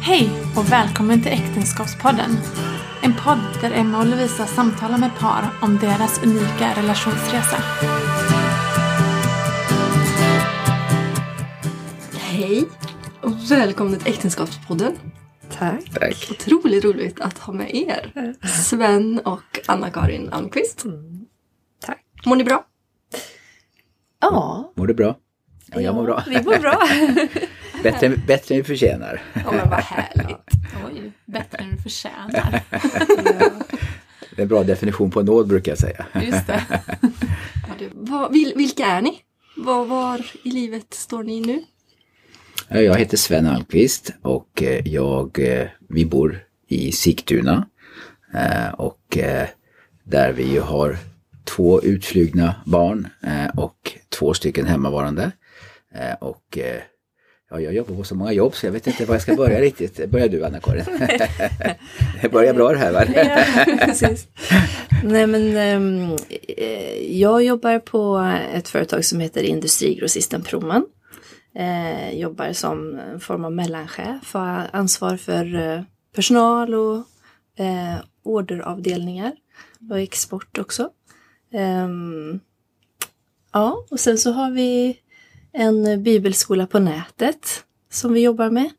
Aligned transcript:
Hej 0.00 0.30
och 0.56 0.72
välkommen 0.72 1.22
till 1.22 1.32
Äktenskapspodden. 1.32 2.30
En 3.02 3.14
podd 3.24 3.38
där 3.60 3.70
Emma 3.70 3.98
och 3.98 4.06
Lovisa 4.06 4.46
samtalar 4.46 4.98
med 4.98 5.10
par 5.18 5.44
om 5.62 5.78
deras 5.78 6.22
unika 6.22 6.72
relationsresa. 6.76 7.56
Hej 12.14 12.64
och 13.22 13.50
välkommen 13.50 13.98
till 13.98 14.12
Äktenskapspodden. 14.12 14.92
Tack. 15.58 15.84
Tack. 15.94 16.28
Otroligt 16.30 16.84
roligt 16.84 17.20
att 17.20 17.38
ha 17.38 17.52
med 17.52 17.74
er. 17.74 18.34
Sven 18.46 19.20
och 19.24 19.58
Anna-Karin 19.66 20.28
Almqvist. 20.32 20.84
Tack. 21.86 22.04
Mår 22.26 22.36
ni 22.36 22.44
bra? 22.44 22.64
Ja, 24.20 24.72
Mår 24.76 24.86
du 24.86 24.94
bra? 24.94 25.16
Ja, 25.66 25.80
jag 25.80 25.94
mår 25.94 26.04
bra. 26.04 26.22
vi 26.28 26.42
mår 26.42 26.58
bra. 26.58 26.88
Bättre, 27.82 28.08
bättre 28.26 28.54
än 28.54 28.60
vi 28.60 28.64
förtjänar. 28.64 29.22
Ja 29.34 29.52
men 29.52 29.70
vad 29.70 29.80
härligt. 29.80 30.36
Oj, 30.86 31.12
bättre 31.26 31.58
än 31.58 31.70
du 31.76 31.82
förtjänar. 31.82 32.62
Det 34.36 34.42
är 34.42 34.44
en 34.44 34.48
bra 34.48 34.62
definition 34.62 35.10
på 35.10 35.22
nåd 35.22 35.48
brukar 35.48 35.72
jag 35.72 35.78
säga. 35.78 36.06
Just 36.22 36.46
det. 36.46 36.62
Ja, 37.68 37.74
du, 37.78 37.90
vad, 37.94 38.32
vilka 38.32 38.86
är 38.86 39.00
ni? 39.02 39.20
Var, 39.56 39.84
var 39.84 40.26
i 40.42 40.50
livet 40.50 40.94
står 40.94 41.22
ni 41.22 41.40
nu? 41.40 41.62
Jag 42.68 42.98
heter 42.98 43.16
Sven 43.16 43.46
Almqvist 43.46 44.12
och 44.22 44.62
eh, 44.62 44.88
jag, 44.88 45.38
eh, 45.38 45.66
vi 45.88 46.06
bor 46.06 46.38
i 46.68 46.92
Sigtuna. 46.92 47.66
Eh, 48.34 48.68
Och 48.74 49.18
där 50.04 50.32
vi 50.32 50.56
har 50.58 50.96
två 51.44 51.82
utflugna 51.82 52.54
barn 52.66 53.08
och 53.56 53.92
två 54.18 54.34
stycken 54.34 54.66
hemmavarande. 54.66 55.30
Och 56.20 56.58
ja, 57.50 57.60
jag 57.60 57.74
jobbar 57.74 57.94
på 57.94 58.04
så 58.04 58.14
många 58.14 58.32
jobb 58.32 58.54
så 58.54 58.66
jag 58.66 58.72
vet 58.72 58.86
inte 58.86 59.04
var 59.04 59.14
jag 59.14 59.22
ska 59.22 59.34
börja 59.34 59.60
riktigt. 59.68 60.10
Börjar 60.10 60.28
du 60.28 60.44
Anna-Karin? 60.44 60.84
Det 62.22 62.28
börjar 62.28 62.54
bra 62.54 62.72
det 62.72 62.78
här 62.78 62.92
va? 62.92 63.04
ja, 63.14 63.86
precis. 63.86 64.26
Nej 65.04 65.26
men 65.26 65.56
ehm, 65.56 66.16
eh, 66.56 67.18
jag 67.18 67.42
jobbar 67.42 67.78
på 67.78 68.32
ett 68.54 68.68
företag 68.68 69.04
som 69.04 69.20
heter 69.20 69.42
Industrigrossisten 69.42 70.42
Proman. 70.42 70.86
Eh, 71.54 72.18
jobbar 72.18 72.52
som 72.52 72.98
en 72.98 73.20
form 73.20 73.44
av 73.44 73.52
mellanchef, 73.52 74.34
har 74.34 74.70
ansvar 74.72 75.16
för 75.16 75.54
eh, 75.54 75.82
personal 76.14 76.74
och 76.74 76.96
eh, 77.64 77.96
orderavdelningar 78.22 79.32
och 79.90 80.00
export 80.00 80.58
också. 80.58 80.90
Ehm, 81.52 82.40
ja, 83.52 83.84
och 83.90 84.00
sen 84.00 84.18
så 84.18 84.32
har 84.32 84.50
vi 84.50 84.98
en 85.58 86.02
bibelskola 86.02 86.66
på 86.66 86.78
nätet 86.78 87.64
som 87.90 88.12
vi 88.12 88.20
jobbar 88.20 88.50
med. 88.50 88.70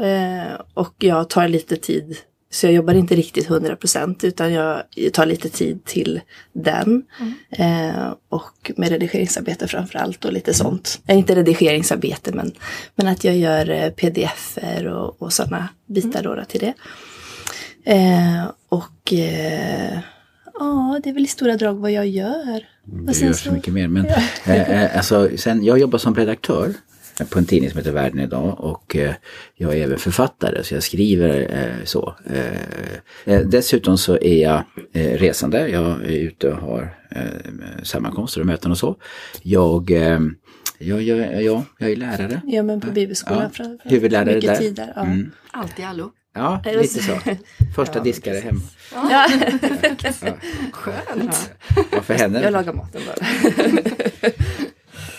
Eh, 0.00 0.60
och 0.74 0.94
jag 0.98 1.30
tar 1.30 1.48
lite 1.48 1.76
tid, 1.76 2.16
så 2.50 2.66
jag 2.66 2.72
jobbar 2.72 2.94
inte 2.94 3.14
riktigt 3.14 3.48
100% 3.48 4.24
utan 4.26 4.52
jag 4.52 4.82
tar 5.12 5.26
lite 5.26 5.48
tid 5.48 5.84
till 5.84 6.20
den. 6.52 7.02
Eh, 7.50 8.14
och 8.28 8.72
med 8.76 8.88
redigeringsarbete 8.88 9.68
framför 9.68 9.98
allt 9.98 10.24
och 10.24 10.32
lite 10.32 10.54
sånt. 10.54 11.00
Eh, 11.06 11.18
inte 11.18 11.34
redigeringsarbete 11.34 12.32
men, 12.32 12.52
men 12.94 13.08
att 13.08 13.24
jag 13.24 13.36
gör 13.36 13.70
eh, 13.70 13.90
pdf-er 13.90 14.86
och, 14.86 15.22
och 15.22 15.32
sådana 15.32 15.68
bitar 15.86 16.22
då, 16.22 16.34
då 16.34 16.44
till 16.44 16.60
det. 16.60 16.74
Eh, 17.84 18.44
och 18.68 19.12
eh, 19.12 19.98
ja, 20.54 21.00
det 21.02 21.10
är 21.10 21.14
väl 21.14 21.24
i 21.24 21.26
stora 21.26 21.56
drag 21.56 21.74
vad 21.74 21.92
jag 21.92 22.06
gör. 22.06 22.71
Du 22.84 23.14
sen 23.14 23.26
gör 23.26 23.34
så 23.34 23.52
mycket 23.52 23.74
mer. 23.74 23.88
Men, 23.88 24.06
eh, 24.06 24.84
eh, 24.84 24.96
alltså, 24.96 25.30
sen, 25.36 25.64
jag 25.64 25.78
jobbar 25.78 25.98
som 25.98 26.14
redaktör 26.14 26.74
på 27.30 27.38
en 27.38 27.44
tidning 27.44 27.70
som 27.70 27.78
heter 27.78 27.92
Världen 27.92 28.20
idag 28.20 28.60
och 28.60 28.96
eh, 28.96 29.14
jag 29.54 29.74
är 29.78 29.84
även 29.84 29.98
författare 29.98 30.64
så 30.64 30.74
jag 30.74 30.82
skriver 30.82 31.40
eh, 31.50 31.84
så. 31.84 32.14
Eh, 32.30 33.34
eh, 33.34 33.40
dessutom 33.40 33.98
så 33.98 34.18
är 34.18 34.42
jag 34.42 34.62
eh, 34.92 35.18
resande. 35.18 35.68
Jag 35.68 35.90
är 35.90 36.18
ute 36.18 36.50
och 36.50 36.56
har 36.56 36.94
eh, 37.10 37.22
sammankomster 37.82 38.40
och 38.40 38.46
möten 38.46 38.70
och 38.70 38.78
så. 38.78 38.96
Jag, 39.42 39.90
eh, 39.90 40.20
jag, 40.78 41.02
jag, 41.02 41.42
ja, 41.42 41.64
jag 41.78 41.90
är 41.90 41.96
lärare. 41.96 42.40
Ja, 42.46 42.62
men 42.62 42.80
på 42.80 42.90
bibelskolan. 42.90 43.50
Ja, 43.58 43.64
huvudlärare 43.84 44.34
Mycket 44.34 44.50
där. 44.50 44.56
tid 44.56 44.74
där. 44.74 44.92
Ja. 44.96 45.02
Mm. 45.02 45.30
Allt 45.50 45.78
i 45.78 45.82
allo. 45.82 46.10
Ja, 46.34 46.62
lite 46.64 47.02
så. 47.02 47.18
Första 47.76 47.98
Ja, 47.98 48.04
diskare 48.04 48.36
hem. 48.38 48.60
Ja. 48.92 49.26
Skönt. 50.72 51.50
Ja, 51.92 52.02
för 52.02 52.14
henne. 52.14 52.42
Jag 52.42 52.52
lagar 52.52 52.72
maten 52.72 53.02
bara. 53.06 53.26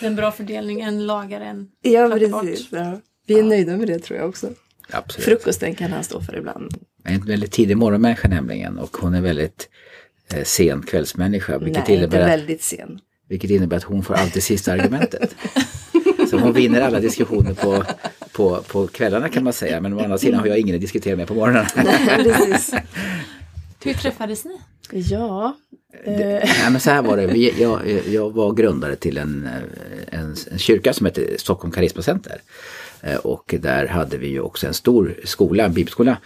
En 0.00 0.16
bra 0.16 0.32
fördelning, 0.32 0.80
en 0.80 1.06
lagar, 1.06 1.40
en 1.40 1.68
ja, 1.82 2.10
precis. 2.18 2.68
Ja. 2.70 3.00
Vi 3.26 3.38
är 3.38 3.42
nöjda 3.42 3.76
med 3.76 3.86
det 3.88 3.98
tror 3.98 4.18
jag 4.18 4.28
också. 4.28 4.48
Absolut. 4.90 5.24
Frukosten 5.24 5.74
kan 5.74 5.92
han 5.92 6.04
stå 6.04 6.20
för 6.20 6.36
ibland. 6.36 6.74
Jag 7.02 7.12
är 7.12 7.16
en 7.16 7.26
väldigt 7.26 7.52
tidig 7.52 7.76
morgonmänniska 7.76 8.28
nämligen 8.28 8.78
och 8.78 8.96
hon 8.96 9.14
är 9.14 9.20
väldigt 9.20 9.68
eh, 10.34 10.44
sen 10.44 10.82
kvällsmänniska. 10.82 11.58
Vilket, 11.58 11.72
Nej, 11.74 11.80
inte 11.80 11.94
innebär 11.94 12.20
att, 12.20 12.28
väldigt 12.28 12.62
sen. 12.62 12.98
vilket 13.28 13.50
innebär 13.50 13.76
att 13.76 13.82
hon 13.82 14.02
får 14.02 14.14
alltid 14.14 14.42
sista 14.42 14.72
argumentet. 14.72 15.34
Så 16.30 16.38
hon 16.38 16.52
vinner 16.52 16.80
alla 16.80 17.00
diskussioner 17.00 17.54
på, 17.54 17.84
på, 18.36 18.62
på 18.68 18.86
kvällarna 18.86 19.28
kan 19.28 19.44
man 19.44 19.52
säga. 19.52 19.80
Men 19.80 19.92
å 19.92 20.00
andra 20.04 20.18
sidan 20.18 20.40
har 20.40 20.46
jag 20.46 20.58
ingen 20.58 20.74
att 20.74 20.80
diskutera 20.80 21.16
med 21.16 21.28
på 21.28 21.34
morgonen. 21.34 21.66
Hur 23.84 23.94
träffades 23.94 24.44
ni? 24.44 24.60
Ja. 24.90 25.56
Det- 25.56 25.60
Eh, 26.04 26.50
Nej 26.62 26.70
men 26.70 26.80
så 26.80 26.90
här 26.90 27.02
var 27.02 27.16
det. 27.16 27.26
Vi, 27.26 27.54
jag, 27.62 27.80
jag 28.08 28.30
var 28.34 28.52
grundare 28.52 28.96
till 28.96 29.18
en, 29.18 29.46
eh, 29.46 30.18
en, 30.20 30.34
en 30.50 30.58
kyrka 30.58 30.92
som 30.92 31.06
heter 31.06 31.26
Stockholm 31.38 31.72
Karismacenter. 31.72 32.40
Eh, 33.02 33.16
Och 33.16 33.54
där 33.60 33.86
hade 33.86 34.16
vi 34.18 34.28
ju 34.28 34.40
också 34.40 34.66
en 34.66 34.74
stor 34.74 35.14
skola, 35.24 35.64
en 35.64 35.72
bibelskola. 35.72 36.16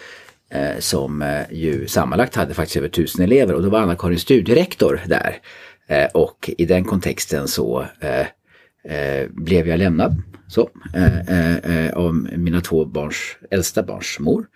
Som 0.79 1.43
ju 1.51 1.87
sammanlagt 1.89 2.35
hade 2.37 2.55
faktiskt 2.55 2.77
över 2.77 2.89
tusen 2.89 3.25
elever 3.25 3.55
och 3.55 3.63
då 3.63 3.69
var 3.71 3.81
Anna-Karin 3.81 4.19
studierektor 4.19 5.01
där. 5.07 5.39
Och 6.15 6.51
i 6.59 6.65
den 6.65 6.85
kontexten 6.85 7.49
så 7.49 7.85
blev 9.29 9.69
jag 9.69 9.79
lämnad 9.79 10.23
så, 10.49 10.71
eh, 10.95 11.19
eh, 11.19 11.57
eh 11.57 11.93
av 11.93 12.15
mina 12.15 12.61
två 12.61 12.85
barns, 12.85 13.37
äldsta 13.51 13.83
barns 13.83 14.17
mor. 14.21 14.47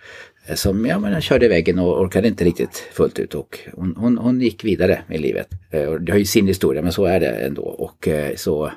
Eh, 0.46 0.54
som 0.54 0.86
jag 0.86 1.22
körde 1.22 1.46
i 1.46 1.48
väggen 1.48 1.78
och 1.78 2.00
orkade 2.00 2.28
inte 2.28 2.44
riktigt 2.44 2.76
fullt 2.92 3.18
ut 3.18 3.34
och 3.34 3.58
hon, 3.72 3.96
hon, 3.96 4.18
hon 4.18 4.40
gick 4.40 4.64
vidare 4.64 5.02
i 5.10 5.18
livet. 5.18 5.48
Eh, 5.70 5.92
det 5.92 6.12
har 6.12 6.18
ju 6.18 6.24
sin 6.24 6.46
historia 6.46 6.82
men 6.82 6.92
så 6.92 7.04
är 7.04 7.20
det 7.20 7.30
ändå. 7.30 7.62
Och, 7.62 8.08
så, 8.36 8.72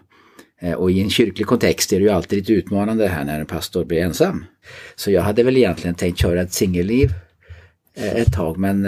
och 0.78 0.92
i 0.92 1.02
en 1.02 1.10
kyrklig 1.10 1.48
kontext 1.48 1.94
är 1.94 2.00
det 2.00 2.04
ju 2.04 2.10
alltid 2.10 2.40
lite 2.40 2.54
utmanande 2.54 3.08
här 3.08 3.24
när 3.24 3.40
en 3.40 3.46
pastor 3.46 3.86
blir 3.86 4.02
ensam. 4.02 4.46
Så 4.96 5.12
jag 5.12 5.22
hade 5.22 5.44
väl 5.44 5.58
egentligen 5.58 5.96
tänkt 5.96 6.20
köra 6.20 6.42
ett 6.42 6.54
singelliv 6.54 7.10
ett 7.96 8.34
tag 8.34 8.58
men 8.58 8.84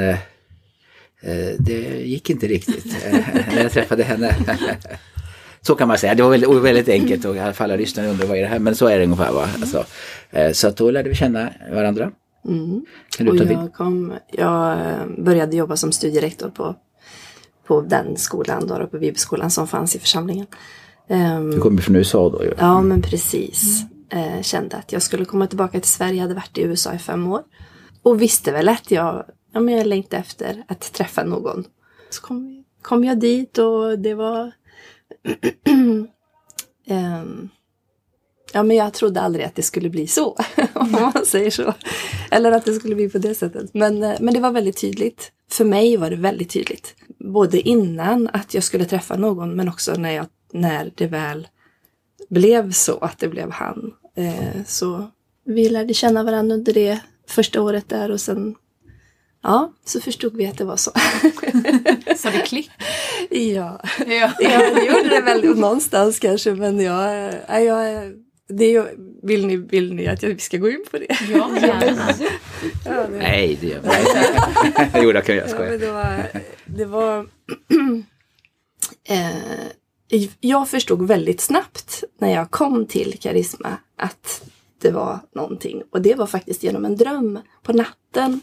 det 1.57 2.01
gick 2.03 2.29
inte 2.29 2.47
riktigt 2.47 2.95
när 3.53 3.61
jag 3.61 3.71
träffade 3.71 4.03
henne. 4.03 4.35
Så 5.67 5.75
kan 5.75 5.88
man 5.88 5.97
säga, 5.97 6.16
det 6.16 6.23
var 6.23 6.29
väldigt, 6.29 6.50
väldigt 6.63 6.89
enkelt 6.89 7.25
och 7.25 7.35
i 7.35 7.39
alla 7.39 7.53
fall 7.53 7.78
lyssnare 7.78 8.07
undrar 8.07 8.28
vad 8.28 8.38
är 8.38 8.41
det 8.41 8.47
här, 8.47 8.59
men 8.59 8.75
så 8.75 8.88
är 8.88 8.97
det 8.97 9.03
ungefär. 9.03 9.31
Va? 9.31 9.47
Alltså, 9.61 9.85
eh, 10.31 10.51
så 10.51 10.69
då 10.69 10.91
lärde 10.91 11.09
vi 11.09 11.16
känna 11.16 11.50
varandra. 11.72 12.11
mm. 12.47 12.85
Och 13.29 13.35
jag, 13.35 13.73
kom, 13.73 14.13
jag 14.31 14.72
eh, 14.72 15.05
började 15.17 15.55
jobba 15.55 15.78
som 15.78 15.91
studierektor 15.91 16.50
på, 16.50 16.75
på 17.67 17.81
den 17.81 18.17
skolan, 18.17 18.67
då, 18.67 18.88
på 18.88 18.97
bibelskolan 18.97 19.51
som 19.51 19.67
fanns 19.67 19.95
i 19.95 20.00
församlingen. 20.00 20.45
Ehm, 21.09 21.51
Du 21.51 21.59
kommer 21.59 21.81
från 21.81 21.95
USA 21.95 22.29
då 22.29 22.44
ju. 22.44 22.53
Ja, 22.57 22.81
men 22.81 23.01
precis. 23.01 23.81
Eh, 24.09 24.41
kände 24.41 24.75
att 24.78 24.91
jag 24.91 25.01
skulle 25.01 25.25
komma 25.25 25.47
tillbaka 25.47 25.79
till 25.79 25.89
Sverige. 25.89 26.13
Jag 26.16 26.22
hade 26.22 26.34
varit 26.35 26.57
i 26.57 26.61
USA 26.61 26.94
i 26.94 26.99
fem 26.99 27.28
år. 27.28 27.41
Och 28.03 28.22
visste 28.22 28.51
väl 28.51 28.69
att 28.69 28.91
jag, 28.91 29.23
ja, 29.53 29.59
men 29.59 29.73
jag 29.78 29.88
längtade 29.88 30.17
efter 30.17 30.63
att 30.67 30.94
träffa 30.94 31.23
någon. 31.23 31.63
Så 32.09 32.22
kom, 32.22 32.63
kom 32.81 33.03
jag 33.03 33.19
dit 33.19 33.57
och 33.57 33.99
det 33.99 34.13
var... 34.13 34.51
Ehm, 36.90 37.50
ja, 38.53 38.63
men 38.63 38.78
jag 38.78 38.94
trodde 38.94 39.22
aldrig 39.22 39.45
att 39.45 39.56
det 39.56 39.62
skulle 39.62 39.90
bli 39.90 40.07
så. 40.07 40.38
Om 40.73 40.91
man 40.91 41.25
säger 41.25 41.51
så. 41.51 41.73
Eller 42.31 42.52
att 42.52 42.66
det 42.66 42.73
skulle 42.73 42.96
bli 42.96 43.09
på 43.09 43.17
det 43.17 43.35
sättet. 43.35 43.73
Men, 43.73 44.03
eh, 44.03 44.16
men 44.20 44.34
det 44.34 44.40
var 44.40 44.52
väldigt 44.52 44.78
tydligt. 44.78 45.31
För 45.52 45.66
mig 45.66 45.97
var 45.97 46.09
det 46.09 46.16
väldigt 46.16 46.49
tydligt. 46.49 46.96
Både 47.20 47.61
innan 47.61 48.29
att 48.34 48.53
jag 48.53 48.64
skulle 48.64 48.85
träffa 48.85 49.16
någon 49.16 49.55
men 49.55 49.70
också 49.70 49.93
när, 49.93 50.11
jag, 50.11 50.26
när 50.53 50.91
det 50.96 51.08
väl 51.08 51.47
blev 52.29 52.72
så 52.72 52.97
att 52.97 53.20
det 53.20 53.28
blev 53.28 53.52
han. 53.52 53.93
Eh, 54.16 54.64
så 54.66 55.11
vi 55.46 55.70
lärde 55.70 55.93
känna 55.93 56.23
varandra 56.23 56.55
under 56.55 56.73
det 56.73 56.99
första 57.28 57.61
året 57.61 57.90
där 57.90 58.11
och 58.11 58.22
sen 58.22 58.55
ja, 59.47 59.73
så 59.85 60.02
förstod 60.02 60.38
vi 60.38 60.47
att 60.47 60.58
det 60.58 60.64
var 60.64 60.78
så. 60.78 60.91
Så 62.17 62.29
det 62.29 62.41
klick? 62.46 62.72
ja. 63.29 63.82
Ja. 64.08 64.32
ja, 64.40 64.73
det 64.76 64.85
gjorde 64.85 65.09
det 65.09 65.22
väl 65.22 65.59
någonstans 65.59 66.20
kanske 66.20 66.53
men 66.53 66.79
jag, 66.79 67.34
ja, 67.47 67.59
jag 67.59 68.14
det 68.49 68.66
är 68.66 68.72
ju, 68.72 68.85
vill, 69.23 69.47
ni, 69.47 69.58
vill 69.58 69.94
ni 69.94 70.08
att 70.08 70.23
vi 70.23 70.38
ska 70.38 70.58
gå 70.58 70.70
in 70.70 70.85
på 70.91 70.97
det? 70.97 71.17
Ja, 71.32 71.49
gärna. 71.61 72.14
Ja, 72.85 73.08
det, 73.08 73.17
Nej, 73.17 73.58
det 73.61 73.67
gör 73.67 73.82
man 73.82 73.99
inte. 73.99 74.99
Jo, 75.03 75.11
det 75.11 75.22
kan 75.22 75.35
jag 75.35 75.47
ja, 75.47 75.50
skoja. 75.50 75.70
men 75.70 75.79
det 75.79 75.91
var, 75.91 76.23
det 76.66 76.85
var 76.85 77.28
eh, 79.09 80.28
jag 80.40 80.70
förstod 80.70 81.08
väldigt 81.08 81.41
snabbt 81.41 82.03
när 82.20 82.34
jag 82.34 82.52
kom 82.52 82.85
till 82.85 83.20
Karisma 83.20 83.78
att 83.97 84.43
det 84.82 84.91
var 84.91 85.20
någonting. 85.35 85.84
Och 85.91 86.02
det 86.02 86.16
var 86.16 86.28
faktiskt 86.28 86.64
genom 86.64 86.85
en 86.85 86.96
dröm 86.96 87.40
på 87.64 87.73
natten. 87.73 88.41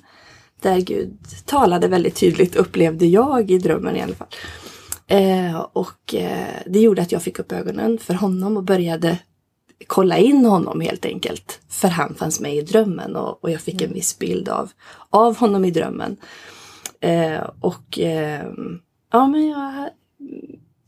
Där 0.64 0.80
Gud 0.80 1.18
talade 1.44 1.88
väldigt 1.88 2.16
tydligt, 2.16 2.56
upplevde 2.56 3.06
jag 3.06 3.50
i 3.50 3.58
drömmen 3.58 3.96
i 3.96 4.02
alla 4.02 4.14
fall. 4.14 4.28
Eh, 5.06 5.66
och 5.72 6.14
eh, 6.14 6.62
det 6.66 6.80
gjorde 6.80 7.02
att 7.02 7.12
jag 7.12 7.22
fick 7.22 7.38
upp 7.38 7.52
ögonen 7.52 7.98
för 7.98 8.14
honom 8.14 8.56
och 8.56 8.62
började 8.62 9.18
kolla 9.86 10.18
in 10.18 10.46
honom 10.46 10.80
helt 10.80 11.06
enkelt. 11.06 11.60
För 11.68 11.88
han 11.88 12.14
fanns 12.14 12.40
med 12.40 12.54
i 12.54 12.60
drömmen 12.60 13.16
och, 13.16 13.44
och 13.44 13.50
jag 13.50 13.60
fick 13.60 13.82
en 13.82 13.92
viss 13.92 14.18
bild 14.18 14.48
av, 14.48 14.70
av 15.10 15.36
honom 15.36 15.64
i 15.64 15.70
drömmen. 15.70 16.16
Eh, 17.00 17.42
och 17.60 17.98
eh, 17.98 18.46
ja, 19.12 19.26
men 19.26 19.48
jag, 19.48 19.88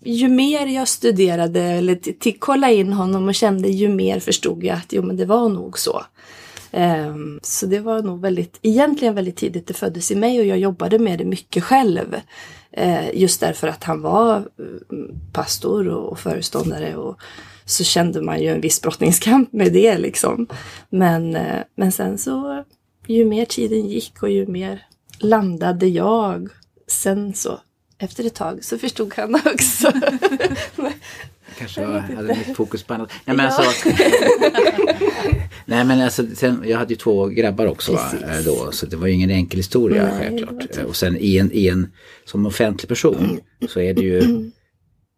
ju 0.05 0.29
mer 0.29 0.67
jag 0.67 0.89
studerade 0.89 1.63
eller 1.63 1.95
till 1.95 2.39
kolla 2.39 2.71
in 2.71 2.93
honom 2.93 3.29
och 3.29 3.35
kände 3.35 3.69
ju 3.69 3.89
mer 3.89 4.21
förstod 4.21 4.65
jag 4.65 4.77
att 4.77 4.93
jo 4.93 5.03
men 5.03 5.17
det 5.17 5.25
var 5.25 5.49
nog 5.49 5.79
så. 5.79 6.03
Ehm, 6.77 7.41
så 7.43 7.67
det 7.67 7.81
var 7.81 8.03
nog 8.03 8.21
väldigt, 8.21 8.59
egentligen 8.63 9.15
väldigt 9.15 9.37
tidigt 9.37 9.67
det 9.67 9.75
föddes 9.75 10.11
i 10.11 10.17
mig 10.17 10.41
och 10.41 10.47
jag 10.47 10.59
jobbade 10.59 10.99
med 10.99 11.19
det 11.19 11.25
mycket 11.25 11.65
själv. 11.65 12.17
Ehm, 12.73 13.05
just 13.15 13.41
därför 13.41 13.69
att 13.69 13.85
han 13.85 14.03
var 14.03 14.37
eh, 14.37 14.45
pastor 15.33 15.89
och, 15.89 16.19
föreståndare 16.19 16.97
och 16.97 17.21
så 17.65 17.85
kände 17.85 18.23
man 18.23 18.43
ju 18.43 18.49
en 18.49 18.61
viss 18.61 18.83
brottningskamp 18.83 19.53
med 19.53 19.73
det 19.73 19.99
liksom. 19.99 20.47
Men, 20.89 21.37
eh, 21.37 21.63
men 21.75 21.93
sen 21.93 22.19
så 22.19 22.65
ju 23.07 23.25
mer 23.25 23.45
tiden 23.45 23.87
gick 23.87 24.23
och 24.23 24.31
ju 24.31 24.47
mer 24.47 24.87
landade 25.19 25.87
jag. 25.87 26.49
Sen 26.87 27.35
så 27.35 27.61
efter 27.99 28.25
ett 28.27 28.35
tag 28.35 28.65
så 28.65 28.79
förstod 28.79 29.15
han 29.17 29.35
också. 29.55 29.93
Kanske 31.59 31.81
jag 31.81 31.89
hade 31.89 32.29
mitt 32.29 32.57
fokus 32.57 32.83
på 32.83 32.95
annat. 32.95 33.13
Nej 33.25 33.37
men, 33.37 33.47
ja. 33.47 33.53
alltså, 33.53 33.89
nej, 35.65 35.85
men 35.85 36.01
alltså, 36.01 36.27
sen, 36.35 36.63
jag 36.67 36.79
hade 36.79 36.93
ju 36.93 36.97
två 36.97 37.27
grabbar 37.27 37.67
också 37.67 37.93
va, 37.93 38.13
då, 38.45 38.73
så 38.73 38.87
det 38.87 38.97
var 38.97 39.07
ju 39.07 39.13
ingen 39.13 39.31
enkel 39.31 39.59
historia 39.59 40.03
nej, 40.03 40.19
självklart. 40.19 40.85
Och 40.89 40.97
sen 40.97 41.17
i 41.21 41.37
en, 41.37 41.53
i 41.53 41.69
en, 41.69 41.93
som 42.25 42.47
offentlig 42.47 42.89
person 42.89 43.41
så 43.69 43.81
är 43.81 43.95
det 43.95 44.03
ju 44.03 44.51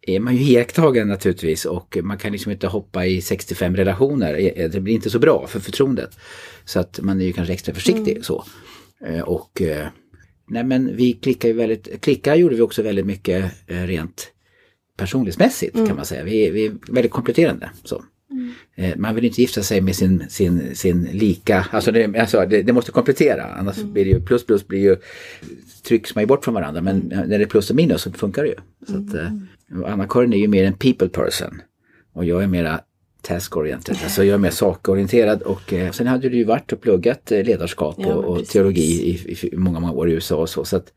är 0.01 0.19
man 0.19 0.35
ju 0.35 0.43
iakttagen 0.43 1.07
naturligtvis 1.07 1.65
och 1.65 1.97
man 2.03 2.17
kan 2.17 2.31
liksom 2.31 2.51
inte 2.51 2.67
hoppa 2.67 3.05
i 3.05 3.21
65 3.21 3.75
relationer. 3.75 4.69
Det 4.71 4.79
blir 4.79 4.93
inte 4.93 5.09
så 5.09 5.19
bra 5.19 5.47
för 5.47 5.59
förtroendet. 5.59 6.17
Så 6.65 6.79
att 6.79 6.99
man 7.01 7.21
är 7.21 7.25
ju 7.25 7.33
kanske 7.33 7.53
extra 7.53 7.73
försiktig 7.73 8.11
mm. 8.11 8.23
så. 8.23 8.45
Eh, 9.05 9.21
och 9.21 9.61
eh, 9.61 9.87
nej 10.49 10.63
men 10.63 10.95
vi 10.95 11.13
klickar 11.13 11.49
ju 11.49 11.53
väldigt, 11.53 12.01
klicka 12.01 12.35
gjorde 12.35 12.55
vi 12.55 12.61
också 12.61 12.81
väldigt 12.81 13.05
mycket 13.05 13.51
eh, 13.67 13.83
rent 13.83 14.31
personlighetsmässigt 14.99 15.75
mm. 15.75 15.87
kan 15.87 15.95
man 15.95 16.05
säga. 16.05 16.23
Vi, 16.23 16.49
vi 16.49 16.65
är 16.65 16.71
väldigt 16.87 17.11
kompletterande. 17.11 17.69
Så. 17.83 18.03
Mm. 18.77 19.01
Man 19.01 19.15
vill 19.15 19.25
inte 19.25 19.41
gifta 19.41 19.63
sig 19.63 19.81
med 19.81 19.95
sin, 19.95 20.23
sin, 20.29 20.75
sin 20.75 21.03
lika, 21.03 21.67
alltså, 21.71 21.91
det, 21.91 22.19
alltså 22.19 22.45
det, 22.45 22.61
det 22.61 22.73
måste 22.73 22.91
komplettera 22.91 23.43
annars 23.43 23.77
mm. 23.77 23.93
blir 23.93 24.05
det 24.05 24.11
ju 24.11 24.21
plus 24.21 24.45
plus 24.45 24.67
blir 24.67 24.79
ju 24.79 24.95
trycks 25.83 26.15
man 26.15 26.21
ju 26.21 26.27
bort 26.27 26.43
från 26.43 26.53
varandra 26.53 26.81
men 26.81 26.99
när 26.99 27.37
det 27.37 27.43
är 27.43 27.45
plus 27.45 27.69
och 27.69 27.75
minus 27.75 28.01
så 28.01 28.11
funkar 28.11 28.43
det 28.43 28.49
ju. 28.49 28.55
Så 28.87 28.97
att, 28.97 29.31
Anna-Karin 29.91 30.33
är 30.33 30.37
ju 30.37 30.47
mer 30.47 30.63
en 30.63 30.73
people 30.73 31.09
person 31.09 31.61
och 32.13 32.25
jag 32.25 32.43
är 32.43 32.47
mera 32.47 32.81
task-oriented. 33.21 33.97
Alltså 34.03 34.23
jag 34.23 34.33
är 34.33 34.37
mer 34.37 34.49
sakorienterad 34.49 35.41
och 35.41 35.73
eh, 35.73 35.91
sen 35.91 36.07
hade 36.07 36.29
du 36.29 36.37
ju 36.37 36.43
varit 36.43 36.71
och 36.71 36.81
pluggat 36.81 37.31
eh, 37.31 37.43
ledarskap 37.43 37.95
ja, 37.97 38.13
och, 38.13 38.37
och 38.37 38.45
teologi 38.45 38.81
i, 38.81 39.31
i, 39.31 39.57
många, 39.57 39.79
många 39.79 39.93
år 39.93 40.09
i 40.09 40.13
USA 40.13 40.35
och 40.35 40.49
så. 40.49 40.65
så 40.65 40.77
att, 40.77 40.93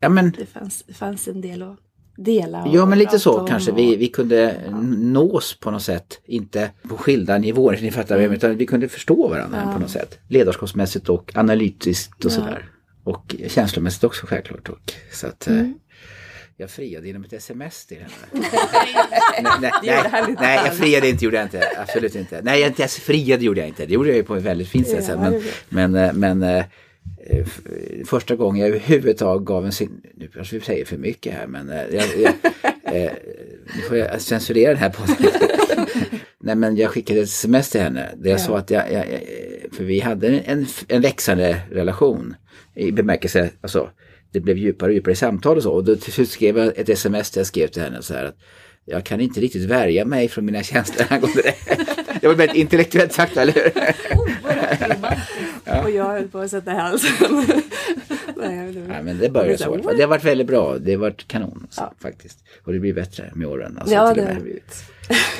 ja, 0.00 0.08
men, 0.08 0.30
det, 0.38 0.46
fanns, 0.46 0.82
det 0.86 0.94
fanns 0.94 1.28
en 1.28 1.40
del 1.40 1.62
att 1.62 1.78
dela. 2.24 2.68
Ja 2.72 2.86
men 2.86 2.98
lite 2.98 3.18
så 3.18 3.46
kanske. 3.46 3.70
Och... 3.70 3.78
Vi, 3.78 3.96
vi 3.96 4.08
kunde 4.08 4.56
ja. 4.64 4.70
nås 4.98 5.56
på 5.60 5.70
något 5.70 5.82
sätt. 5.82 6.20
Inte 6.26 6.70
på 6.88 6.96
skilda 6.96 7.38
nivåer, 7.38 7.78
ni 7.82 7.90
fattar 7.90 8.18
mm. 8.18 8.32
utan 8.32 8.56
vi 8.56 8.66
kunde 8.66 8.88
förstå 8.88 9.28
varandra 9.28 9.62
ja. 9.66 9.72
på 9.72 9.78
något 9.78 9.90
sätt. 9.90 10.18
Ledarskapsmässigt 10.28 11.08
och 11.08 11.32
analytiskt 11.34 12.24
och 12.24 12.32
sådär. 12.32 12.70
Och 13.04 13.36
känslomässigt 13.48 14.04
också 14.04 14.26
självklart. 14.26 14.68
Och, 14.68 14.92
så 15.12 15.26
att, 15.26 15.46
eh, 15.46 15.54
mm. 15.54 15.74
Jag 16.56 16.70
friade 16.70 17.06
genom 17.06 17.24
ett 17.24 17.32
sms 17.32 17.86
till 17.86 17.98
henne. 17.98 18.12
nej, 19.42 19.70
nej, 19.82 20.02
nej, 20.12 20.34
nej, 20.40 20.60
jag 20.64 20.74
friade 20.74 21.08
inte, 21.08 21.24
gjorde 21.24 21.36
jag 21.36 21.46
inte. 21.46 21.62
Absolut 21.76 22.14
inte. 22.14 22.40
Nej, 22.42 22.60
jag 22.60 22.68
inte 22.68 22.82
ens 22.82 22.96
friade 22.96 23.44
gjorde 23.44 23.60
jag 23.60 23.68
inte. 23.68 23.86
Det 23.86 23.94
gjorde 23.94 24.08
jag 24.08 24.16
ju 24.16 24.22
på 24.22 24.36
ett 24.36 24.42
väldigt 24.42 24.68
fint 24.68 24.88
sätt. 24.88 25.04
Ja, 25.08 25.16
men, 25.16 25.42
men, 25.68 25.94
eh, 25.94 26.12
men 26.12 26.42
äh, 26.42 26.64
första 28.06 28.36
gången 28.36 28.60
jag 28.60 28.68
överhuvudtaget 28.68 29.46
gav 29.46 29.66
en 29.66 29.72
sin... 29.72 30.00
Nu 30.14 30.28
kanske 30.28 30.58
vi 30.58 30.64
säger 30.64 30.84
för 30.84 30.96
mycket 30.96 31.32
här 31.32 31.46
men 31.46 31.70
äh, 31.70 31.76
jag, 31.76 32.04
jag, 32.18 32.34
äh, 32.96 33.12
nu 33.76 33.82
får 33.88 33.96
jag 33.96 34.20
censurera 34.20 34.68
den 34.68 34.78
här 34.78 34.90
podden. 34.90 35.16
Nej 36.40 36.54
men 36.54 36.76
jag 36.76 36.90
skickade 36.90 37.20
ett 37.20 37.28
sms 37.28 37.70
till 37.70 37.80
henne 37.80 38.10
där 38.16 38.30
jag 38.30 38.40
ja. 38.40 38.44
sa 38.44 38.58
att 38.58 38.70
jag, 38.70 38.92
jag, 38.92 39.04
för 39.72 39.84
vi 39.84 40.00
hade 40.00 40.28
en, 40.28 40.66
en 40.88 41.02
växande 41.02 41.60
relation 41.70 42.34
i 42.74 42.92
bemärkelse, 42.92 43.50
alltså 43.60 43.90
det 44.32 44.40
blev 44.40 44.58
djupare 44.58 44.88
och 44.88 44.94
djupare 44.94 45.12
i 45.12 45.16
samtal 45.16 45.56
och 45.56 45.62
så. 45.62 45.72
Och 45.72 45.84
då 45.84 45.96
till 45.96 46.12
slut 46.12 46.30
skrev 46.30 46.58
jag 46.58 46.78
ett 46.78 46.88
sms 46.88 47.30
där 47.30 47.40
jag 47.40 47.46
skrev 47.46 47.66
till 47.66 47.82
henne 47.82 48.02
så 48.02 48.14
här 48.14 48.24
att 48.24 48.36
jag 48.90 49.04
kan 49.04 49.20
inte 49.20 49.40
riktigt 49.40 49.64
värja 49.64 50.04
mig 50.04 50.28
från 50.28 50.44
mina 50.44 50.62
känslor 50.62 51.06
angående 51.10 51.42
det. 51.42 51.54
Det 52.20 52.28
var 52.28 52.34
väldigt 52.34 52.56
intellektuellt 52.56 53.12
sagt, 53.12 53.36
eller 53.36 53.52
hur? 53.52 53.72
Oh, 54.18 54.30
ja. 55.64 55.82
Och 55.82 55.90
jag 55.90 56.04
höll 56.04 56.28
på 56.28 56.38
att 56.38 56.50
sätta 56.50 56.70
halsen. 56.70 57.46
Nej, 58.36 58.84
ja, 58.88 59.02
men 59.02 59.18
det 59.18 59.30
började 59.30 59.58
så. 59.58 59.76
Det 59.76 60.02
har 60.02 60.08
varit 60.08 60.24
väldigt 60.24 60.46
bra. 60.46 60.78
Det 60.78 60.92
har 60.92 60.98
varit 60.98 61.28
kanon 61.28 61.66
så, 61.70 61.80
ja. 61.80 61.94
faktiskt. 61.98 62.38
Och 62.64 62.72
det 62.72 62.78
blir 62.78 62.94
bättre 62.94 63.30
med 63.34 63.48
åren. 63.48 63.78
Alltså, 63.78 63.94
ja, 63.94 64.14
det 64.14 64.22
har 64.22 64.34
det 64.34 64.40
blivit. 64.40 64.84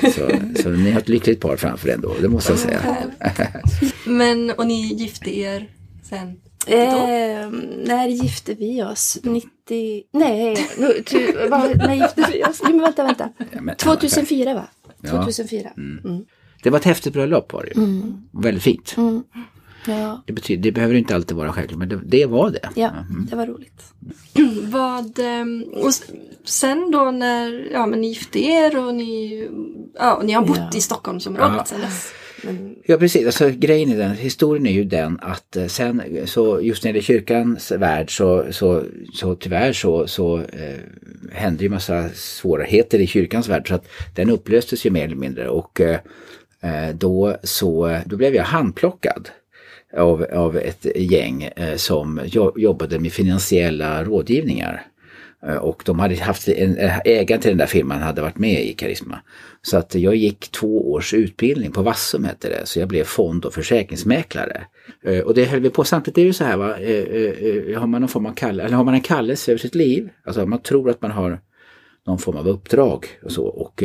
Så, 0.01 0.31
så 0.61 0.69
ni 0.69 0.91
har 0.91 1.01
ett 1.01 1.09
lyckligt 1.09 1.41
par 1.41 1.57
framför 1.57 1.89
er 1.89 1.93
ändå, 1.93 2.15
det 2.21 2.27
måste 2.27 2.51
jag 2.51 2.59
säga. 2.59 2.97
men, 4.05 4.51
och 4.51 4.67
ni 4.67 4.93
gifte 4.93 5.37
er 5.37 5.69
sen? 6.09 6.37
Eh, 6.67 7.49
när 7.85 8.07
gifte 8.07 8.53
vi 8.53 8.83
oss? 8.83 9.17
90... 9.23 10.03
Nej, 10.11 10.67
nu, 10.77 11.03
ty, 11.05 11.31
var, 11.49 11.75
när 11.87 11.93
gifte 11.93 12.27
vi 12.31 12.43
oss? 12.43 12.61
Jo, 12.63 12.69
men 12.69 12.81
vänta, 12.81 13.03
vänta. 13.03 13.29
Ja, 13.51 13.61
men, 13.61 13.75
2004 13.75 14.53
va? 14.53 14.67
2004. 15.09 15.61
Ja. 15.63 15.81
Mm. 15.81 16.05
Mm. 16.05 16.25
Det 16.63 16.69
var 16.69 16.79
ett 16.79 16.85
häftigt 16.85 17.13
bröllop 17.13 17.53
var 17.53 17.63
det 17.63 17.79
ju. 17.79 17.83
Mm. 17.83 18.21
Väldigt 18.31 18.63
fint. 18.63 18.95
Mm. 18.97 19.23
Ja. 19.87 20.23
Det, 20.25 20.33
betyder, 20.33 20.63
det 20.63 20.71
behöver 20.71 20.95
inte 20.95 21.15
alltid 21.15 21.37
vara 21.37 21.53
självklart 21.53 21.79
men 21.79 21.89
det, 21.89 21.99
det 22.05 22.25
var 22.25 22.49
det. 22.49 22.69
Ja, 22.75 22.89
mm. 22.89 23.27
det 23.29 23.35
var 23.35 23.47
roligt. 23.47 23.83
Vad, 24.71 25.19
ehm, 25.19 25.63
och 25.63 25.93
sen 26.43 26.91
då 26.91 27.11
när 27.11 27.67
ja, 27.71 27.85
men 27.85 28.01
ni 28.01 28.07
gifte 28.07 28.39
er 28.39 28.77
och 28.77 28.95
ni, 28.95 29.47
ja, 29.99 30.21
ni 30.23 30.33
har 30.33 30.45
bott 30.45 30.57
ja. 30.57 30.69
i 30.77 30.81
Stockholmsområdet 30.81 31.57
ja. 31.57 31.65
sen 31.65 31.81
dess? 31.81 32.11
Men... 32.43 32.75
Ja 32.85 32.97
precis, 32.97 33.25
alltså 33.25 33.49
grejen 33.49 33.89
i 33.89 33.95
den, 33.95 34.15
historien 34.15 34.67
är 34.67 34.71
ju 34.71 34.83
den 34.83 35.19
att 35.21 35.55
eh, 35.55 35.67
sen 35.67 36.01
så 36.25 36.61
just 36.61 36.83
när 36.83 36.93
det 36.93 36.99
är 36.99 37.01
kyrkans 37.01 37.71
värld 37.71 38.17
så, 38.17 38.45
så, 38.51 38.83
så 39.13 39.35
tyvärr 39.35 39.73
så, 39.73 40.07
så 40.07 40.37
eh, 40.37 40.79
hände 41.31 41.63
ju 41.63 41.69
massa 41.69 42.09
svårigheter 42.09 42.99
i 42.99 43.07
kyrkans 43.07 43.49
värld. 43.49 43.67
Så 43.67 43.75
att 43.75 43.87
den 44.15 44.29
upplöstes 44.29 44.85
ju 44.85 44.89
mer 44.89 45.05
eller 45.05 45.15
mindre. 45.15 45.49
Och 45.49 45.81
eh, 45.81 45.99
eh 46.61 46.95
då 46.95 47.37
så 47.43 47.99
då 48.05 48.17
blev 48.17 48.35
jag 48.35 48.43
handplockad 48.43 49.29
av, 49.97 50.25
av 50.33 50.57
ett 50.57 50.85
gäng 50.95 51.43
eh, 51.43 51.75
som 51.75 52.21
jobbade 52.55 52.99
med 52.99 53.13
finansiella 53.13 54.03
rådgivningar. 54.03 54.85
Eh, 55.47 55.55
och 55.55 55.83
de 55.85 55.99
hade 55.99 56.15
haft 56.15 56.47
en, 56.47 56.77
eh, 56.77 56.99
ägaren 57.05 57.41
till 57.41 57.51
den 57.51 57.57
där 57.57 57.65
firman 57.65 58.01
hade 58.01 58.21
varit 58.21 58.37
med 58.37 58.65
i 58.65 58.73
Karisma. 58.73 59.19
Så 59.61 59.77
att 59.77 59.95
jag 59.95 60.15
gick 60.15 60.51
två 60.51 60.91
års 60.91 61.13
utbildning 61.13 61.71
på 61.71 61.81
Vassum 61.81 62.23
hette 62.23 62.49
det, 62.49 62.65
så 62.65 62.79
jag 62.79 62.87
blev 62.87 63.03
fond 63.03 63.45
och 63.45 63.53
försäkringsmäklare. 63.53 64.61
Eh, 65.03 65.19
och 65.19 65.33
det 65.33 65.45
höll 65.45 65.59
vi 65.59 65.69
på, 65.69 65.83
samtidigt 65.83 66.17
är 66.17 66.21
det 66.21 66.27
ju 66.27 66.33
så 66.33 66.43
här 66.43 66.57
va, 66.57 66.67
har 67.79 67.87
man 67.87 68.01
någon 68.01 68.09
form 68.09 68.25
av 68.25 68.33
kall, 68.33 68.59
eller 68.59 68.75
har 68.75 68.83
man 68.83 68.93
en 68.93 69.01
kallelse 69.01 69.51
över 69.51 69.59
sitt 69.59 69.75
liv, 69.75 70.09
alltså 70.25 70.45
man 70.45 70.61
tror 70.61 70.89
att 70.89 71.01
man 71.01 71.11
har 71.11 71.39
någon 72.07 72.19
form 72.19 72.37
av 72.37 72.47
uppdrag 72.47 73.05
och 73.23 73.31
så 73.31 73.45
och 73.45 73.83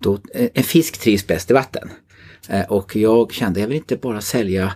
då, 0.00 0.18
en 0.54 0.62
fisk 0.62 0.98
trivs 1.00 1.26
bäst 1.26 1.50
i 1.50 1.54
vatten. 1.54 1.88
Och 2.68 2.96
jag 2.96 3.32
kände, 3.32 3.60
jag 3.60 3.68
vill 3.68 3.76
inte 3.76 3.96
bara 3.96 4.20
sälja 4.20 4.72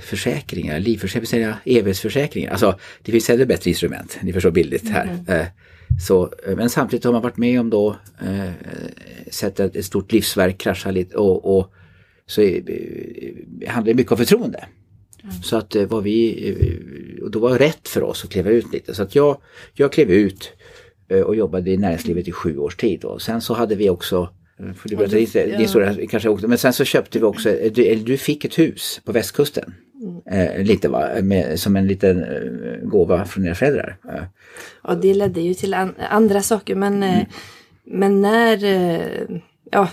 försäkringar, 0.00 0.80
livförsäkringar, 0.80 1.56
evighetsförsäkringar. 1.64 2.50
Alltså 2.50 2.78
det 3.02 3.12
finns 3.12 3.30
ännu 3.30 3.46
bättre 3.46 3.70
instrument, 3.70 4.18
ni 4.22 4.32
förstår 4.32 4.50
billigt 4.50 4.88
här. 4.88 5.18
Mm. 5.28 5.46
Så, 5.98 6.32
eh, 6.46 6.56
men 6.56 6.70
samtidigt 6.70 7.04
har 7.04 7.12
man 7.12 7.22
varit 7.22 7.36
med 7.36 7.60
om 7.60 7.70
då 7.70 7.96
eh, 8.22 8.50
sett 9.30 9.60
ett, 9.60 9.84
stort 9.84 10.12
livsverk 10.12 10.58
krascha 10.58 10.90
lite 10.90 11.16
och, 11.16 11.58
och 11.58 11.72
så 12.26 12.42
eh, 12.42 12.62
handlar 13.68 13.92
det 13.92 13.94
mycket 13.94 14.12
om 14.12 14.18
förtroende. 14.18 14.64
Mm. 15.22 15.34
Så 15.42 15.56
att 15.56 15.76
vad 15.76 16.02
vi, 16.02 16.54
och 17.22 17.30
då 17.30 17.38
var 17.38 17.50
det 17.50 17.64
rätt 17.64 17.88
för 17.88 18.02
oss 18.02 18.24
att 18.24 18.30
kliva 18.30 18.50
ut 18.50 18.72
lite. 18.72 18.94
Så 18.94 19.02
att 19.02 19.14
jag, 19.14 19.40
jag 19.74 19.92
klev 19.92 20.10
ut 20.10 20.52
och 21.24 21.36
jobbade 21.36 21.70
i 21.70 21.76
näringslivet 21.76 22.28
i 22.28 22.32
sju 22.32 22.58
års 22.58 22.76
tid. 22.76 23.04
Och 23.04 23.22
sen 23.22 23.40
så 23.40 23.54
hade 23.54 23.74
vi 23.74 23.90
också 23.90 24.28
för 24.76 24.88
du 24.88 24.96
berätta 24.96 25.16
din, 25.16 25.26
din 25.32 25.60
historia 25.60 26.06
kanske 26.10 26.28
också. 26.28 26.48
Men 26.48 26.58
sen 26.58 26.72
så 26.72 26.84
köpte 26.84 27.18
vi 27.18 27.24
också, 27.24 27.48
du, 27.48 27.84
eller 27.84 28.04
du 28.04 28.16
fick 28.16 28.44
ett 28.44 28.58
hus 28.58 29.00
på 29.04 29.12
västkusten. 29.12 29.74
Mm. 30.02 30.56
Eh, 30.56 30.64
lite 30.64 30.88
va, 30.88 31.08
med, 31.22 31.60
som 31.60 31.76
en 31.76 31.86
liten 31.86 32.22
eh, 32.22 32.88
gåva 32.88 33.24
från 33.24 33.46
era 33.46 33.54
föräldrar. 33.54 33.96
Eh. 34.08 34.22
Ja 34.82 34.94
det 34.94 35.14
ledde 35.14 35.40
ju 35.40 35.54
till 35.54 35.74
an, 35.74 35.94
andra 36.10 36.42
saker 36.42 36.74
men, 36.74 37.02
eh, 37.02 37.14
mm. 37.14 37.26
men 37.84 38.22
när, 38.22 38.64
eh, 38.64 39.38
ja 39.70 39.88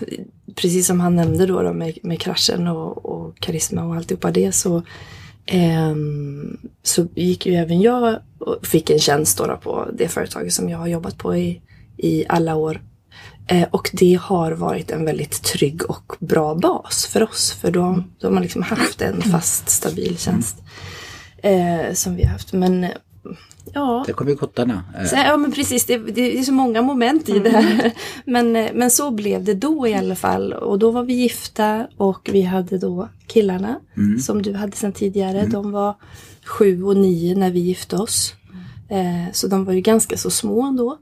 precis 0.55 0.87
som 0.87 0.99
han 0.99 1.15
nämnde 1.15 1.45
då, 1.45 1.61
då 1.61 1.73
med, 1.73 1.97
med 2.03 2.21
kraschen 2.21 2.67
och, 2.67 3.05
och 3.05 3.39
karisma 3.39 3.83
och 3.83 3.95
alltihopa 3.95 4.31
det 4.31 4.51
så 4.51 4.81
ehm, 5.45 6.57
så 6.83 7.07
gick 7.15 7.45
ju 7.45 7.53
även 7.53 7.81
jag 7.81 8.19
och 8.39 8.65
fick 8.65 8.89
en 8.89 8.99
tjänst 8.99 9.37
då, 9.37 9.47
då 9.47 9.57
på 9.57 9.89
det 9.93 10.07
företaget 10.07 10.53
som 10.53 10.69
jag 10.69 10.77
har 10.77 10.87
jobbat 10.87 11.17
på 11.17 11.35
i, 11.35 11.61
i 11.97 12.25
alla 12.27 12.55
år. 12.55 12.81
Eh, 13.47 13.67
och 13.71 13.89
det 13.93 14.19
har 14.21 14.51
varit 14.51 14.91
en 14.91 15.05
väldigt 15.05 15.43
trygg 15.43 15.89
och 15.89 16.13
bra 16.19 16.55
bas 16.55 17.05
för 17.05 17.23
oss. 17.23 17.51
För 17.61 17.71
då, 17.71 18.03
då 18.19 18.27
har 18.27 18.33
man 18.33 18.43
liksom 18.43 18.61
haft 18.61 19.01
en 19.01 19.21
fast 19.21 19.69
stabil 19.69 20.17
tjänst. 20.17 20.57
Eh, 21.37 21.93
som 21.93 22.15
vi 22.15 22.23
har 22.23 22.31
haft. 22.31 22.53
Men 22.53 22.83
eh, 22.83 22.89
ja. 23.73 24.03
Det 24.07 24.13
kommer 24.13 24.35
kottarna. 24.35 24.83
Eh, 24.99 25.05
Så, 25.05 25.15
ja 25.15 25.37
men 25.37 25.51
precis, 25.51 25.85
det, 25.85 25.97
det 25.97 26.39
är 26.39 26.43
så 26.43 26.53
många 26.53 26.81
moment 26.81 27.29
i 27.29 27.39
det 27.39 27.49
här. 27.49 27.91
Men, 28.25 28.55
eh, 28.55 28.69
men 28.73 28.91
så 28.91 29.11
blev 29.11 29.43
det 29.43 29.53
då 29.53 29.87
i 29.87 29.93
alla 29.93 30.15
fall. 30.15 30.53
Och 30.53 30.79
då 30.79 30.91
var 30.91 31.03
vi 31.03 31.13
gifta 31.13 31.87
och 31.97 32.29
vi 32.33 32.41
hade 32.41 32.77
då 32.77 33.09
killarna 33.27 33.79
som 34.21 34.41
du 34.41 34.53
hade 34.53 34.75
sedan 34.75 34.93
tidigare. 34.93 35.45
De 35.45 35.71
var 35.71 35.95
sju 36.45 36.83
och 36.83 36.97
nio 36.97 37.35
när 37.35 37.51
vi 37.51 37.59
gifte 37.59 37.95
oss. 37.95 38.33
Eh, 38.89 39.33
så 39.33 39.47
de 39.47 39.65
var 39.65 39.73
ju 39.73 39.81
ganska 39.81 40.17
så 40.17 40.29
små 40.29 40.61
ändå. 40.61 40.97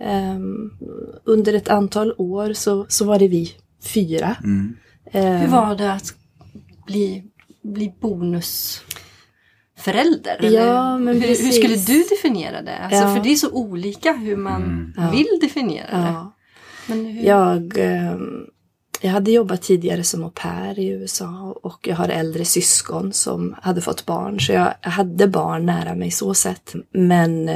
Ehm, 0.00 0.70
under 1.24 1.54
ett 1.54 1.68
antal 1.68 2.14
år 2.18 2.52
så, 2.52 2.86
så 2.88 3.04
var 3.04 3.18
det 3.18 3.28
vi 3.28 3.52
fyra. 3.84 4.36
Ehm, 4.44 4.76
Hur 5.40 5.48
var 5.48 5.76
det 5.76 5.92
att 5.92 6.14
bli, 6.86 7.24
bli 7.62 7.94
bonusförälder? 8.00 10.36
eller 10.38 10.66
Ja, 10.66 10.98
men 10.98 11.14
hur, 11.20 11.28
hur 11.28 11.52
skulle 11.52 11.76
du 11.76 12.04
definiera 12.10 12.62
det? 12.62 12.78
Alltså, 12.78 13.00
Ja. 13.02 13.14
För 13.14 13.22
det 13.22 13.32
är 13.32 13.36
så 13.36 13.50
olika 13.52 14.12
hur 14.12 14.36
man 14.36 14.92
Ja. 14.96 15.10
vill 15.10 15.38
definiera 15.40 15.86
det. 15.90 15.96
ja. 16.06 16.34
Men 16.86 17.06
hur, 17.06 17.24
Jag, 17.24 17.78
ehm, 17.78 18.46
jag 19.00 19.10
hade 19.10 19.30
jobbat 19.30 19.62
tidigare 19.62 20.04
som 20.04 20.24
au 20.24 20.30
pair 20.34 20.78
i 20.78 20.88
USA 20.88 21.56
och 21.62 21.88
jag 21.88 21.96
har 21.96 22.08
äldre 22.08 22.44
syskon 22.44 23.12
som 23.12 23.54
hade 23.62 23.80
fått 23.80 24.06
barn. 24.06 24.40
Så 24.40 24.52
jag 24.52 24.74
hade 24.80 25.28
barn 25.28 25.66
nära 25.66 25.94
mig 25.94 26.10
så 26.10 26.34
sett. 26.34 26.74
Men 26.92 27.48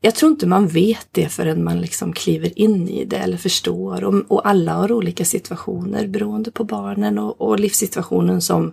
jag 0.00 0.14
tror 0.14 0.32
inte 0.32 0.46
man 0.46 0.68
vet 0.68 1.08
det 1.10 1.28
förrän 1.28 1.64
man 1.64 1.80
liksom 1.80 2.12
kliver 2.12 2.58
in 2.58 2.88
i 2.88 3.04
det 3.04 3.16
eller 3.16 3.36
förstår. 3.36 4.04
Och, 4.04 4.14
och 4.28 4.48
alla 4.48 4.72
har 4.72 4.92
olika 4.92 5.24
situationer 5.24 6.06
beroende 6.06 6.50
på 6.50 6.64
barnen 6.64 7.18
och, 7.18 7.40
och 7.40 7.60
livssituationen 7.60 8.40
som 8.40 8.72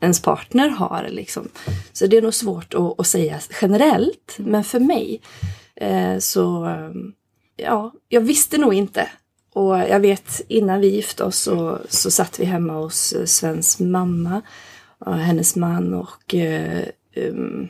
ens 0.00 0.22
partner 0.22 0.68
har. 0.68 1.08
Liksom. 1.10 1.48
Så 1.92 2.06
det 2.06 2.16
är 2.16 2.22
nog 2.22 2.34
svårt 2.34 2.74
att, 2.74 3.00
att 3.00 3.06
säga 3.06 3.40
generellt. 3.62 4.36
Men 4.38 4.64
för 4.64 4.80
mig 4.80 5.20
eh, 5.76 6.18
så, 6.18 6.68
ja, 7.56 7.92
jag 8.08 8.20
visste 8.20 8.58
nog 8.58 8.74
inte. 8.74 9.08
Och 9.52 9.78
jag 9.78 10.00
vet 10.00 10.40
innan 10.48 10.80
vi 10.80 10.88
gifte 10.88 11.24
oss 11.24 11.38
så, 11.38 11.78
så 11.88 12.10
satt 12.10 12.40
vi 12.40 12.44
hemma 12.44 12.72
hos 12.72 13.12
eh, 13.12 13.24
Svens 13.24 13.80
mamma 13.80 14.42
och 14.98 15.14
hennes 15.14 15.56
man 15.56 15.94
och 15.94 16.34
eh, 16.34 16.84
um, 17.16 17.68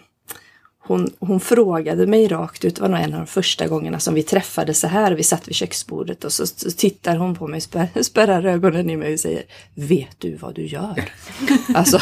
hon, 0.89 1.11
hon 1.19 1.41
frågade 1.41 2.07
mig 2.07 2.29
rakt 2.29 2.65
ut, 2.65 2.75
det 2.75 2.83
var 2.83 2.89
nog 2.89 3.01
en 3.01 3.13
av 3.13 3.21
de 3.21 3.27
första 3.27 3.67
gångerna 3.67 4.01
som 4.01 4.15
vi 4.15 4.23
träffades 4.23 4.81
så 4.81 4.87
här. 4.87 5.13
Vi 5.13 5.23
satt 5.23 5.49
vid 5.49 5.55
köksbordet 5.55 6.25
och 6.25 6.33
så, 6.33 6.47
så 6.47 6.71
tittar 6.71 7.17
hon 7.17 7.35
på 7.35 7.47
mig, 7.47 7.61
spär, 7.61 7.89
spärrar 8.03 8.45
ögonen 8.45 8.91
i 8.91 8.97
mig 8.97 9.13
och 9.13 9.21
säger 9.21 9.43
Vet 9.75 10.17
du 10.19 10.37
vad 10.37 10.55
du 10.55 10.67
gör? 10.67 11.05
alltså, 11.75 12.01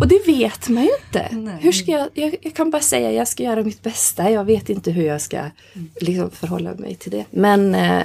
och 0.00 0.08
det 0.08 0.26
vet 0.26 0.68
man 0.68 0.82
ju 0.82 0.90
inte. 1.04 1.28
Nej. 1.36 1.56
Hur 1.60 1.72
ska 1.72 1.90
jag, 1.90 2.08
jag, 2.14 2.36
jag 2.42 2.54
kan 2.54 2.70
bara 2.70 2.82
säga 2.82 3.12
jag 3.12 3.28
ska 3.28 3.42
göra 3.42 3.62
mitt 3.62 3.82
bästa. 3.82 4.30
Jag 4.30 4.44
vet 4.44 4.70
inte 4.70 4.90
hur 4.90 5.04
jag 5.04 5.20
ska 5.20 5.50
liksom, 6.00 6.30
förhålla 6.30 6.74
mig 6.74 6.94
till 6.94 7.10
det. 7.10 7.24
Men 7.30 7.74
eh, 7.74 8.02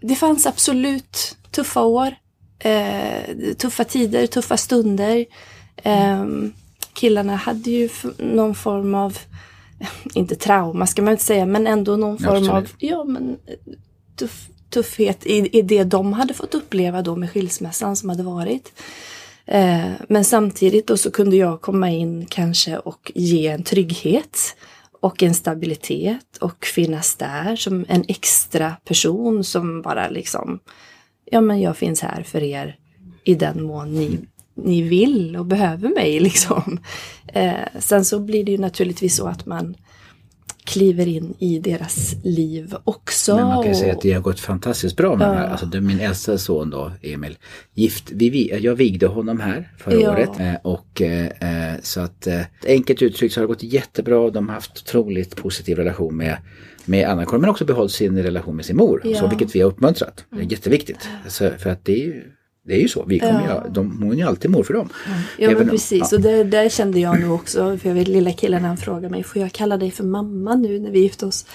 det 0.00 0.14
fanns 0.14 0.46
absolut 0.46 1.36
tuffa 1.50 1.82
år. 1.82 2.14
Eh, 2.58 3.54
tuffa 3.58 3.84
tider, 3.84 4.26
tuffa 4.26 4.56
stunder. 4.56 5.26
Ehm, 5.82 6.52
killarna 6.98 7.36
hade 7.36 7.70
ju 7.70 7.88
någon 8.18 8.54
form 8.54 8.94
av, 8.94 9.18
inte 10.14 10.36
trauma 10.36 10.86
ska 10.86 11.02
man 11.02 11.12
inte 11.12 11.24
säga, 11.24 11.46
men 11.46 11.66
ändå 11.66 11.96
någon 11.96 12.18
form 12.18 12.50
av 12.50 12.68
ja, 12.78 13.04
men, 13.04 13.36
tuff, 14.16 14.48
tuffhet 14.70 15.26
i, 15.26 15.58
i 15.58 15.62
det 15.62 15.84
de 15.84 16.12
hade 16.12 16.34
fått 16.34 16.54
uppleva 16.54 17.02
då 17.02 17.16
med 17.16 17.30
skilsmässan 17.30 17.96
som 17.96 18.08
hade 18.08 18.22
varit. 18.22 18.72
Eh, 19.46 19.90
men 20.08 20.24
samtidigt 20.24 20.86
då 20.86 20.96
så 20.96 21.10
kunde 21.10 21.36
jag 21.36 21.60
komma 21.60 21.90
in 21.90 22.26
kanske 22.26 22.78
och 22.78 23.12
ge 23.14 23.46
en 23.46 23.62
trygghet 23.62 24.56
och 25.00 25.22
en 25.22 25.34
stabilitet 25.34 26.36
och 26.40 26.64
finnas 26.64 27.16
där 27.16 27.56
som 27.56 27.84
en 27.88 28.04
extra 28.08 28.76
person 28.84 29.44
som 29.44 29.82
bara 29.82 30.08
liksom, 30.08 30.58
ja 31.24 31.40
men 31.40 31.60
jag 31.60 31.76
finns 31.76 32.00
här 32.00 32.22
för 32.22 32.42
er 32.42 32.76
i 33.24 33.34
den 33.34 33.62
mån 33.62 33.94
ni, 33.94 34.18
ni 34.64 34.82
vill 34.82 35.36
och 35.36 35.46
behöver 35.46 35.88
mig 35.88 36.20
liksom. 36.28 36.78
Eh, 37.32 37.52
sen 37.78 38.04
så 38.04 38.20
blir 38.20 38.44
det 38.44 38.52
ju 38.52 38.58
naturligtvis 38.58 39.16
så 39.16 39.26
att 39.26 39.46
man 39.46 39.74
kliver 40.64 41.06
in 41.08 41.34
i 41.38 41.58
deras 41.58 42.14
liv 42.24 42.74
också. 42.84 43.36
Men 43.36 43.46
man 43.46 43.62
kan 43.62 43.72
ju 43.72 43.78
säga 43.78 43.92
att 43.92 44.00
det 44.00 44.12
har 44.12 44.20
gått 44.20 44.40
fantastiskt 44.40 44.96
bra 44.96 45.16
med 45.16 45.28
Ja. 45.28 45.32
här. 45.32 45.46
Alltså 45.48 45.80
min 45.80 46.00
äldsta 46.00 46.38
son 46.38 46.70
då, 46.70 46.92
Emil, 47.02 47.38
gift. 47.74 48.10
Vi, 48.12 48.58
jag 48.62 48.74
vigde 48.74 49.06
honom 49.06 49.40
här 49.40 49.72
förra 49.78 49.94
Ja. 49.94 50.12
året. 50.12 50.40
Eh, 50.40 50.54
och 50.62 51.02
eh, 51.02 51.26
eh, 51.26 51.80
så 51.82 52.00
att 52.00 52.28
enkelt 52.66 53.02
uttryckt 53.02 53.34
så 53.34 53.40
har 53.40 53.42
det 53.46 53.54
gått 53.54 53.62
jättebra. 53.62 54.30
De 54.30 54.48
har 54.48 54.54
haft 54.54 54.78
otroligt 54.86 55.36
positiv 55.36 55.76
relation 55.76 56.16
med 56.16 56.36
med 56.84 57.08
Anna-Karin 57.08 57.40
men 57.40 57.50
också 57.50 57.64
behållit 57.64 57.92
sin 57.92 58.22
relation 58.22 58.56
med 58.56 58.64
sin 58.64 58.76
mor. 58.76 59.02
Ja. 59.04 59.18
Så, 59.18 59.26
vilket 59.28 59.54
vi 59.54 59.60
har 59.60 59.68
uppmuntrat. 59.68 60.24
Det 60.30 60.36
är 60.40 60.52
jätteviktigt. 60.52 61.08
Alltså, 61.24 61.50
för 61.58 61.70
att 61.70 61.84
det 61.84 61.92
är 61.92 62.04
ju 62.06 62.22
det 62.68 62.74
är 62.74 62.80
ju 62.80 62.88
så. 62.88 63.04
Vi 63.04 63.18
kommer 63.18 63.48
Ja. 63.48 63.62
ju, 63.64 63.70
de, 63.70 64.02
hon 64.02 64.12
är 64.12 64.16
ju 64.16 64.22
alltid 64.22 64.50
mor 64.50 64.62
för 64.62 64.74
dem. 64.74 64.88
Ja 65.38 65.44
Även 65.50 65.58
men 65.58 65.68
precis, 65.68 66.08
ja. 66.12 66.16
och 66.16 66.22
det, 66.22 66.44
där 66.44 66.68
kände 66.68 67.00
jag 67.00 67.20
nog 67.20 67.32
också, 67.34 67.78
för 67.78 67.88
jag 67.88 67.94
vet 67.94 68.08
lilla 68.08 68.32
killen 68.32 68.64
han 68.64 68.76
frågade 68.76 69.08
mig, 69.08 69.22
får 69.22 69.42
jag 69.42 69.52
kalla 69.52 69.76
dig 69.76 69.90
för 69.90 70.04
mamma 70.04 70.54
nu 70.54 70.78
när 70.78 70.90
vi 70.90 70.98
gifte 71.00 71.26
oss? 71.26 71.46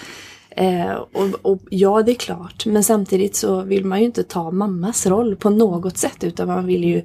Eh, 0.50 0.92
och, 0.92 1.28
och 1.42 1.60
ja, 1.70 2.02
det 2.02 2.12
är 2.12 2.14
klart, 2.14 2.66
men 2.66 2.84
samtidigt 2.84 3.36
så 3.36 3.62
vill 3.62 3.84
man 3.84 3.98
ju 4.00 4.04
inte 4.04 4.22
ta 4.22 4.50
mammas 4.50 5.06
roll 5.06 5.36
på 5.36 5.50
något 5.50 5.98
sätt, 5.98 6.24
utan 6.24 6.48
man 6.48 6.66
vill 6.66 6.84
ju 6.84 6.96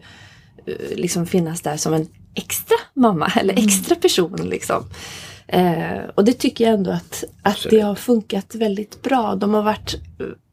eh, 0.66 0.96
liksom 0.96 1.26
finnas 1.26 1.62
där 1.62 1.78
som 1.78 1.94
en 1.94 2.08
extra 2.36 2.78
mamma 2.94 3.32
eller 3.40 3.54
extra 3.54 3.96
person 3.96 4.36
liksom. 4.50 4.84
Eh, 5.48 6.00
och 6.16 6.26
det 6.26 6.34
tycker 6.34 6.66
jag 6.66 6.74
ändå 6.74 6.92
att, 6.92 7.24
att 7.42 7.68
det 7.70 7.80
har 7.80 7.96
funkat 7.96 8.56
väldigt 8.56 9.02
bra. 9.02 9.36
De 9.36 9.54
har 9.54 9.64
varit 9.64 9.96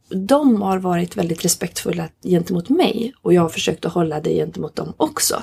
de 0.09 0.63
har 0.63 0.79
varit 0.79 1.17
väldigt 1.17 1.45
respektfulla 1.45 2.09
gentemot 2.23 2.69
mig 2.69 3.15
och 3.23 3.35
jag 3.35 3.43
har 3.43 3.49
försökt 3.49 3.85
att 3.85 3.93
hålla 3.93 4.21
det 4.21 4.35
gentemot 4.35 4.77
dem 4.77 4.93
också. 4.97 5.43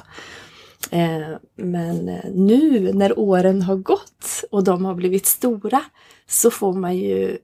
Eh, 0.91 1.37
men 1.55 2.09
eh, 2.09 2.31
nu 2.33 2.93
när 2.93 3.19
åren 3.19 3.61
har 3.61 3.75
gått 3.75 4.43
och 4.51 4.63
de 4.63 4.85
har 4.85 4.95
blivit 4.95 5.25
stora 5.25 5.81
så 6.27 6.51
får 6.51 6.73
man 6.73 6.97
ju 6.97 7.37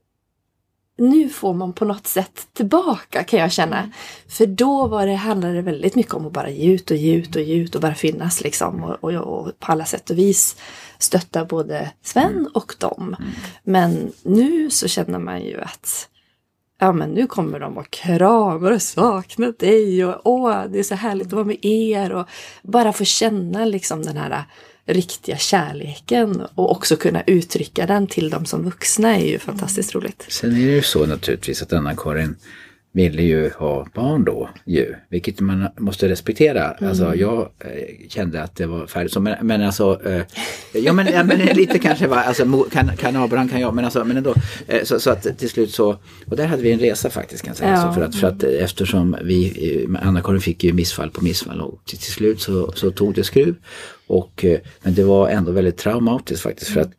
nu 1.00 1.28
får 1.28 1.54
man 1.54 1.72
på 1.72 1.84
något 1.84 2.06
sätt 2.06 2.46
tillbaka 2.52 3.24
kan 3.24 3.40
jag 3.40 3.52
känna. 3.52 3.90
För 4.28 4.46
då 4.46 4.88
var 4.88 5.06
det, 5.06 5.14
handlade 5.14 5.54
det 5.54 5.62
väldigt 5.62 5.94
mycket 5.94 6.14
om 6.14 6.26
att 6.26 6.32
bara 6.32 6.50
ge 6.50 6.72
ut 6.72 6.90
och 6.90 6.96
ge 6.96 7.14
ut 7.14 7.36
och 7.36 7.42
ge 7.42 7.54
ut 7.54 7.74
och 7.74 7.80
bara 7.80 7.94
finnas 7.94 8.40
liksom. 8.40 8.82
Och, 8.82 9.04
och, 9.04 9.12
och 9.12 9.58
på 9.58 9.72
alla 9.72 9.84
sätt 9.84 10.10
och 10.10 10.18
vis 10.18 10.56
stötta 10.98 11.44
både 11.44 11.90
Sven 12.02 12.48
och 12.54 12.74
dem. 12.78 13.16
Men 13.62 14.12
nu 14.22 14.70
så 14.70 14.88
känner 14.88 15.18
man 15.18 15.42
ju 15.42 15.60
att 15.60 16.08
ja 16.80 16.92
men 16.92 17.10
nu 17.10 17.26
kommer 17.26 17.60
de 17.60 17.78
och 17.78 17.90
kramar 17.90 18.70
och 18.70 18.82
saknar 18.82 19.54
dig 19.58 20.04
och 20.04 20.20
åh 20.24 20.64
det 20.68 20.78
är 20.78 20.82
så 20.82 20.94
härligt 20.94 21.26
att 21.26 21.32
vara 21.32 21.44
med 21.44 21.64
er 21.64 22.12
och 22.12 22.28
bara 22.62 22.92
få 22.92 23.04
känna 23.04 23.64
liksom 23.64 24.02
den 24.02 24.16
här 24.16 24.44
riktiga 24.86 25.36
kärleken 25.36 26.42
och 26.54 26.70
också 26.70 26.96
kunna 26.96 27.22
uttrycka 27.26 27.86
den 27.86 28.06
till 28.06 28.30
dem 28.30 28.44
som 28.44 28.64
vuxna 28.64 29.16
är 29.16 29.26
ju 29.26 29.38
fantastiskt 29.38 29.94
roligt. 29.94 30.26
Sen 30.28 30.50
är 30.50 30.54
det 30.54 30.60
ju 30.60 30.82
så 30.82 31.06
naturligtvis 31.06 31.62
att 31.62 31.72
Anna-Karin 31.72 32.36
ville 32.92 33.22
ju 33.22 33.50
ha 33.50 33.86
barn 33.94 34.24
då 34.24 34.48
ju, 34.64 34.94
vilket 35.08 35.40
man 35.40 35.68
måste 35.78 36.08
respektera. 36.08 36.70
Alltså 36.70 37.14
jag 37.14 37.40
eh, 37.40 38.08
kände 38.08 38.42
att 38.42 38.56
det 38.56 38.66
var 38.66 38.86
färdigt 38.86 39.12
så, 39.12 39.20
men, 39.20 39.46
men 39.46 39.62
alltså, 39.62 40.00
eh, 40.04 40.22
ja 40.72 40.92
men, 40.92 41.06
ja, 41.06 41.24
men 41.24 41.38
lite 41.38 41.78
kanske 41.78 42.06
var, 42.06 42.16
alltså 42.16 42.64
kan, 42.72 42.96
kan 42.96 43.16
Abraham 43.16 43.48
kan 43.48 43.60
jag, 43.60 43.74
men 43.74 43.84
alltså, 43.84 44.04
men 44.04 44.16
ändå. 44.16 44.34
Eh, 44.68 44.82
så, 44.84 45.00
så 45.00 45.10
att 45.10 45.38
till 45.38 45.50
slut 45.50 45.70
så, 45.70 45.96
och 46.26 46.36
där 46.36 46.46
hade 46.46 46.62
vi 46.62 46.72
en 46.72 46.78
resa 46.78 47.10
faktiskt 47.10 47.42
kan 47.42 47.50
jag 47.50 47.56
säga. 47.56 47.70
Ja. 47.70 47.82
Så 47.82 47.92
för, 47.92 48.02
att, 48.02 48.14
för 48.14 48.28
att 48.28 48.42
eh, 48.44 48.64
eftersom 48.64 49.16
vi, 49.24 49.86
eh, 49.90 50.08
Anna-Karin 50.08 50.40
fick 50.40 50.64
ju 50.64 50.72
missfall 50.72 51.10
på 51.10 51.24
missfall 51.24 51.60
och 51.60 51.82
till, 51.86 51.98
till 51.98 52.12
slut 52.12 52.40
så, 52.40 52.72
så 52.72 52.90
tog 52.90 53.14
det 53.14 53.24
skruv. 53.24 53.54
Och, 54.06 54.44
eh, 54.44 54.58
men 54.82 54.94
det 54.94 55.04
var 55.04 55.28
ändå 55.28 55.52
väldigt 55.52 55.76
traumatiskt 55.76 56.42
faktiskt 56.42 56.70
för 56.70 56.80
att 56.80 56.92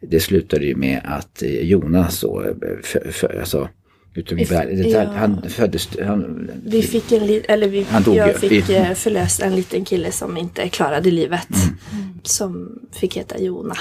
det 0.00 0.20
slutade 0.20 0.64
ju 0.64 0.76
med 0.76 1.00
att 1.04 1.42
Jonas 1.42 2.20
då, 2.20 2.54
för, 2.82 3.10
för, 3.10 3.38
alltså, 3.40 3.68
utom 4.18 4.38
i 4.38 4.44
världen, 4.44 4.90
ja. 4.90 5.04
han 5.04 5.42
föddes, 5.50 5.88
han, 6.04 6.50
Vi 6.64 6.82
fick 6.82 7.12
en 7.12 7.26
li- 7.26 7.44
eller 7.48 7.68
vi, 7.68 7.82
Han 7.82 8.02
dog 8.02 8.16
jag 8.16 8.36
fick 8.36 8.68
Vi- 8.68 8.74
eh, 8.76 8.92
förlöst 8.94 9.40
en 9.42 9.56
liten 9.56 9.84
kille 9.84 10.12
som 10.12 10.36
inte 10.36 10.68
klarade 10.68 11.10
livet. 11.10 11.48
Mm. 11.92 12.18
Som 12.22 12.78
fick 12.92 13.16
heta 13.16 13.38
Jona. 13.38 13.76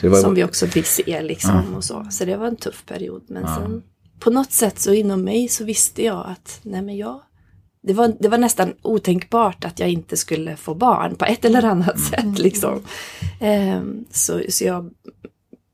det 0.00 0.08
var, 0.08 0.18
Som 0.20 0.34
vi 0.34 0.44
också 0.44 0.66
fick 0.66 0.86
se 0.86 1.22
liksom 1.22 1.74
och 1.74 1.84
så. 1.84 2.06
Så 2.10 2.24
det 2.24 2.36
var 2.36 2.46
en 2.46 2.56
tuff 2.56 2.84
period. 2.86 3.22
Men 3.28 3.46
sen 3.46 3.82
på 4.20 4.30
något 4.30 4.52
sätt 4.52 4.78
så 4.78 4.92
inom 4.92 5.22
mig 5.22 5.48
så 5.48 5.64
visste 5.64 6.04
jag 6.04 6.26
att 6.28 6.60
nej 6.62 6.82
men 6.82 6.96
jag 6.96 7.20
det 7.82 7.92
var, 7.92 8.12
det 8.20 8.28
var 8.28 8.38
nästan 8.38 8.72
otänkbart 8.82 9.64
att 9.64 9.78
jag 9.78 9.88
inte 9.90 10.16
skulle 10.16 10.56
få 10.56 10.74
barn 10.74 11.14
på 11.16 11.24
ett 11.24 11.44
eller 11.44 11.64
annat 11.64 11.96
Mm. 11.96 12.32
sätt. 12.34 12.38
Liksom. 12.38 12.82
Ehm, 13.40 14.04
så, 14.10 14.40
så 14.48 14.64
jag, 14.64 14.90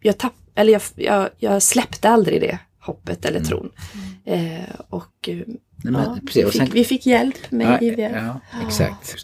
jag, 0.02 0.18
tapp, 0.18 0.32
eller 0.54 0.72
jag, 0.72 0.82
jag, 0.94 1.28
jag 1.38 1.62
släppte 1.62 2.08
aldrig 2.08 2.40
det 2.40 2.58
hoppet 2.86 3.24
eller 3.24 3.40
tron. 3.40 3.70
Ehm, 4.24 4.62
och 4.90 5.28
eh, 5.28 5.36
Nej, 5.84 5.92
men 5.92 6.02
ja, 6.02 6.18
vi, 6.34 6.44
fick, 6.50 6.74
vi 6.74 6.84
fick 6.84 7.06
hjälp 7.06 7.50
med 7.50 7.66
Ja, 7.82 7.86
IVF. 7.86 8.12
ja, 8.14 8.40
exakt. 8.66 9.14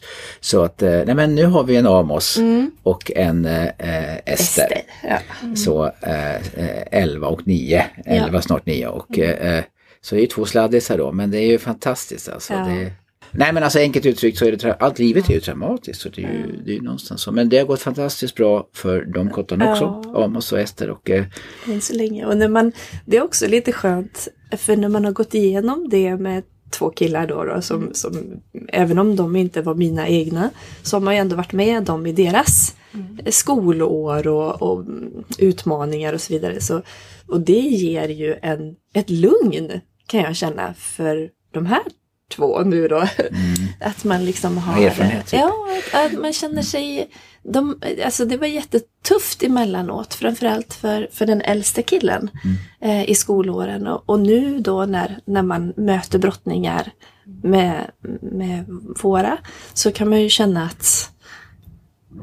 Så 0.41 0.63
att, 0.63 0.83
eh, 0.83 0.91
nej 1.07 1.15
men 1.15 1.35
nu 1.35 1.45
har 1.45 1.65
vi 1.65 1.77
en 1.77 1.87
Amos 1.87 2.37
Mm. 2.39 2.71
och 2.83 3.11
en 3.17 3.45
eh, 3.45 3.63
eh, 3.79 4.19
Ester. 4.27 4.73
Ja. 5.03 5.19
Så 5.57 5.85
eh, 6.01 6.35
eh, 6.37 6.83
11 6.91 7.27
och 7.29 7.47
9, 7.47 7.85
11 8.05 8.43
snart 8.43 8.67
9 8.67 8.87
och 8.87 9.19
eh, 9.19 9.65
så 10.01 10.15
är 10.15 10.17
det 10.17 10.21
ju 10.23 10.27
två 10.29 10.45
sladdisar 10.45 10.99
då 10.99 11.13
men 11.13 11.31
det 11.31 11.39
är 11.39 11.47
ju 11.47 11.59
fantastiskt 11.59 12.29
alltså. 12.29 12.53
Det, 12.53 12.93
nej 13.33 13.53
men 13.53 13.63
alltså 13.63 13.79
enkelt 13.79 14.07
uttryckt 14.07 14.39
så 14.39 14.45
är 14.45 14.53
det, 14.53 14.75
allt 14.75 14.99
livet 14.99 15.31
är 15.31 15.35
ju 15.35 15.41
traumatiskt 15.41 16.03
så 16.03 16.09
det 16.09 16.25
är 16.25 16.33
ju, 16.33 16.63
det 16.65 16.71
är 16.71 16.75
ju 16.75 16.83
någonstans 16.83 17.23
så. 17.23 17.33
Men 17.33 17.49
det 17.49 17.59
har 17.59 17.67
gått 17.67 17.81
fantastiskt 17.81 18.35
bra 18.35 18.69
för 18.75 19.05
de 19.05 19.31
kottarna 19.31 19.73
också, 19.73 19.85
Amos 20.15 20.53
och 20.53 20.61
Ester 20.61 20.91
och 20.91 21.11
eh, 21.11 21.25
så 21.81 21.95
länge. 21.95 22.27
Och 22.27 22.37
när 22.37 22.49
man, 22.49 22.73
det 23.07 23.17
är 23.17 23.23
också 23.23 23.47
lite 23.47 23.73
skönt, 23.73 24.29
för 24.57 24.77
när 24.77 24.89
man 24.89 25.05
har 25.05 25.13
gått 25.13 25.35
igenom 25.35 25.89
det 25.89 26.17
med 26.17 26.43
två 26.71 26.91
killar 26.91 27.27
då, 27.27 27.45
då 27.45 27.63
som, 27.63 27.91
som, 27.95 28.41
även 28.69 28.99
om 28.99 29.17
de 29.17 29.37
inte 29.37 29.63
var 29.63 29.75
mina 29.75 30.09
egna, 30.09 30.51
så 30.83 30.97
har 30.97 31.01
man 31.01 31.15
ju 31.15 31.21
ändå 31.21 31.37
varit 31.37 31.53
med 31.53 31.83
dem 31.83 32.07
i 32.07 32.13
deras 32.13 32.77
skolår 33.31 34.27
och, 34.27 34.63
och 34.63 34.85
utmaningar 35.39 36.13
och 36.13 36.21
så 36.21 36.33
vidare. 36.33 36.61
Så, 36.61 36.83
och 37.27 37.41
det 37.41 37.61
ger 37.61 38.09
ju 38.09 38.37
en, 38.43 38.77
ett 38.95 39.11
lugn, 39.11 39.81
kan 40.07 40.21
jag 40.21 40.37
känna, 40.37 40.75
för 40.75 41.31
de 41.53 41.67
här 41.67 41.83
två 42.37 42.61
nu 42.61 42.89
då. 42.89 43.05
Att 43.81 44.05
man 44.05 44.25
liksom 44.25 44.59
har... 44.59 44.83
Erfarenhet, 44.83 45.27
typ. 45.27 45.41
Ja, 45.41 45.53
att, 45.93 46.13
att 46.13 46.21
man 46.21 46.33
känner 46.33 46.63
sig... 46.63 47.11
De, 47.43 47.81
alltså 48.05 48.25
det 48.25 48.37
var 48.37 48.47
jättetufft 48.47 49.43
emellanåt, 49.43 50.15
framförallt 50.15 50.75
för, 50.75 51.09
för 51.13 51.27
den 51.27 51.43
äldste 51.43 51.83
killen 51.83 52.31
eh, 52.81 53.11
i 53.11 53.15
skolåren. 53.15 53.87
Och, 53.87 54.03
och 54.07 54.21
nu 54.21 54.61
då 54.61 54.85
när, 54.85 55.19
när 55.25 55.43
man 55.43 55.73
möter 55.77 56.19
brottningar 56.19 56.93
med, 57.43 57.91
med 58.21 58.65
våra, 59.03 59.39
så 59.73 59.93
kan 59.93 60.09
man 60.09 60.21
ju 60.21 60.29
känna 60.29 60.65
att 60.65 61.12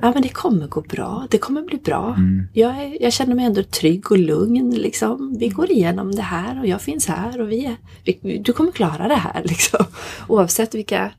Ja 0.01 0.11
men 0.13 0.21
det 0.21 0.29
kommer 0.29 0.67
gå 0.67 0.81
bra, 0.81 1.27
det 1.31 1.37
kommer 1.37 1.61
bli 1.61 1.77
bra. 1.77 2.17
Jag, 2.53 2.69
är, 2.83 3.03
jag 3.03 3.13
känner 3.13 3.35
mig 3.35 3.45
ändå 3.45 3.63
trygg 3.63 4.11
och 4.11 4.17
lugn 4.17 4.75
liksom. 4.75 5.37
Vi 5.39 5.47
går 5.49 5.71
igenom 5.71 6.15
det 6.15 6.21
här 6.21 6.59
och 6.59 6.67
jag 6.67 6.81
finns 6.81 7.07
här 7.07 7.41
och 7.41 7.51
vi 7.51 7.65
är, 7.65 7.75
vi, 8.03 8.37
du 8.37 8.53
kommer 8.53 8.71
klara 8.71 9.07
det 9.07 9.15
här 9.15 9.41
liksom. 9.45 9.85
Oavsett 10.27 10.75
vilka 10.75 11.11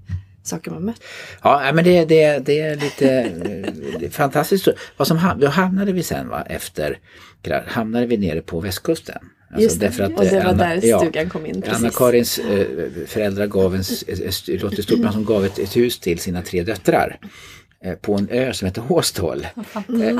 saker 0.42 0.70
man 0.70 0.82
möter. 0.84 1.02
Ja, 1.42 1.70
men 1.74 1.84
det, 1.84 2.04
det, 2.04 2.46
det 2.46 2.60
är 2.60 2.76
lite 2.76 3.10
eh, 4.00 4.10
fantastiskt. 4.10 4.68
Vad 4.96 5.08
som, 5.08 5.18
ham- 5.18 5.40
då 5.40 5.48
hamnade 5.48 5.92
vi 5.92 6.02
sen 6.02 6.28
va, 6.28 6.42
efter, 6.42 6.98
hamnade 7.66 8.06
vi 8.06 8.16
nere 8.16 8.40
på 8.40 8.60
västkusten. 8.60 9.18
Alltså, 9.50 9.62
Just 9.62 9.80
det, 9.80 9.86
därför 9.86 10.02
att, 10.02 10.18
och 10.18 10.24
det 10.24 10.44
var 10.44 10.52
Anna- 10.52 10.58
där 10.58 10.80
ja, 10.88 10.98
stugan 10.98 11.30
kom 11.30 11.46
in. 11.46 11.62
Anna-Karins 11.70 12.38
eh, 12.38 12.66
föräldrar 13.06 13.46
gav 13.46 13.74
en, 13.74 13.82
låter 14.60 14.82
stort, 14.82 14.98
men 14.98 15.24
gav 15.24 15.44
ett, 15.44 15.58
ett 15.58 15.76
hus 15.76 15.98
till 15.98 16.18
sina 16.18 16.42
tre 16.42 16.62
döttrar 16.62 17.18
på 18.00 18.14
en 18.14 18.28
ö 18.30 18.52
som 18.52 18.66
heter 18.66 18.82
Håstol. 18.82 19.46
Eh, 19.64 20.08
eh, 20.08 20.14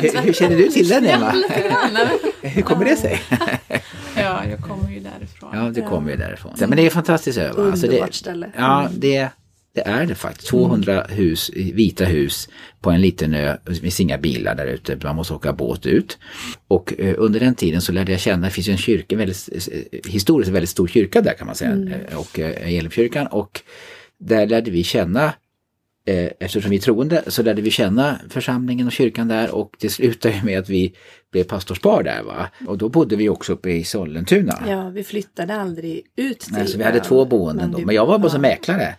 hur, 0.00 0.22
hur 0.22 0.32
känner 0.32 0.56
du 0.56 0.68
till 0.68 0.88
den 0.88 1.06
Emma? 1.06 1.34
hur 2.42 2.62
kommer 2.62 2.84
det 2.84 2.96
sig? 2.96 3.20
Ja, 4.16 4.44
jag 4.50 4.60
kommer 4.60 4.90
ju 4.90 5.00
därifrån. 5.00 5.50
Ja, 5.52 5.60
det 5.74 5.80
kommer 5.80 6.10
ju 6.10 6.16
därifrån. 6.16 6.52
Men 6.58 6.70
det 6.70 6.86
är 6.86 6.90
fantastiskt 6.90 7.38
ö. 7.38 7.52
va? 7.52 7.64
Alltså 7.70 7.86
Underbart 7.86 8.08
det, 8.10 8.16
ställe. 8.16 8.50
Ja, 8.56 8.88
det, 8.92 9.28
det 9.74 9.80
är 9.80 10.06
det 10.06 10.14
faktiskt. 10.14 10.48
200 10.48 11.06
hus, 11.08 11.50
vita 11.54 12.04
hus 12.04 12.48
på 12.80 12.90
en 12.90 13.00
liten 13.00 13.34
ö. 13.34 13.56
Det 13.64 13.74
finns 13.74 14.00
inga 14.00 14.18
bilar 14.18 14.54
där 14.54 14.66
ute. 14.66 14.98
Man 15.02 15.16
måste 15.16 15.34
åka 15.34 15.52
båt 15.52 15.86
ut. 15.86 16.18
Och 16.68 16.94
eh, 16.98 17.14
under 17.18 17.40
den 17.40 17.54
tiden 17.54 17.80
så 17.80 17.92
lärde 17.92 18.12
jag 18.12 18.20
känna, 18.20 18.46
det 18.46 18.52
finns 18.52 18.68
ju 18.68 18.72
en 18.72 18.78
kyrka, 18.78 19.14
en 19.14 19.18
väldigt, 19.18 19.48
eh, 19.52 20.10
historiskt 20.10 20.48
en 20.48 20.54
väldigt 20.54 20.70
stor 20.70 20.86
kyrka 20.86 21.20
där 21.20 21.34
kan 21.34 21.46
man 21.46 21.56
säga. 21.56 21.70
Eh, 22.10 22.16
Och 22.18 22.38
eh, 22.38 22.76
Elimkyrkan. 22.78 23.26
Och 23.26 23.60
där 24.20 24.46
lärde 24.46 24.70
vi 24.70 24.84
känna 24.84 25.24
Eh, 25.24 25.32
eftersom 26.04 26.70
vi 26.70 26.76
är 26.76 26.80
troende 26.80 27.22
så 27.26 27.42
lärde 27.42 27.62
vi 27.62 27.70
känna 27.70 28.18
församlingen 28.28 28.86
och 28.86 28.92
kyrkan 28.92 29.28
där 29.28 29.50
och 29.54 29.76
det 29.78 29.88
slutade 29.88 30.42
med 30.44 30.58
att 30.58 30.68
vi 30.68 30.94
blev 31.32 31.44
pastorspar 31.44 32.02
där 32.02 32.22
va. 32.22 32.48
Och 32.66 32.78
då 32.78 32.88
bodde 32.88 33.16
vi 33.16 33.28
också 33.28 33.52
uppe 33.52 33.70
i 33.70 33.84
Sollentuna. 33.84 34.62
Ja, 34.68 34.88
vi 34.88 35.04
flyttade 35.04 35.54
aldrig 35.54 36.02
ut 36.16 36.40
till 36.40 36.52
Nej, 36.52 36.66
så 36.66 36.78
vi 36.78 36.84
hade 36.84 37.00
två 37.00 37.24
boenden 37.24 37.72
då. 37.72 37.78
Men 37.78 37.94
jag 37.94 38.06
var 38.06 38.18
bara 38.18 38.30
som 38.30 38.40
mäklare. 38.40 38.94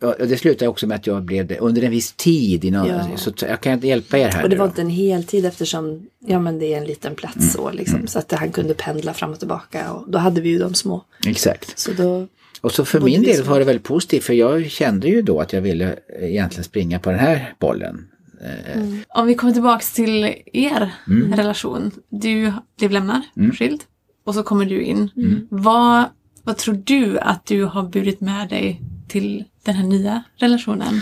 Och 0.00 0.28
det 0.28 0.36
slutade 0.36 0.68
också 0.68 0.86
med 0.86 0.94
att 0.96 1.06
jag 1.06 1.22
blev 1.22 1.46
det 1.46 1.58
under 1.58 1.82
en 1.82 1.90
viss 1.90 2.12
tid. 2.12 2.64
Innan, 2.64 2.86
Ja. 2.88 3.16
Så 3.16 3.32
jag 3.40 3.60
kan 3.60 3.72
inte 3.72 3.86
hjälpa 3.88 4.18
er 4.18 4.28
här 4.28 4.42
Och 4.42 4.50
det 4.50 4.56
var 4.56 4.64
då. 4.66 4.70
inte 4.70 4.80
en 4.82 4.90
heltid 4.90 5.46
eftersom 5.46 6.06
ja, 6.26 6.38
men 6.40 6.58
det 6.58 6.74
är 6.74 6.78
en 6.78 6.84
liten 6.84 7.14
plats 7.14 7.36
Mm. 7.36 7.48
så 7.48 7.70
liksom. 7.70 8.06
Så 8.06 8.18
att 8.18 8.32
han 8.32 8.50
kunde 8.52 8.74
pendla 8.74 9.14
fram 9.14 9.32
och 9.32 9.38
tillbaka 9.38 9.92
och 9.92 10.10
då 10.10 10.18
hade 10.18 10.40
vi 10.40 10.48
ju 10.48 10.58
de 10.58 10.74
små. 10.74 11.04
Exakt. 11.26 11.78
Så 11.78 11.92
då, 11.92 12.26
Och 12.62 12.72
så 12.72 12.84
för 12.84 13.00
Bodde 13.00 13.12
min 13.12 13.22
del 13.22 13.42
var 13.44 13.58
det 13.58 13.64
väldigt 13.64 13.84
positivt 13.84 14.24
för 14.24 14.32
jag 14.32 14.70
kände 14.70 15.08
ju 15.08 15.22
då 15.22 15.40
att 15.40 15.52
jag 15.52 15.60
ville 15.60 15.96
egentligen 16.20 16.64
springa 16.64 16.98
på 16.98 17.10
den 17.10 17.18
här 17.18 17.54
bollen. 17.58 18.08
Eh, 18.44 18.82
Om 19.08 19.26
vi 19.26 19.34
kommer 19.34 19.52
tillbaks 19.52 19.92
till 19.92 20.34
er 20.52 20.90
Mm. 21.06 21.34
relation. 21.34 21.90
Du 22.10 22.52
blev 22.78 22.90
lämnad, 22.90 23.22
skild. 23.58 23.80
Och 24.24 24.34
så 24.34 24.42
kommer 24.42 24.64
du 24.64 24.82
in. 24.82 25.10
Vad, 25.50 26.04
vad 26.42 26.56
tror 26.56 26.82
du 26.84 27.18
att 27.18 27.46
du 27.46 27.64
har 27.64 27.82
burit 27.82 28.20
med 28.20 28.48
dig 28.48 28.80
till 29.08 29.44
den 29.64 29.74
här 29.74 29.84
nya 29.86 30.22
relationen? 30.36 31.00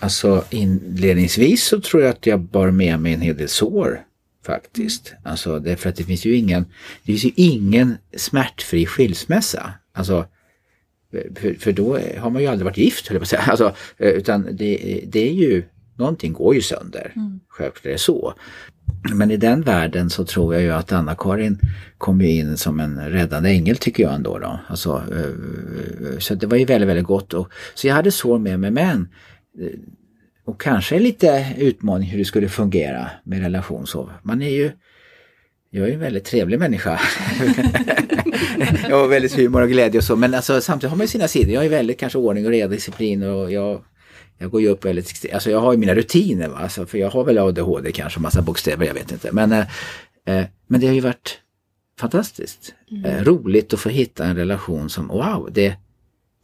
Alltså 0.00 0.44
inledningsvis 0.50 1.64
så 1.64 1.80
tror 1.80 2.02
jag 2.02 2.10
att 2.10 2.26
jag 2.26 2.40
bar 2.40 2.70
med 2.70 3.00
mig 3.00 3.12
en 3.14 3.20
hel 3.20 3.36
del 3.36 3.48
sår 3.48 4.00
faktiskt. 4.46 5.14
Alltså 5.24 5.58
därför 5.58 5.88
att 5.88 5.96
det 5.96 6.04
finns 6.04 6.24
ju 6.24 6.34
ingen, 6.36 6.62
det 7.02 7.12
finns 7.12 7.24
ju 7.24 7.30
ingen 7.36 7.96
smärtfri 8.16 8.86
skilsmässa. 8.86 9.72
Alltså 9.92 10.26
för, 11.36 11.54
för 11.54 11.72
då 11.72 11.98
har 12.18 12.30
man 12.30 12.42
ju 12.42 12.48
aldrig 12.48 12.64
varit 12.64 12.76
gift 12.76 13.08
höll 13.08 13.14
jag 13.14 13.20
på 13.20 13.24
att 13.24 13.28
säga. 13.28 13.42
Alltså, 13.42 13.74
eh, 13.98 14.10
utan 14.10 14.48
det, 14.52 15.00
det 15.06 15.28
är 15.28 15.32
ju, 15.32 15.64
någonting 15.96 16.32
går 16.32 16.54
ju 16.54 16.60
sönder. 16.60 17.12
Självklart 17.48 17.86
är 17.86 17.90
det 17.90 17.98
så. 17.98 18.34
Men 19.14 19.30
i 19.30 19.36
den 19.36 19.62
världen 19.62 20.10
så 20.10 20.24
tror 20.24 20.54
jag 20.54 20.62
ju 20.62 20.70
att 20.70 20.92
Anna-Karin 20.92 21.58
kom 21.98 22.20
ju 22.20 22.30
in 22.30 22.56
som 22.56 22.80
en 22.80 23.10
räddande 23.10 23.50
ängel 23.50 23.76
tycker 23.76 24.02
jag 24.02 24.14
ändå. 24.14 24.38
Då. 24.38 24.60
Alltså, 24.66 25.02
eh, 25.12 26.18
så 26.18 26.34
det 26.34 26.46
var 26.46 26.56
ju 26.56 26.64
väldigt, 26.64 26.88
väldigt 26.88 27.06
gott. 27.06 27.34
Och, 27.34 27.48
så 27.74 27.86
jag 27.86 27.94
hade 27.94 28.10
sår 28.10 28.38
med 28.38 28.60
mig 28.60 28.70
men 28.70 29.08
eh, 29.60 29.78
och 30.44 30.60
kanske 30.60 30.98
lite 30.98 31.54
utmaning 31.58 32.08
hur 32.08 32.18
det 32.18 32.24
skulle 32.24 32.48
fungera 32.48 33.10
med 33.24 33.40
relation. 33.40 33.86
Så 33.86 34.10
man 34.22 34.42
är 34.42 34.50
ju 34.50 34.70
jag 35.70 35.88
är 35.88 35.92
en 35.92 36.00
väldigt 36.00 36.24
trevlig 36.24 36.58
människa. 36.58 37.00
jag 38.88 38.96
har 38.96 39.08
väldigt 39.08 39.36
humor 39.36 39.62
och 39.62 39.68
glädje 39.68 39.98
och 39.98 40.04
så 40.04 40.16
men 40.16 40.34
alltså, 40.34 40.60
samtidigt 40.60 40.90
har 40.90 40.96
man 40.96 41.04
ju 41.04 41.08
sina 41.08 41.28
sidor. 41.28 41.54
Jag 41.54 41.64
är 41.64 41.68
väldigt 41.68 41.98
kanske 41.98 42.18
ordning 42.18 42.44
och 42.44 42.50
reda, 42.50 42.68
disciplin 42.68 43.22
och 43.22 43.52
jag, 43.52 43.84
jag 44.38 44.50
går 44.50 44.60
ju 44.60 44.68
upp 44.68 44.84
väldigt, 44.84 45.34
alltså 45.34 45.50
jag 45.50 45.60
har 45.60 45.72
ju 45.72 45.78
mina 45.78 45.94
rutiner 45.94 46.48
va, 46.48 46.58
alltså, 46.58 46.86
för 46.86 46.98
jag 46.98 47.10
har 47.10 47.24
väl 47.24 47.38
ADHD 47.38 47.92
kanske, 47.92 48.20
massa 48.20 48.42
bokstäver, 48.42 48.86
jag 48.86 48.94
vet 48.94 49.12
inte. 49.12 49.32
Men, 49.32 49.52
eh, 49.52 49.66
eh, 50.26 50.44
men 50.66 50.80
det 50.80 50.86
har 50.86 50.94
ju 50.94 51.00
varit 51.00 51.38
fantastiskt. 52.00 52.74
Eh, 53.04 53.24
roligt 53.24 53.74
att 53.74 53.80
få 53.80 53.88
hitta 53.88 54.24
en 54.24 54.36
relation 54.36 54.90
som, 54.90 55.08
wow, 55.08 55.48
det, 55.52 55.76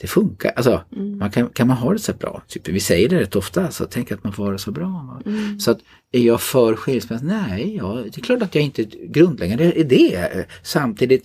det 0.00 0.06
funkar. 0.06 0.52
Alltså, 0.56 0.82
man 1.18 1.30
kan, 1.30 1.48
kan 1.48 1.68
man 1.68 1.76
ha 1.76 1.92
det 1.92 1.98
så 1.98 2.12
bra? 2.12 2.42
Typ, 2.48 2.68
vi 2.68 2.80
säger 2.80 3.08
det 3.08 3.20
rätt 3.20 3.36
ofta, 3.36 3.70
så 3.70 3.84
tänk 3.84 4.12
att 4.12 4.24
man 4.24 4.32
får 4.32 4.44
ha 4.44 4.52
det 4.52 4.58
så 4.58 4.70
bra. 4.70 4.88
va? 5.24 5.32
Så 5.60 5.70
att, 5.70 5.78
är 6.12 6.20
jag 6.20 6.40
för 6.40 6.76
skilsmässa? 6.76 7.24
Nej, 7.24 7.76
ja, 7.76 8.02
det 8.04 8.18
är 8.18 8.22
klart 8.22 8.42
att 8.42 8.54
jag 8.54 8.64
inte 8.64 8.84
grundläggande 8.84 9.80
är 9.80 9.84
det. 9.84 10.46
Samtidigt 10.62 11.24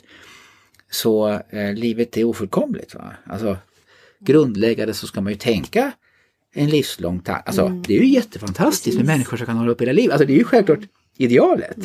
så 0.92 1.30
eh, 1.50 1.74
livet 1.74 2.18
är 2.18 2.24
ofullkomligt. 2.24 2.96
Va? 2.96 3.14
Alltså, 3.26 3.58
grundläggande 4.20 4.94
så 4.94 5.08
ska 5.08 5.22
man 5.22 5.34
ju 5.34 5.38
tänka 5.40 5.92
en 6.54 6.70
livslång 6.70 7.20
tanke. 7.20 7.42
Alltså, 7.46 7.68
Det 7.88 7.98
är 7.98 8.02
ju 8.02 8.08
jättefantastiskt 8.08 8.98
med 8.98 9.06
människor 9.06 9.38
som 9.38 9.46
kan 9.46 9.58
hålla 9.58 9.72
upp 9.72 9.82
hela 9.82 9.92
livet. 9.92 10.12
Alltså, 10.14 10.28
det 10.28 10.34
är 10.34 10.38
ju 10.38 10.44
självklart 10.44 10.80
idealet. 11.18 11.78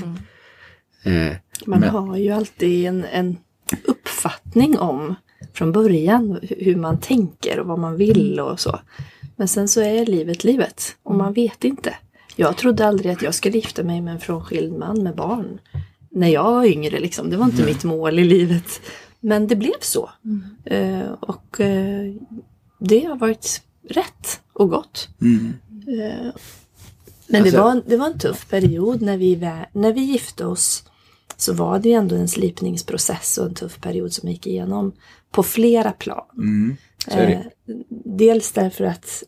Eh, 1.03 1.33
man 1.67 1.81
men- 1.81 1.89
har 1.91 2.17
ju 2.17 2.31
alltid 2.31 2.87
en, 2.87 3.05
en 3.05 3.37
uppfattning 3.85 4.79
om 4.79 5.15
från 5.53 5.73
början 5.73 6.39
hu- 6.43 6.65
hur 6.65 6.77
man 6.77 7.01
tänker 7.01 7.61
och 7.61 7.67
vad 7.67 7.79
man 7.79 7.97
vill 7.97 8.41
och 8.41 8.61
så. 8.61 8.81
Men 9.37 9.49
sen 9.49 9.69
så 9.69 9.81
är 9.81 10.07
livet 10.07 10.45
livet 10.45 10.97
och 11.03 11.15
man 11.15 11.33
vet 11.33 11.65
inte. 11.65 11.95
Jag 12.37 12.57
trodde 12.57 12.87
aldrig 12.87 13.13
att 13.13 13.23
jag 13.23 13.35
skulle 13.35 13.57
gifta 13.59 13.83
mig 13.83 14.01
med 14.01 14.15
en 14.15 14.21
frånskild 14.21 14.73
man 14.73 15.03
med 15.03 15.15
barn. 15.15 15.59
När 16.13 16.29
jag 16.29 16.45
var 16.45 16.65
yngre 16.65 17.01
liksom. 17.01 17.31
Det 17.31 17.37
var 17.37 17.45
inte 17.45 17.65
mitt 17.65 17.85
mål 17.85 18.19
i 18.19 18.25
livet. 18.25 18.81
Men 19.21 19.47
det 19.47 19.57
blev 19.57 19.81
så. 19.81 20.11
Eh, 20.65 21.11
och 21.21 21.61
eh, 21.61 22.15
det 22.79 23.05
har 23.05 23.17
varit 23.17 23.63
rätt 23.89 24.41
och 24.53 24.69
gott. 24.71 25.09
Eh, 25.21 26.33
men 27.27 27.43
Alltså- 27.43 27.57
det, 27.57 27.63
var, 27.63 27.83
det 27.87 27.97
var 27.97 28.07
en 28.07 28.19
tuff 28.19 28.49
period 28.51 29.03
när 29.03 29.17
vi, 29.17 29.37
när 29.73 29.93
vi 29.93 30.01
gifte 30.01 30.47
oss. 30.47 30.85
så 31.37 31.53
var 31.53 31.79
det 31.79 31.89
ju 31.89 31.95
ändå 31.95 32.17
en 32.17 32.29
slipningsprocess 32.29 33.39
och 33.39 33.47
en 33.47 33.55
tuff 33.55 33.81
period 33.81 34.13
som 34.13 34.29
gick 34.29 34.47
igenom 34.47 34.93
på 35.31 35.43
flera 35.43 35.93
plan. 35.93 36.25
Mm. 36.37 36.77
Eh, 37.09 37.41
dels 38.05 38.53
därför 38.53 38.85
att 38.85 39.23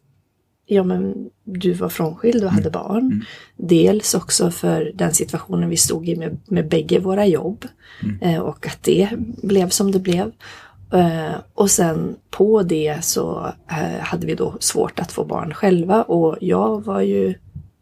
ja, 0.74 0.82
men, 0.84 1.30
du 1.44 1.72
var 1.72 1.88
frånskild 1.88 2.44
och 2.44 2.50
hade 2.50 2.68
Mm. 2.68 2.72
barn. 2.72 3.24
Dels 3.56 4.14
också 4.14 4.50
för 4.50 4.92
den 4.94 5.14
situationen 5.14 5.68
vi 5.70 5.76
stod 5.76 6.08
i 6.08 6.16
med, 6.16 6.38
med 6.46 6.68
bägge 6.68 6.98
våra 6.98 7.26
jobb. 7.26 7.66
Mm. 8.02 8.18
Eh, 8.22 8.40
och 8.40 8.66
att 8.66 8.82
det 8.82 9.08
blev 9.42 9.68
som 9.68 9.92
det 9.92 9.98
blev. 9.98 10.32
Eh, 10.92 11.34
och 11.54 11.70
sen 11.70 12.16
på 12.30 12.62
det 12.62 13.04
så 13.04 13.52
eh, 13.70 14.00
hade 14.00 14.26
vi 14.26 14.34
då 14.34 14.54
svårt 14.60 15.00
att 15.00 15.12
få 15.12 15.24
barn 15.24 15.54
själva 15.54 16.02
och 16.02 16.36
jag 16.40 16.84
var 16.84 17.00
ju 17.00 17.34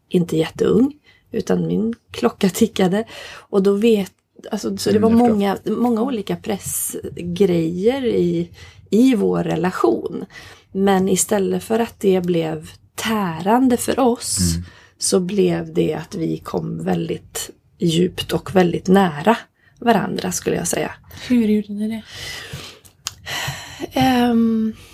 inte 0.09 0.37
jätteung 0.37 0.93
utan 1.31 1.67
min 1.67 1.93
klocka 2.11 2.49
tickade. 2.49 3.03
Och 3.49 3.63
då 3.63 3.73
vet, 3.73 4.11
alltså, 4.51 4.77
så 4.77 4.89
det 4.89 4.97
Mm, 4.97 5.09
var 5.19 5.27
många, 5.27 5.57
många 5.65 6.01
olika 6.01 6.35
pressgrejer 6.35 8.05
i, 8.05 8.49
i 8.89 9.15
vår 9.15 9.43
relation. 9.43 10.25
Men 10.71 11.09
istället 11.09 11.63
för 11.63 11.79
att 11.79 11.99
det 11.99 12.21
blev 12.23 12.69
tärande 12.95 13.77
för 13.77 13.99
oss 13.99 14.39
Mm. 14.55 14.65
så 14.97 15.19
blev 15.19 15.73
det 15.73 15.93
att 15.93 16.15
vi 16.15 16.37
kom 16.37 16.83
väldigt 16.83 17.49
djupt 17.79 18.31
och 18.31 18.55
väldigt 18.55 18.87
nära 18.87 19.37
varandra 19.79 20.31
skulle 20.31 20.55
jag 20.55 20.67
säga. 20.67 20.91
Hur 21.27 21.47
gjorde 21.47 21.73
ni 21.73 21.87
det? 21.87 22.01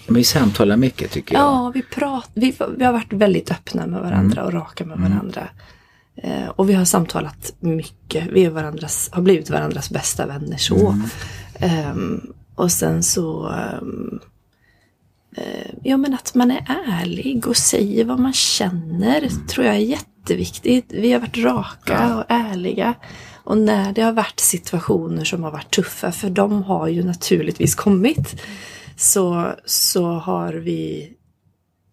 Men 0.08 0.16
vi 0.16 0.24
samtalar 0.24 0.78
mycket 0.78 1.12
tycker 1.12 1.36
jag. 1.36 1.42
Ja, 1.44 1.72
vi, 1.74 1.82
prat, 1.82 2.30
vi, 2.34 2.56
vi 2.78 2.86
har 2.86 2.94
varit 2.94 3.14
väldigt 3.14 3.52
öppna 3.52 3.88
med 3.88 4.02
varandra 4.02 4.44
och 4.46 4.54
raka 4.54 4.86
med 4.86 4.98
varandra. 5.00 5.48
Eh, 6.24 6.48
och 6.48 6.70
vi 6.70 6.74
har 6.74 6.86
samtalat 6.86 7.54
mycket. 7.60 8.28
Vi 8.32 8.46
är 8.46 8.50
varandras, 8.50 9.10
har 9.12 9.22
blivit 9.22 9.50
varandras 9.50 9.90
bästa 9.90 10.26
vänner 10.26 10.58
så. 10.58 10.76
Ehm, 11.60 12.22
och 12.56 12.72
sen 12.72 13.04
så... 13.04 13.50
eh, 13.50 13.82
ja 15.84 15.98
men 15.98 16.14
att 16.14 16.36
man 16.36 16.52
är 16.52 16.66
ärlig 16.88 17.48
och 17.48 17.58
säger 17.58 18.06
vad 18.06 18.20
man 18.20 18.34
känner 18.34 19.30
tror 19.48 19.66
jag 19.66 19.76
är 19.76 19.80
jätteviktigt. 19.80 20.86
Vi 20.90 21.12
har 21.14 21.20
varit 21.20 21.38
raka 21.38 22.18
och 22.18 22.24
ärliga. 22.28 22.94
Och 23.44 23.58
när 23.58 23.94
det 23.94 24.02
har 24.02 24.12
varit 24.12 24.40
situationer 24.40 25.24
som 25.24 25.44
har 25.44 25.52
varit 25.52 25.72
tuffa, 25.72 26.12
för 26.12 26.30
de 26.30 26.64
har 26.64 26.88
ju 26.88 27.04
naturligtvis 27.04 27.76
kommit, 27.76 28.42
så, 28.96 29.52
så 29.66 30.12
har 30.12 30.54
vi 30.54 31.14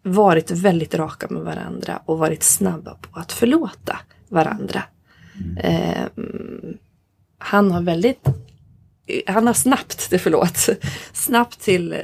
varit 0.02 0.50
väldigt 0.50 0.94
raka 0.94 1.26
med 1.30 1.42
varandra 1.42 2.02
och 2.04 2.18
varit 2.18 2.42
snabba 2.42 2.94
på 2.94 3.20
att 3.20 3.32
förlåta 3.32 3.98
varandra. 4.28 4.82
Eh, 5.60 6.06
han 7.38 7.72
har 7.72 7.82
väldigt 7.82 8.28
han 9.26 9.46
har 9.46 9.54
snabbt 9.54 10.08
till 10.10 10.20
förlåt. 10.20 10.68
Snabbt 11.12 11.60
till 11.60 11.92
eh, 11.92 11.98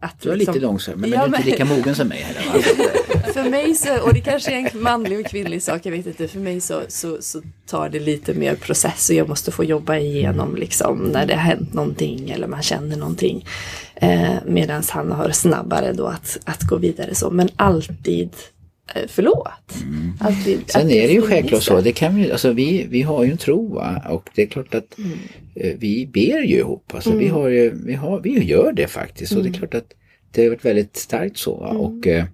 att... 0.00 0.20
Du 0.20 0.30
är 0.30 0.36
lite 0.36 0.60
långsam, 0.60 1.00
men, 1.00 1.10
Ja, 1.10 1.16
du 1.16 1.22
är 1.22 1.26
inte 1.26 1.38
men- 1.38 1.46
lika 1.46 1.64
mogen 1.64 1.94
som 1.94 2.08
mig 2.08 2.18
heller. 2.22 2.62
För 3.32 3.50
mig 3.50 3.74
så, 3.74 4.00
och 4.00 4.14
det 4.14 4.20
kanske 4.20 4.50
är 4.52 4.70
en 4.74 4.82
manlig 4.82 5.20
och 5.20 5.26
kvinnlig 5.26 5.62
sak, 5.62 5.80
jag 5.86 5.92
vet 5.92 6.06
inte. 6.06 6.28
För 6.28 6.38
mig 6.38 6.60
så, 6.60 6.80
så, 6.88 7.16
så 7.22 7.42
tar 7.66 7.88
det 7.88 8.00
lite 8.00 8.34
mer 8.34 8.54
process 8.54 9.10
och 9.10 9.16
jag 9.16 9.28
måste 9.28 9.50
få 9.52 9.64
jobba 9.64 9.96
igenom 9.96 10.56
liksom 10.56 10.98
när 10.98 11.26
det 11.26 11.34
har 11.34 11.40
hänt 11.42 11.74
någonting 11.74 12.30
eller 12.30 12.46
man 12.46 12.62
känner 12.62 12.96
någonting. 12.96 13.46
Eh, 13.94 14.34
Medan 14.46 14.82
han 14.88 15.12
har 15.12 15.30
snabbare 15.30 15.92
då 15.92 16.06
att, 16.06 16.38
att 16.44 16.62
gå 16.62 16.76
vidare 16.76 17.14
så. 17.14 17.30
Men 17.30 17.48
alltid 17.56 18.30
eh, 18.94 19.02
förlåt. 19.08 19.48
Alltid, 20.20 20.54
Mm. 20.54 20.64
Sen 20.66 20.86
att 20.86 20.92
är 20.92 21.06
det 21.08 21.12
ju 21.14 21.22
självklart 21.22 21.62
så, 21.62 21.80
det 21.80 21.92
kan 21.92 22.14
vi, 22.16 22.32
alltså 22.32 22.52
vi, 22.52 22.86
vi 22.90 23.02
har 23.02 23.24
ju 23.24 23.30
en 23.30 23.38
tro 23.38 23.74
va? 23.74 24.02
och 24.08 24.28
det 24.34 24.42
är 24.42 24.46
klart 24.46 24.74
att 24.74 24.98
Mm. 24.98 25.18
Eh, 25.60 25.76
vi 25.78 26.06
ber 26.06 26.42
ju 26.42 26.56
ihop. 26.56 26.94
Alltså 26.94 27.16
vi, 27.16 27.28
har 27.28 27.48
ju, 27.48 27.74
vi, 27.84 27.94
har, 27.94 28.20
vi 28.20 28.44
gör 28.44 28.72
det 28.72 28.86
faktiskt 28.86 29.32
och 29.32 29.38
det 29.42 29.48
är 29.48 29.48
Mm. 29.48 29.58
klart 29.58 29.74
att 29.74 29.92
det 30.32 30.42
har 30.42 30.48
varit 30.50 30.64
väldigt 30.64 30.96
starkt 30.96 31.36
så. 31.38 31.56
Va? 31.56 31.68
Och, 31.68 32.06
eh, 32.06 32.24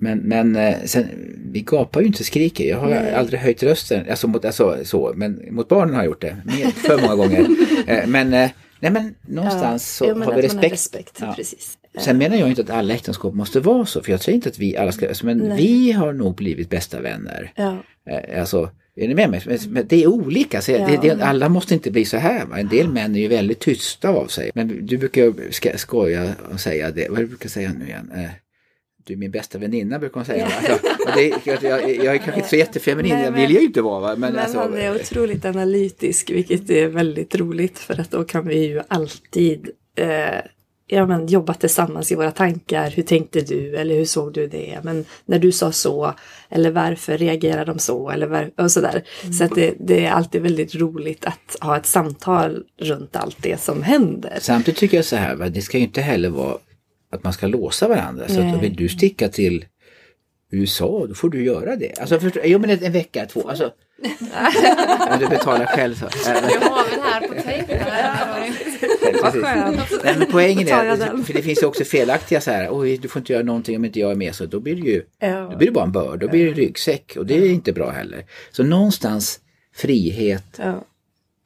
men 0.00 0.18
men 0.18 0.56
eh, 0.56 0.74
sen, 0.84 1.06
vi 1.52 1.60
gapar 1.60 2.00
ju 2.00 2.06
inte 2.06 2.24
skriker. 2.24 2.64
Jag 2.64 2.78
har 2.80 2.90
Nej. 2.90 3.14
aldrig 3.14 3.40
höjt 3.40 3.62
rösten, 3.62 4.06
alltså, 4.10 4.28
mot, 4.28 4.44
alltså 4.44 4.76
så, 4.84 5.12
men 5.16 5.42
mot 5.50 5.68
barnen 5.68 5.94
har 5.94 6.02
jag 6.02 6.06
gjort 6.10 6.20
det 6.20 6.36
mer, 6.44 6.66
för 6.70 7.00
många 7.02 7.14
gånger. 7.16 7.46
Men, 8.06 8.30
nej, 8.30 8.52
men 8.80 9.14
någonstans 9.28 9.96
så 9.96 10.04
Ja, 10.04 10.14
men 10.14 10.22
har 10.22 10.34
vi 10.34 10.48
man 10.48 10.56
har 10.56 10.62
respekt. 10.62 10.72
respekt 10.72 11.18
Ja. 11.20 11.34
precis. 11.36 11.78
Sen 11.98 12.18
menar 12.18 12.36
jag 12.36 12.48
inte 12.48 12.62
att 12.62 12.70
alla 12.70 12.94
äktenskap 12.94 13.34
måste 13.34 13.60
vara 13.60 13.86
så, 13.86 14.02
för 14.02 14.10
jag 14.10 14.20
säger 14.20 14.36
inte 14.36 14.48
att 14.48 14.58
vi 14.58 14.76
alla 14.76 14.92
ska, 14.92 15.08
alltså, 15.08 15.26
men 15.26 15.38
Nej. 15.38 15.56
vi 15.56 15.92
har 15.92 16.12
nog 16.12 16.34
blivit 16.34 16.70
bästa 16.70 17.00
vänner. 17.00 17.52
Ja. 17.56 17.76
Alltså, 18.40 18.70
är 18.96 19.08
ni 19.08 19.14
med 19.14 19.30
mig? 19.30 19.42
Men, 19.46 19.58
men 19.68 19.86
det 19.86 20.02
är 20.02 20.06
olika, 20.06 20.60
så 20.62 20.72
det, 20.72 20.98
det, 21.02 21.22
alla 21.22 21.48
måste 21.48 21.74
inte 21.74 21.90
bli 21.90 22.04
så 22.04 22.16
här. 22.16 22.46
Va? 22.46 22.58
En 22.58 22.68
del 22.68 22.88
män 22.88 23.16
är 23.16 23.20
ju 23.20 23.28
väldigt 23.28 23.60
tysta 23.60 24.08
av 24.08 24.26
sig. 24.26 24.50
Men 24.54 24.86
du 24.86 24.98
brukar 24.98 25.50
ska, 25.50 25.78
skoja 25.78 26.34
och 26.52 26.60
säga 26.60 26.90
det, 26.90 27.08
vad 27.10 27.18
du 27.18 27.26
brukar 27.26 27.48
säga 27.48 27.72
nu 27.78 27.84
igen? 27.84 28.12
Eh, 28.14 28.30
du 29.04 29.12
är 29.12 29.16
min 29.16 29.30
bästa 29.30 29.58
väninna 29.58 29.98
brukar 29.98 30.16
man 30.16 30.24
säga. 30.24 30.46
Alltså, 30.46 30.78
det, 31.14 31.34
jag, 31.44 31.64
jag, 32.04 32.14
är 32.14 32.18
kanske 32.18 32.36
inte 32.36 32.48
så 32.48 32.56
jättefeminin, 32.56 33.18
det 33.18 33.30
vill 33.30 33.52
jag 33.52 33.60
ju 33.60 33.66
inte 33.66 33.82
vara. 33.82 34.00
Va? 34.00 34.08
Men, 34.08 34.20
Men 34.20 34.42
alltså, 34.42 34.58
han 34.58 34.74
är 34.74 34.94
otroligt 34.94 35.44
analytisk 35.44 36.30
vilket 36.30 36.70
är 36.70 36.88
väldigt 36.88 37.34
roligt 37.34 37.78
för 37.78 38.00
att 38.00 38.10
då 38.10 38.24
kan 38.24 38.48
vi 38.48 38.66
ju 38.66 38.82
alltid 38.88 39.70
eh, 39.96 40.06
ja, 40.92 41.06
men, 41.06 41.26
jobba 41.26 41.54
tillsammans 41.54 42.12
i 42.12 42.14
våra 42.14 42.30
tankar. 42.30 42.90
Hur 42.90 43.02
tänkte 43.02 43.40
du 43.40 43.76
eller 43.76 43.94
hur 43.94 44.04
såg 44.04 44.32
du 44.32 44.46
det? 44.46 44.80
Men 44.82 45.04
när 45.24 45.38
du 45.38 45.52
sa 45.52 45.72
så 45.72 46.14
eller 46.50 46.70
varför 46.70 47.18
reagerar 47.18 47.66
de 47.66 47.78
så 47.78 48.10
eller 48.10 48.26
var, 48.26 48.50
och 48.56 48.70
sådär. 48.70 49.02
Så 49.38 49.44
att 49.44 49.54
det, 49.54 49.74
det 49.80 50.04
är 50.04 50.10
alltid 50.10 50.42
väldigt 50.42 50.74
roligt 50.74 51.24
att 51.24 51.56
ha 51.60 51.76
ett 51.76 51.86
samtal 51.86 52.64
runt 52.78 53.16
allt 53.16 53.36
det 53.42 53.60
som 53.60 53.82
händer. 53.82 54.38
Samtidigt 54.40 54.80
tycker 54.80 54.96
jag 54.96 55.04
så 55.04 55.16
här, 55.16 55.34
va? 55.34 55.48
det 55.48 55.62
ska 55.62 55.78
ju 55.78 55.84
inte 55.84 56.00
heller 56.00 56.28
vara 56.28 56.56
att 57.12 57.24
man 57.24 57.32
ska 57.32 57.46
låsa 57.46 57.88
varandra. 57.88 58.28
Så 58.28 58.40
Nej. 58.40 58.54
att 58.54 58.62
vill 58.62 58.76
du 58.76 58.88
sticka 58.88 59.28
till 59.28 59.64
USA, 60.50 61.06
då 61.08 61.14
får 61.14 61.30
du 61.30 61.44
göra 61.44 61.76
det. 61.76 61.98
Alltså, 62.00 62.20
förstår, 62.20 62.42
jo 62.46 62.58
men 62.58 62.70
en, 62.70 62.84
en 62.84 62.92
vecka, 62.92 63.26
två, 63.26 63.48
alltså. 63.48 63.72
Om 65.12 65.18
du 65.20 65.26
betalar 65.26 65.66
själv 65.66 65.94
så. 65.94 66.04
Men- 66.26 66.50
Jag 66.52 66.60
har 66.70 66.90
väl 66.90 67.00
här 67.00 67.28
på 67.28 67.34
tejp. 67.42 67.78
Vad 69.22 69.32
precis. 69.32 69.42
skönt. 69.42 70.04
Nej, 70.04 70.14
men 70.18 70.28
poängen 70.30 70.68
är, 70.68 71.22
för 71.22 71.32
det 71.32 71.42
finns 71.42 71.62
ju 71.62 71.66
också 71.66 71.84
felaktiga 71.84 72.40
så 72.40 72.50
här, 72.50 72.68
oj 72.70 72.96
du 72.98 73.08
får 73.08 73.20
inte 73.20 73.32
göra 73.32 73.42
någonting 73.42 73.76
om 73.76 73.84
inte 73.84 74.00
jag 74.00 74.10
är 74.10 74.14
med, 74.14 74.34
så 74.34 74.46
då 74.46 74.60
blir 74.60 74.74
det 74.74 74.80
ju 74.90 75.02
Ja. 75.18 75.48
då 75.50 75.56
blir 75.56 75.66
det 75.68 75.72
bara 75.72 75.84
en 75.84 75.92
börda, 75.92 76.16
då 76.16 76.28
blir 76.28 76.44
det 76.44 76.50
en 76.50 76.56
ryggsäck 76.56 77.16
och 77.18 77.26
det 77.26 77.34
är 77.34 77.50
inte 77.50 77.72
bra 77.72 77.90
heller. 77.90 78.24
Så 78.50 78.64
någonstans 78.64 79.40
frihet, 79.76 80.44
Ja. 80.58 80.84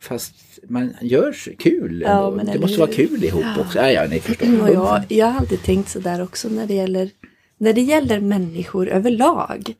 fast 0.02 0.34
man 0.68 0.96
gör 1.00 1.32
så 1.32 1.50
kul. 1.58 2.02
Ja, 2.06 2.30
men 2.30 2.46
det 2.46 2.58
måste 2.58 2.78
vara 2.80 2.90
kul 2.92 3.24
ihop 3.24 3.44
också. 3.58 3.78
Ja, 3.78 3.90
ja, 3.90 4.06
ni 4.10 4.20
förstår. 4.20 4.62
Och 4.62 4.68
jag, 4.74 5.02
jag 5.08 5.26
har 5.26 5.38
alltid 5.40 5.62
tänkt 5.62 5.88
så 5.88 5.98
där 5.98 6.22
också 6.22 6.48
när 6.48 6.66
det 6.66 6.74
gäller, 6.74 7.10
när 7.58 7.72
det 7.72 7.80
gäller 7.80 8.20
människor 8.20 8.88
överlag. 8.88 9.74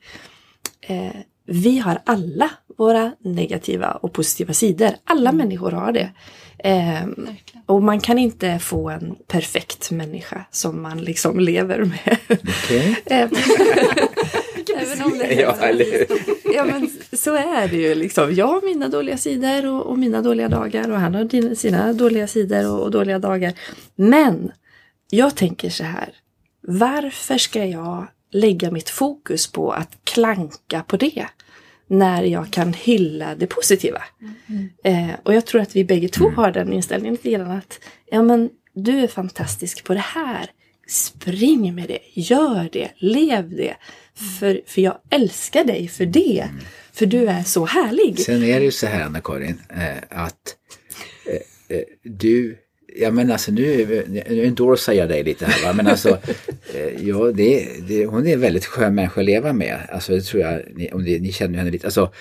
Eh, 0.81 1.07
vi 1.47 1.77
har 1.77 2.01
alla 2.05 2.49
våra 2.77 3.11
negativa 3.19 3.91
och 3.91 4.13
positiva 4.13 4.53
sidor. 4.53 4.89
Alla 5.03 5.31
människor 5.31 5.71
har 5.71 5.91
det. 5.91 6.09
Eh, 6.59 7.07
och 7.65 7.83
man 7.83 7.99
kan 7.99 8.17
inte 8.17 8.59
få 8.59 8.89
en 8.89 9.15
perfekt 9.27 9.91
människa 9.91 10.45
som 10.51 10.81
man 10.81 11.01
liksom 11.01 11.39
lever 11.39 11.79
med. 11.85 12.17
Okej. 12.29 13.03
Eh, 13.05 13.29
Även 14.77 15.01
om 15.05 15.17
det 15.17 15.33
Ja? 15.33 15.55
Ja 16.53 16.65
men 16.65 16.89
så 17.13 17.33
är 17.35 17.67
det 17.67 17.77
ju 17.77 17.95
liksom. 17.95 18.35
Jag 18.35 18.47
har 18.47 18.61
mina 18.65 18.87
dåliga 18.87 19.17
sidor 19.17 19.65
och, 19.65 19.85
och 19.85 19.99
mina 19.99 20.21
dåliga 20.21 20.49
dagar 20.49 20.91
och 20.91 20.99
han 20.99 21.15
har 21.15 21.23
dina, 21.23 21.55
sina 21.55 21.93
dåliga 21.93 22.27
sidor 22.27 22.71
och, 22.71 22.83
och 22.83 22.91
dåliga 22.91 23.19
dagar. 23.19 23.53
Men 23.95 24.51
jag 25.09 25.35
tänker 25.35 25.69
så 25.69 25.83
här. 25.83 26.09
Varför 26.61 27.37
ska 27.37 27.65
jag 27.65 28.07
lägga 28.31 28.71
mitt 28.71 28.89
fokus 28.89 29.51
på 29.51 29.71
att 29.71 29.97
klanka 30.03 30.83
på 30.87 30.97
det? 30.97 31.27
När 31.87 32.23
jag 32.23 32.51
kan 32.51 32.73
hylla 32.73 33.35
det 33.35 33.47
positiva. 33.47 34.03
Eh, 34.83 35.09
och 35.23 35.33
jag 35.33 35.45
tror 35.45 35.61
att 35.61 35.75
vi 35.75 35.85
bägge 35.85 36.09
två 36.09 36.29
har 36.29 36.51
den 36.51 36.73
inställningen 36.73 37.13
lite 37.13 37.31
grann 37.31 37.51
att 37.51 37.79
ja 38.05 38.21
men 38.21 38.49
du 38.73 38.99
är 38.99 39.07
fantastisk 39.07 39.83
på 39.83 39.93
det 39.93 39.99
här. 39.99 40.51
Spring 40.87 41.75
med 41.75 41.87
det, 41.87 41.99
gör 42.13 42.69
det, 42.71 42.91
lev 42.97 43.49
det. 43.49 43.75
För, 44.39 44.61
för 44.65 44.81
jag 44.81 44.97
älskar 45.09 45.63
dig 45.63 45.87
för 45.87 46.05
det. 46.05 46.49
För 46.93 47.05
du 47.05 47.25
är 47.25 47.43
så 47.43 47.65
härlig. 47.65 48.19
Sen 48.19 48.43
är 48.43 48.59
det 48.59 48.65
ju 48.65 48.71
så 48.71 48.87
här 48.87 49.03
Anna-Karin, 49.03 49.61
eh, 49.69 49.97
att 50.09 50.55
eh, 51.25 51.77
eh, 51.77 51.83
du, 52.03 52.57
ja 52.99 53.11
men 53.11 53.31
alltså 53.31 53.51
nu, 53.51 54.03
nu 54.29 54.45
endorsar 54.45 54.93
jag 54.93 55.09
dig 55.09 55.23
lite 55.23 55.45
här 55.45 55.67
va, 55.67 55.73
men 55.73 55.87
alltså, 55.87 56.09
eh, 56.73 57.07
ja 57.07 57.31
det, 57.31 57.67
det, 57.87 58.05
hon 58.05 58.27
är 58.27 58.33
en 58.33 58.41
väldigt 58.41 58.65
skön 58.65 58.95
människa 58.95 59.21
att 59.21 59.25
leva 59.25 59.53
med. 59.53 59.77
Alltså 59.89 60.11
det 60.15 60.21
tror 60.21 60.41
jag, 60.43 60.61
ni, 60.75 60.91
om 60.91 61.03
det, 61.05 61.19
ni 61.19 61.31
känner 61.31 61.57
henne 61.57 61.71
lite, 61.71 61.87
alltså 61.87 62.11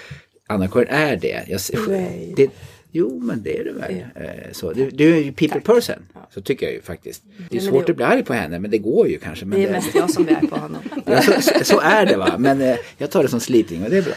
Anna-Karin 0.49 0.89
är 0.89 1.17
det. 1.17 1.45
Jag, 1.49 1.61
Nej. 1.89 2.33
det 2.37 2.51
Jo, 2.93 3.19
men 3.23 3.43
det 3.43 3.59
är 3.59 3.65
du 3.65 3.73
väl. 3.73 4.05
Eh, 4.15 4.53
Så, 4.53 4.73
du, 4.73 4.91
du 4.91 5.15
är 5.17 5.21
ju 5.21 5.33
people 5.33 5.61
person. 5.61 5.95
Så 6.35 6.41
tycker 6.41 6.67
jag 6.67 6.75
ju 6.75 6.83
faktiskt. 6.83 7.23
Det 7.51 7.57
är 7.57 7.61
svårt 7.61 7.87
det- 7.87 7.91
att 7.93 7.97
bli 7.97 8.05
arg 8.05 8.25
på 8.25 8.33
henne, 8.33 8.59
men 8.59 8.71
det 8.71 8.79
går 8.79 9.09
ju 9.09 9.19
kanske. 9.19 9.45
Men 9.47 9.59
Det 9.61 9.67
är 9.67 9.73
mest 9.73 9.95
jag 9.95 10.11
som 10.11 10.29
är 10.29 10.47
på 10.47 10.57
honom. 10.57 10.81
ja, 11.07 11.23
så, 11.23 11.33
så- 11.41 11.65
så 11.65 11.81
är 11.81 12.07
det 12.07 12.17
va. 12.17 12.35
Men 12.39 12.61
eh, 12.61 12.77
jag 12.99 13.11
tar 13.11 13.23
det 13.23 13.29
som 13.29 13.41
slipning 13.41 13.85
och 13.85 13.91
det 13.91 13.97
är 13.99 14.03
bra. 14.03 14.15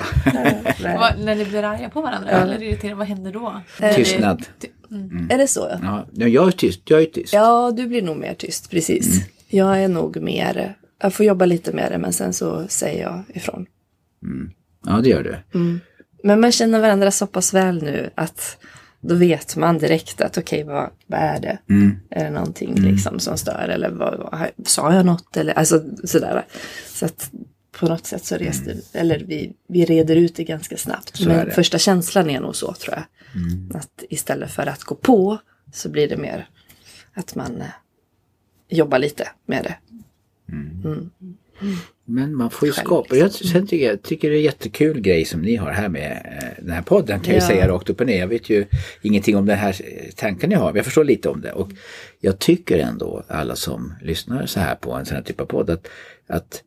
Vad, 0.99 1.19
när 1.25 1.35
ni 1.35 1.45
blir 1.45 1.63
arga 1.63 1.89
på 1.89 2.01
varandra 2.01 2.29
eller 2.29 2.63
irriterade, 2.63 2.95
vad 2.95 3.07
händer 3.07 3.31
då? 3.31 3.61
Tystnad. 3.95 4.45
ty- 4.59 4.67
mm. 4.91 5.27
Är 5.31 5.37
det 5.37 5.47
så? 5.47 5.79
Ja. 5.81 6.07
Jag 6.13 6.47
är 6.47 6.51
tyst. 6.51 6.81
Jag 6.85 7.01
är 7.01 7.05
tyst. 7.05 7.33
ja, 7.33 7.71
du 7.71 7.87
blir 7.87 8.01
nog 8.01 8.17
mer 8.17 8.33
tyst, 8.33 8.69
precis. 8.69 9.07
Mm. 9.07 9.29
Jag 9.47 9.83
är 9.83 9.87
nog 9.87 10.21
mer, 10.21 10.75
jag 11.01 11.13
får 11.13 11.25
jobba 11.25 11.45
lite 11.45 11.71
med 11.71 11.91
det 11.91 11.97
men 11.97 12.13
sen 12.13 12.33
så 12.33 12.67
säger 12.67 13.03
jag 13.03 13.23
ifrån. 13.33 13.65
Ja, 14.85 15.01
det 15.03 15.09
gör 15.09 15.23
du. 15.23 15.59
Men 16.23 16.39
man 16.39 16.51
känner 16.51 16.79
varandra 16.79 17.11
så 17.11 17.27
pass 17.27 17.53
väl 17.53 17.83
nu 17.83 18.09
att 18.15 18.57
då 19.01 19.15
vet 19.15 19.55
man 19.55 19.77
direkt 19.77 20.21
att 20.21 20.37
okej, 20.37 20.63
vad, 20.63 20.89
vad 21.07 21.19
är 21.19 21.39
det? 21.39 21.57
Mm. 21.69 21.99
Är 22.09 22.23
det 22.23 22.29
någonting 22.29 22.75
liksom 22.75 23.19
som 23.19 23.37
stör 23.37 23.69
eller 23.69 23.89
vad, 23.89 24.17
vad, 24.19 24.47
sa 24.65 24.93
jag 24.93 25.05
något? 25.05 25.37
Eller, 25.37 25.53
alltså 25.53 25.83
sådär. 26.03 26.45
Så 26.87 27.05
att 27.05 27.31
på 27.71 27.85
något 27.85 28.05
sätt 28.05 28.25
så 28.25 28.35
reste, 28.35 28.75
eller 28.93 29.19
vi, 29.19 29.53
vi 29.67 29.85
reder 29.85 30.15
ut 30.15 30.35
det 30.35 30.43
ganska 30.43 30.77
snabbt. 30.77 31.17
Så 31.17 31.27
Men 31.27 31.51
första 31.51 31.77
känslan 31.77 32.29
är 32.29 32.39
nog 32.39 32.55
så 32.55 32.73
tror 32.73 32.95
jag. 32.95 33.03
Att 33.73 34.03
istället 34.09 34.51
för 34.51 34.67
att 34.67 34.83
gå 34.83 34.95
på 34.95 35.37
så 35.73 35.89
blir 35.89 36.07
det 36.09 36.17
mer 36.17 36.49
att 37.13 37.35
man 37.35 37.61
eh, 37.61 37.67
jobbar 38.69 38.99
lite 38.99 39.27
med 39.45 39.63
det. 39.63 39.75
Men 42.05 42.35
man 42.35 42.51
får 42.51 42.67
ju 42.67 42.71
Själv, 42.71 42.85
skapa. 42.85 43.15
Jag 43.15 43.31
sen 43.31 43.67
tycker, 43.67 43.85
jag 43.89 44.01
tycker 44.01 44.29
det 44.29 44.37
är 44.37 44.41
jättekul 44.41 45.01
grej 45.01 45.25
som 45.25 45.41
ni 45.41 45.55
har 45.55 45.71
här 45.71 45.89
med 45.89 46.11
eh, 46.41 46.63
den 46.63 46.71
här 46.71 46.81
podden. 46.81 47.19
Kan 47.19 47.33
jag 47.33 47.43
Ja. 47.43 47.47
säga 47.47 47.67
rakt 47.67 47.89
upp 47.89 47.99
och 48.01 48.05
ner. 48.07 48.19
Jag 48.19 48.27
vet 48.27 48.49
ju 48.49 48.65
ingenting 49.01 49.35
om 49.37 49.45
den 49.45 49.57
här 49.57 49.75
eh, 49.83 50.09
tanken 50.15 50.49
ni 50.49 50.55
har. 50.55 50.65
Men 50.67 50.75
jag 50.75 50.85
förstår 50.85 51.03
lite 51.03 51.29
om 51.29 51.41
det. 51.41 51.51
Och 51.51 51.71
jag 52.19 52.39
tycker 52.39 52.79
ändå, 52.79 53.23
alla 53.27 53.55
som 53.55 53.93
lyssnar 54.01 54.45
så 54.45 54.59
här 54.59 54.75
på 54.75 54.93
en 54.93 55.05
sån 55.05 55.15
här 55.15 55.23
typ 55.23 55.41
av 55.41 55.45
podd, 55.45 55.69
att, 55.69 55.87
att 56.27 56.63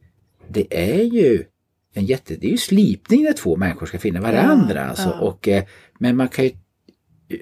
det 0.48 0.66
är 0.70 1.02
ju 1.04 1.44
en 1.94 2.04
jätte, 2.04 2.36
det 2.36 2.46
är 2.46 2.50
ju 2.50 2.58
slipning 2.58 3.22
när 3.24 3.32
två 3.32 3.56
människor 3.56 3.86
ska 3.86 3.98
finna 3.98 4.20
varandra. 4.20 4.84
alltså. 4.84 5.08
Och, 5.10 5.48
eh, 5.48 5.64
men 6.02 6.16
man 6.16 6.28
kan 6.28 6.44
ju, 6.44 6.52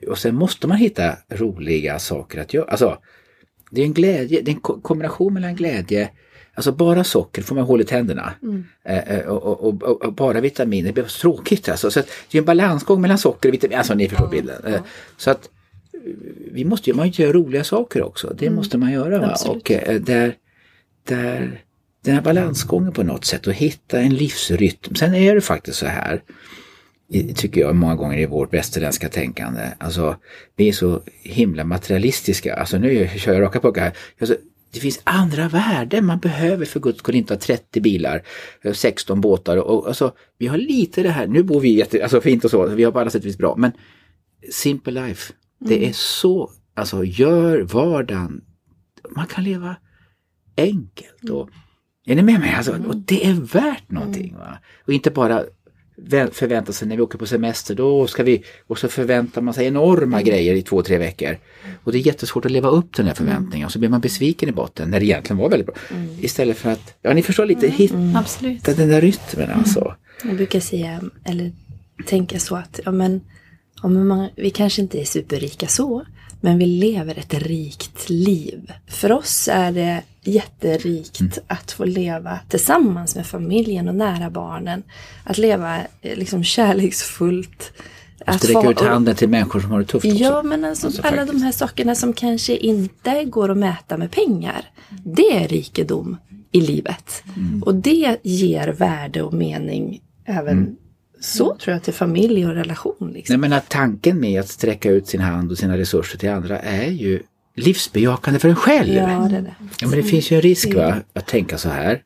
och 0.09 0.19
sen 0.19 0.35
måste 0.35 0.67
man 0.67 0.77
hitta 0.77 1.17
roliga 1.29 1.99
saker 1.99 2.41
att 2.41 2.55
göra. 2.55 2.71
Alltså, 2.71 2.99
det 3.71 3.81
är 3.81 3.85
en 3.85 3.93
glädje, 3.93 4.41
det 4.43 4.51
är 4.51 4.55
en 4.55 4.61
ko- 4.61 4.81
kombination 4.81 5.35
mellan 5.35 5.55
glädje, 5.57 6.11
alltså 6.55 6.73
bara 6.73 7.05
socker 7.05 7.43
får 7.43 7.55
man 7.55 7.65
hål 7.65 7.81
i 7.81 7.85
tänderna. 7.85 8.33
Eh, 8.85 8.99
eh, 8.99 9.27
och, 9.27 9.65
och, 9.65 9.83
och, 9.83 10.03
och 10.05 10.13
bara 10.13 10.41
vitaminer, 10.41 10.87
det 10.89 10.93
blir 10.93 11.05
så 11.05 11.21
tråkigt 11.21 11.69
alltså. 11.69 11.91
Så 11.91 12.01
att 12.01 12.09
det 12.31 12.39
är 12.39 12.41
en 12.43 12.47
balansgång 12.47 13.01
mellan 13.01 13.19
socker 13.19 13.49
och 13.49 13.55
vitaminer, 13.55 13.79
alltså 13.79 13.95
ni 13.95 14.09
förstår 14.09 14.29
bilden. 14.29 14.65
Eh, 14.75 14.81
Så 15.17 15.31
att 15.31 15.49
vi 16.53 16.65
måste 16.65 16.93
man 16.93 17.09
göra 17.11 17.33
roliga 17.33 17.65
saker 17.65 18.03
också, 18.03 18.35
det 18.39 18.51
måste 18.51 18.79
man 18.79 18.93
göra. 18.93 19.19
Va? 19.19 19.27
Absolut. 19.31 19.63
Och 19.63 19.71
eh, 19.71 20.01
där, 20.01 20.35
där, 21.09 21.63
den 22.05 22.15
här 22.15 22.23
balansgången 22.23 22.93
på 22.93 23.03
något 23.03 23.25
sätt 23.25 23.47
och 23.47 23.53
hitta 23.53 24.01
en 24.01 24.15
livsrytm. 24.15 24.95
Sen 24.95 25.15
är 25.15 25.35
det 25.35 25.41
faktiskt 25.41 25.79
så 25.79 25.87
här, 25.87 26.23
i- 27.11 27.35
tycker 27.35 27.61
jag 27.61 27.77
många 27.77 27.95
gånger 27.97 28.19
i 28.19 28.27
vårt 28.27 28.55
västerländska 28.55 29.09
tänkande. 29.09 29.61
Alltså, 29.79 30.17
vi 30.57 30.69
är 30.69 30.73
så 30.73 31.03
himla 31.23 31.65
materialistiska. 31.65 32.55
Alltså 32.55 32.79
nu 32.79 33.09
kör 33.17 33.33
jag 33.33 33.43
raka 33.43 33.61
puckar 33.61 33.83
här. 33.83 33.93
Alltså, 34.21 34.37
det 34.73 34.81
finns 34.81 35.01
andra 35.05 35.49
värden 35.49 36.05
man 36.07 36.19
behöver 36.19 36.65
för 36.65 36.81
guds 36.81 36.99
skull 36.99 37.15
inte 37.15 37.35
ha 37.35 37.39
30 37.41 37.81
bilar, 37.81 38.23
eh, 38.63 38.73
16 38.73 39.21
båtar 39.21 39.57
och 39.57 39.89
alltså, 39.89 40.13
vi 40.39 40.47
har 40.47 40.59
lite 40.59 41.03
det 41.03 41.11
här, 41.11 41.27
nu 41.27 41.43
bor 41.43 41.61
vi 41.61 41.77
jätte, 41.79 42.03
alltså 42.03 42.21
fint 42.21 42.45
och 42.45 42.51
så, 42.51 42.67
vi 42.67 42.85
har 42.85 42.93
på 42.93 43.01
alla 43.01 43.11
sätt 43.11 43.25
vis 43.25 43.39
bra, 43.39 43.55
men 43.59 43.73
simple 44.53 45.07
life, 45.07 45.33
det 45.61 45.87
är 45.89 45.93
så, 45.93 46.51
alltså 46.75 47.05
gör 47.05 47.61
vardagen, 47.61 48.41
man 49.17 49.27
kan 49.27 49.45
leva 49.45 49.77
enkelt 50.57 51.31
och 51.31 51.51
är 52.07 52.15
ni 52.15 52.23
med 52.23 52.41
mig? 52.41 52.55
Alltså, 52.55 52.73
och 52.89 52.97
det 52.97 53.27
är 53.27 53.35
värt 53.35 53.91
någonting. 53.91 54.37
Va? 54.39 54.59
Och 54.87 54.93
inte 54.93 55.11
bara 55.11 55.45
vä- 56.09 56.31
förvänta 56.33 56.73
sig 56.73 56.89
när 56.89 56.97
vi 56.97 57.03
åker 57.03 57.19
på 57.19 57.27
semester, 57.27 57.75
då 57.75 58.07
ska 58.07 58.23
vi, 58.23 58.45
och 58.67 58.79
så 58.79 58.89
förväntar 58.89 59.41
man 59.41 59.55
sig 59.55 59.67
enorma 59.67 60.23
grejer 60.23 60.55
i 60.55 60.63
två, 60.63 60.83
tre 60.83 60.99
veckor. 60.99 61.39
Och 61.85 61.93
det 61.93 61.99
är 61.99 62.07
jättesvårt 62.07 62.45
att 62.45 62.51
leva 62.53 62.69
upp 62.69 62.95
till 62.95 63.05
den 63.05 63.07
här 63.07 63.15
förväntningen 63.15 63.67
och 63.67 63.73
så 63.73 63.79
blir 63.79 63.89
man 63.89 64.01
besviken 64.01 64.49
i 64.49 64.53
botten 64.53 64.91
när 64.91 65.01
det 65.01 65.07
egentligen 65.07 65.39
var 65.39 65.49
väldigt 65.51 65.67
bra. 65.67 65.77
Istället 66.21 66.57
för 66.57 66.71
att, 66.71 66.95
ja 67.03 67.13
ni 67.13 67.23
förstår 67.23 67.47
lite, 67.47 67.69
hitta 67.69 68.13
Absolut. 68.15 68.65
den 68.65 68.89
där 68.89 69.01
rytmen 69.01 69.51
alltså. 69.51 69.95
Jag 70.25 70.37
brukar 70.37 70.61
säga, 70.61 71.01
eller 71.25 71.53
tänka 72.07 72.39
så 72.39 72.57
att 72.57 72.81
ja, 72.85 72.93
men, 72.93 73.21
ja, 73.83 73.89
men 73.89 74.07
man, 74.07 74.29
vi 74.37 74.51
kanske 74.51 74.83
inte 74.83 75.01
är 75.01 75.05
superrika 75.05 75.67
så, 75.67 76.05
men 76.41 76.59
vi 76.59 76.67
lever 76.67 77.19
ett 77.19 77.35
rikt 77.35 78.11
liv. 78.11 78.73
För 78.89 79.13
oss 79.13 79.49
är 79.53 79.73
det 79.73 80.03
jätterikt 80.25 81.21
Mm. 81.21 81.33
att 81.47 81.73
få 81.73 81.85
leva 81.85 82.39
tillsammans 82.49 83.17
med 83.17 83.27
familjen 83.27 83.89
och 83.89 83.95
nära 83.95 84.31
barnen. 84.31 84.83
Att 85.25 85.39
leva 85.39 85.77
eh, 85.79 86.19
liksom 86.19 86.45
kärleksfullt. 86.45 87.73
Att 88.27 88.43
Sträcka 88.43 88.63
få- 88.63 88.71
ut 88.71 88.81
handen 88.81 89.15
till 89.17 89.29
människor 89.29 89.61
som 89.61 89.71
har 89.71 89.79
det 89.79 89.85
tufft 89.85 90.05
också. 90.07 90.17
Ja, 90.19 90.43
men 90.43 90.65
alltså, 90.65 90.87
Alltså, 90.87 91.03
alla 91.03 91.17
faktiskt. 91.17 91.33
de 91.39 91.45
här 91.45 91.53
sakerna 91.53 91.95
som 91.95 92.13
kanske 92.13 92.57
inte 92.57 93.25
går 93.25 93.49
att 93.51 93.57
mäta 93.59 93.97
med 93.97 94.11
pengar. 94.11 94.65
Det 95.05 95.37
är 95.45 95.49
rikedom 95.49 96.17
i 96.53 96.61
livet. 96.61 97.23
Mm. 97.37 97.63
Och 97.63 97.75
det 97.75 98.17
ger 98.23 98.69
värde 98.69 99.23
och 99.23 99.33
mening 99.35 100.01
även 100.25 100.77
så 101.21 101.57
tror 101.57 101.73
jag 101.75 101.83
till 101.83 101.95
familj 101.95 102.47
och 102.47 102.55
relation. 102.55 103.11
Liksom. 103.15 103.33
Nej 103.33 103.39
men 103.41 103.53
att 103.59 103.69
tanken 103.69 104.21
med 104.21 104.41
att 104.41 104.49
sträcka 104.49 104.91
ut 104.91 105.07
sin 105.09 105.21
hand 105.21 105.51
och 105.51 105.59
sina 105.59 105.79
resurser 105.79 106.19
till 106.19 106.31
andra 106.31 106.59
är 106.61 106.91
ju 106.91 107.23
livsbejakande 107.55 108.41
för 108.41 108.49
en 108.49 108.57
själv. 108.57 108.95
Ja, 108.95 109.29
det 109.31 109.41
det. 109.41 109.55
Ja, 109.81 109.89
men 109.89 109.97
det 109.97 110.03
finns 110.03 110.31
ju 110.31 110.37
en 110.37 110.43
risk 110.43 110.75
va, 110.75 110.97
att 111.13 111.27
tänka 111.27 111.59
så 111.59 111.69
här. 111.69 112.03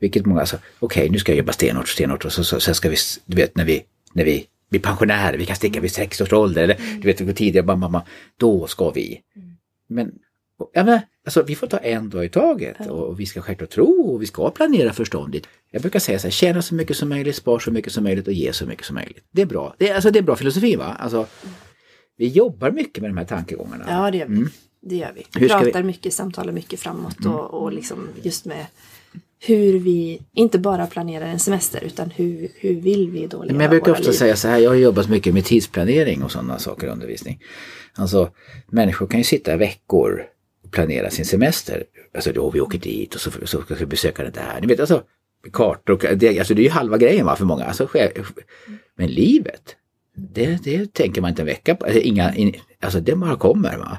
Vilket 0.00 0.26
många, 0.26 0.40
alltså, 0.40 0.58
okej 0.78 1.10
nu 1.10 1.18
ska 1.18 1.32
jag 1.32 1.38
jobba 1.38 1.52
stenhårt, 1.52 1.88
stenhårt 1.88 2.24
och 2.24 2.32
så, 2.32 2.44
så, 2.44 2.60
sen 2.60 2.74
ska 2.74 2.88
vi, 2.88 2.96
du 3.26 3.36
vet 3.36 3.56
när 3.56 3.64
vi, 3.64 3.82
när 4.12 4.24
vi 4.24 4.46
blir 4.70 4.80
pensionärer, 4.80 5.38
vi 5.38 5.46
kan 5.46 5.56
sticka 5.56 5.80
vid 5.80 5.92
60 5.92 6.22
års 6.22 6.32
ålder 6.32 6.62
eller 6.62 6.76
du 7.00 7.06
vet 7.06 7.20
vi 7.20 7.24
går 7.24 7.32
tidigare, 7.32 7.66
bara, 7.66 7.76
mamma, 7.76 8.02
då 8.36 8.66
ska 8.66 8.90
vi. 8.90 9.20
Men, 9.88 10.12
ja, 10.72 10.84
men 10.84 11.00
alltså, 11.24 11.42
vi 11.42 11.54
får 11.54 11.66
ta 11.66 11.78
en 11.78 12.10
dag 12.10 12.24
i 12.24 12.28
taget 12.28 12.86
och 12.86 13.20
vi 13.20 13.26
ska 13.26 13.42
självklart 13.42 13.70
tro 13.70 14.14
och 14.14 14.22
vi 14.22 14.26
ska 14.26 14.50
planera 14.50 14.92
förståndigt. 14.92 15.48
Jag 15.70 15.82
brukar 15.82 15.98
säga 15.98 16.18
så 16.18 16.26
här, 16.26 16.32
tjäna 16.32 16.62
så 16.62 16.74
mycket 16.74 16.96
som 16.96 17.08
möjligt, 17.08 17.36
spara 17.36 17.60
så 17.60 17.70
mycket 17.70 17.92
som 17.92 18.04
möjligt 18.04 18.26
och 18.26 18.32
ge 18.32 18.52
så 18.52 18.66
mycket 18.66 18.86
som 18.86 18.94
möjligt. 18.94 19.24
Det 19.30 19.42
är 19.42 19.46
bra, 19.46 19.74
det 19.78 19.88
är, 19.88 19.94
alltså, 19.94 20.10
det 20.10 20.18
är 20.18 20.22
bra 20.22 20.36
filosofi 20.36 20.76
va? 20.76 20.96
Alltså, 20.98 21.26
vi 22.16 22.28
jobbar 22.28 22.70
mycket 22.70 23.02
med 23.02 23.10
de 23.10 23.16
här 23.16 23.24
tankegångarna. 23.24 23.84
Ja, 23.88 24.10
det 24.10 24.18
gör 24.18 24.26
vi. 24.26 24.46
Det 24.80 24.96
gör 24.96 25.12
vi. 25.14 25.46
Ska 25.46 25.58
Pratar 25.58 25.82
mycket, 25.82 26.12
samtalar 26.12 26.52
mycket 26.52 26.80
framåt 26.80 27.26
och, 27.26 27.62
och 27.62 27.72
liksom 27.72 28.08
just 28.22 28.44
med 28.44 28.66
hur 29.40 29.78
vi 29.78 30.20
inte 30.34 30.58
bara 30.58 30.86
planerar 30.86 31.26
en 31.26 31.38
semester 31.38 31.84
utan 31.84 32.10
hur, 32.10 32.48
hur 32.54 32.74
vill 32.74 33.10
vi 33.10 33.26
då 33.26 33.42
leva 33.42 33.52
Men 33.52 33.60
jag 33.60 33.70
brukar 33.70 33.92
ofta 33.92 34.04
liv? 34.04 34.12
säga 34.12 34.36
så 34.36 34.48
här, 34.48 34.58
jag 34.58 34.70
har 34.70 34.76
jobbat 34.76 35.08
mycket 35.08 35.34
med 35.34 35.44
tidsplanering 35.44 36.22
och 36.22 36.32
sådana 36.32 36.58
saker 36.58 36.86
i 36.86 36.90
undervisning. 36.90 37.42
Alltså, 37.94 38.30
människor 38.66 39.06
kan 39.06 39.20
ju 39.20 39.24
sitta 39.24 39.54
i 39.54 39.56
veckor 39.56 40.22
och 40.64 40.70
planera 40.70 41.10
sin 41.10 41.24
semester. 41.24 41.84
Alltså, 42.14 42.32
då 42.32 42.50
vi 42.50 42.60
åker 42.60 42.78
dit 42.78 43.14
och 43.14 43.20
så, 43.20 43.30
så 43.44 43.62
ska 43.62 43.74
vi 43.74 43.86
besöka 43.86 44.22
det 44.22 44.30
där. 44.30 44.60
Ni 44.60 44.66
vet, 44.66 44.80
alltså, 44.80 45.02
kartor 45.52 45.92
och 45.94 46.18
det, 46.18 46.38
alltså, 46.38 46.54
det 46.54 46.62
är 46.62 46.64
ju 46.64 46.70
halva 46.70 46.98
grejen 46.98 47.26
va, 47.26 47.36
för 47.36 47.44
många. 47.44 47.64
Alltså, 47.64 47.88
men 48.96 49.08
livet, 49.08 49.76
det, 50.16 50.64
det 50.64 50.92
tänker 50.92 51.20
man 51.20 51.30
inte 51.30 51.42
en 51.42 51.46
vecka 51.46 51.74
på. 51.74 51.84
Alltså, 51.84 52.00
inga, 52.00 52.34
in, 52.34 52.54
alltså 52.82 53.00
det 53.00 53.16
bara 53.16 53.36
kommer. 53.36 53.78
Va? 53.78 53.98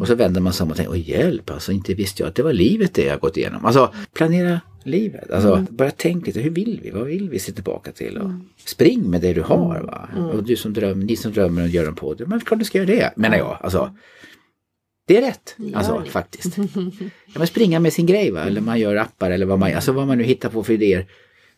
Och 0.00 0.06
så 0.06 0.14
vänder 0.14 0.40
man 0.40 0.52
sig 0.52 0.64
om 0.64 0.70
och 0.70 0.76
tänker, 0.76 0.92
åh 0.92 1.08
hjälp, 1.10 1.50
alltså 1.50 1.72
inte 1.72 1.94
visste 1.94 2.22
jag 2.22 2.28
att 2.28 2.34
det 2.34 2.42
var 2.42 2.52
livet 2.52 2.94
det 2.94 3.04
jag 3.04 3.20
gått 3.20 3.36
igenom. 3.36 3.64
Alltså 3.64 3.94
planera 4.14 4.60
livet, 4.84 5.30
alltså 5.30 5.66
bara 5.70 5.90
tänk 5.90 6.26
lite, 6.26 6.40
hur 6.40 6.50
vill 6.50 6.80
vi, 6.82 6.90
vad 6.90 7.06
vill 7.06 7.30
vi 7.30 7.38
se 7.38 7.52
tillbaka 7.52 7.92
till? 7.92 8.18
Och 8.18 8.30
Spring 8.64 9.10
med 9.10 9.20
det 9.20 9.32
du 9.32 9.42
har. 9.42 9.80
Va? 9.80 10.08
Och 10.32 10.44
du 10.44 10.56
som 10.56 10.72
drömmer, 10.72 11.04
ni 11.04 11.16
som 11.16 11.32
drömmer 11.32 11.64
att 11.64 11.70
göra 11.70 11.88
en 11.88 11.94
podd, 11.94 12.22
men 12.26 12.40
klart 12.40 12.58
du 12.58 12.64
ska 12.64 12.78
göra 12.78 12.86
det, 12.86 13.12
menar 13.16 13.36
jag. 13.36 13.58
Alltså, 13.60 13.94
det 15.06 15.16
är 15.16 15.20
rätt, 15.22 15.56
alltså 15.74 16.00
ni. 16.00 16.08
faktiskt. 16.08 16.56
Ja, 17.26 17.38
men 17.38 17.46
springa 17.46 17.80
med 17.80 17.92
sin 17.92 18.06
grej 18.06 18.30
va, 18.30 18.40
eller 18.40 18.60
man 18.60 18.78
gör 18.80 18.96
appar 18.96 19.30
eller 19.30 19.46
vad 19.46 19.58
man, 19.58 19.74
alltså 19.74 19.92
vad 19.92 20.06
man 20.06 20.18
nu 20.18 20.24
hittar 20.24 20.48
på 20.48 20.64
för 20.64 20.72
idéer. 20.72 21.06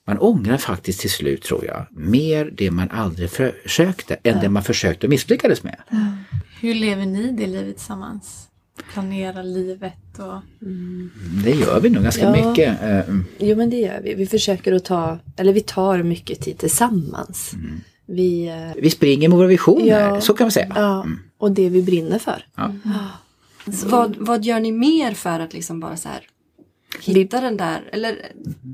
Man 0.07 0.19
ångrar 0.19 0.57
faktiskt 0.57 1.01
till 1.01 1.11
slut 1.11 1.43
tror 1.43 1.65
jag, 1.65 1.87
mer 1.91 2.51
det 2.53 2.71
man 2.71 2.91
aldrig 2.91 3.31
försökte 3.31 4.17
än 4.23 4.41
det 4.41 4.49
man 4.49 4.63
försökte 4.63 5.07
och 5.07 5.11
misslyckades 5.11 5.63
med. 5.63 5.77
Hur 6.61 6.75
lever 6.75 7.07
ni 7.07 7.33
det 7.33 7.47
livet 7.47 7.77
tillsammans? 7.77 8.49
Planera 8.93 9.43
livet 9.43 10.19
och... 10.19 10.41
Det 11.45 11.51
gör 11.51 11.81
vi 11.81 11.91
nog 11.91 12.03
ganska 12.03 12.23
Ja. 12.37 12.49
mycket. 12.51 12.83
eh, 12.83 13.15
Jo 13.39 13.57
men 13.57 13.71
det 13.71 13.77
gör 13.77 14.01
vi. 14.05 14.15
Vi 14.15 14.27
försöker 14.27 14.73
att 14.73 14.85
ta, 14.85 15.19
eller 15.37 15.53
vi 15.53 15.61
tar 15.61 16.03
mycket 16.03 16.41
tid 16.41 16.59
tillsammans. 16.59 17.53
Mm. 17.55 17.81
Vi, 18.07 18.47
eh, 18.49 18.83
Vi 18.83 18.91
springer 18.91 19.29
med 19.29 19.39
våra 19.39 19.47
visioner, 19.49 19.87
Ja. 20.01 20.21
så 20.21 20.35
kan 20.35 20.45
man 20.45 20.51
säga. 20.53 20.73
ja, 20.75 21.07
och 21.39 21.53
det 21.53 21.69
vi 21.69 21.83
brinner 21.83 22.19
för. 22.19 22.47
Ja. 22.57 22.73
Vad, 23.87 24.17
vad 24.17 24.45
gör 24.45 24.61
ni 24.61 24.73
mer 24.73 25.13
för 25.13 25.41
att 25.41 25.53
liksom 25.55 25.81
bara 25.81 25.97
så 25.97 26.09
här 26.09 26.21
hitta 27.01 27.41
den 27.41 27.57
där, 27.57 27.89
eller? 27.93 28.17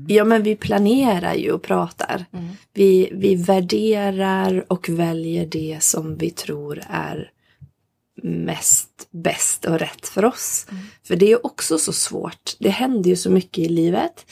Ja 0.07 0.23
men 0.23 0.43
vi 0.43 0.55
planerar 0.55 1.33
ju 1.33 1.51
och 1.51 1.61
pratar. 1.61 2.25
Mm. 2.33 2.45
Vi, 2.73 3.09
vi 3.13 3.35
värderar 3.35 4.65
och 4.67 4.89
väljer 4.89 5.45
det 5.45 5.77
som 5.81 6.15
vi 6.17 6.29
tror 6.29 6.81
är 6.89 7.29
mest 8.23 9.07
bäst 9.11 9.65
och 9.65 9.79
rätt 9.79 10.07
för 10.07 10.25
oss. 10.25 10.67
För 11.03 11.15
det 11.15 11.31
är 11.31 11.45
också 11.45 11.77
så 11.77 11.93
svårt. 11.93 12.55
Det 12.59 12.69
händer 12.69 13.09
ju 13.09 13.15
så 13.15 13.29
mycket 13.29 13.57
i 13.57 13.69
livet. 13.69 14.25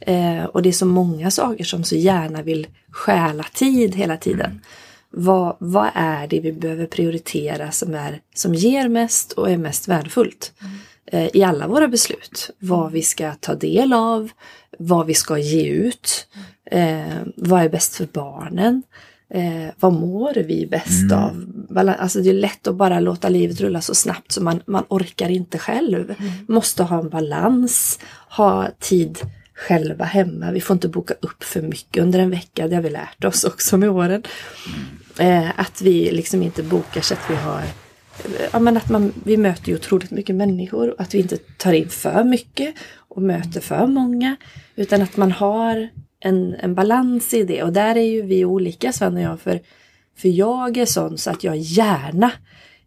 Eh, 0.00 0.44
och 0.44 0.62
det 0.62 0.68
är 0.68 0.72
så 0.72 0.86
många 0.86 1.30
saker 1.30 1.64
som 1.64 1.84
så 1.84 1.96
gärna 1.96 2.42
vill 2.42 2.66
stjäla 2.90 3.44
tid 3.54 3.94
hela 3.94 4.16
tiden. 4.16 4.60
Vad, 5.10 5.56
vad 5.60 5.90
är 5.94 6.26
det 6.26 6.40
vi 6.40 6.52
behöver 6.52 6.86
prioritera 6.86 7.70
som, 7.70 7.94
är, 7.94 8.20
som 8.34 8.54
ger 8.54 8.88
mest 8.88 9.32
och 9.32 9.50
är 9.50 9.56
mest 9.56 9.88
värdefullt? 9.88 10.52
Eh, 11.06 11.36
I 11.36 11.42
alla 11.42 11.68
våra 11.68 11.88
beslut. 11.88 12.50
Vad 12.58 12.92
vi 12.92 13.02
ska 13.02 13.34
ta 13.34 13.54
del 13.54 13.92
av, 13.92 14.30
vad 14.78 15.06
vi 15.06 15.14
ska 15.14 15.38
ge 15.38 15.68
ut, 15.68 16.26
eh, 16.70 17.18
vad 17.36 17.62
är 17.62 17.68
bäst 17.68 17.96
för 17.96 18.08
barnen. 18.12 18.82
Eh, 19.34 19.68
vad 19.80 19.92
mår 19.92 20.34
vi 20.34 20.66
bäst 20.66 21.12
av? 21.12 21.44
Bala- 21.70 21.94
Alltså 21.94 22.20
det 22.20 22.30
är 22.30 22.34
lätt 22.34 22.66
att 22.66 22.74
bara 22.74 23.00
låta 23.00 23.28
livet 23.28 23.60
rulla 23.60 23.80
så 23.80 23.94
snabbt 23.94 24.32
så 24.32 24.42
man, 24.42 24.60
man 24.66 24.84
orkar 24.88 25.28
inte 25.28 25.58
själv. 25.58 26.14
Måste 26.48 26.82
ha 26.82 26.98
en 27.00 27.08
balans, 27.08 27.98
ha 28.30 28.68
tid 28.78 29.18
själva 29.54 30.04
hemma. 30.04 30.50
Vi 30.50 30.60
får 30.60 30.74
inte 30.74 30.88
boka 30.88 31.14
upp 31.20 31.44
för 31.44 31.62
mycket 31.62 32.02
under 32.02 32.18
en 32.18 32.30
vecka. 32.30 32.68
Det 32.68 32.74
har 32.74 32.82
vi 32.82 32.90
lärt 32.90 33.24
oss 33.24 33.44
också 33.44 33.76
med 33.76 33.90
åren. 33.90 34.22
Eh, 35.18 35.60
att 35.60 35.82
vi 35.82 36.10
liksom 36.10 36.42
inte 36.42 36.62
bokar 36.62 37.00
så 37.00 37.14
att 37.14 37.30
vi 37.30 37.34
har 37.34 37.62
Ja, 38.52 38.58
men 38.58 38.76
att 38.76 38.88
man, 38.88 39.12
vi 39.24 39.36
möter 39.36 39.68
ju 39.68 39.74
otroligt 39.74 40.10
mycket 40.10 40.34
människor 40.36 40.94
att 40.98 41.14
vi 41.14 41.18
inte 41.18 41.36
tar 41.36 41.72
in 41.72 41.88
för 41.88 42.24
mycket 42.24 42.74
och 43.08 43.22
möter 43.22 43.60
för 43.60 43.86
många. 43.86 44.36
Utan 44.76 45.02
att 45.02 45.16
man 45.16 45.32
har 45.32 45.88
en, 46.20 46.54
en 46.54 46.74
balans 46.74 47.34
i 47.34 47.42
det. 47.42 47.62
Och 47.62 47.72
där 47.72 47.96
är 47.96 48.02
ju 48.02 48.22
vi 48.22 48.44
olika 48.44 48.92
Sven 48.92 49.16
och 49.16 49.22
jag. 49.22 49.40
För, 49.40 49.60
för 50.16 50.28
jag 50.28 50.76
är 50.76 50.86
sån 50.86 51.18
så 51.18 51.30
att 51.30 51.44
jag 51.44 51.56
gärna 51.56 52.32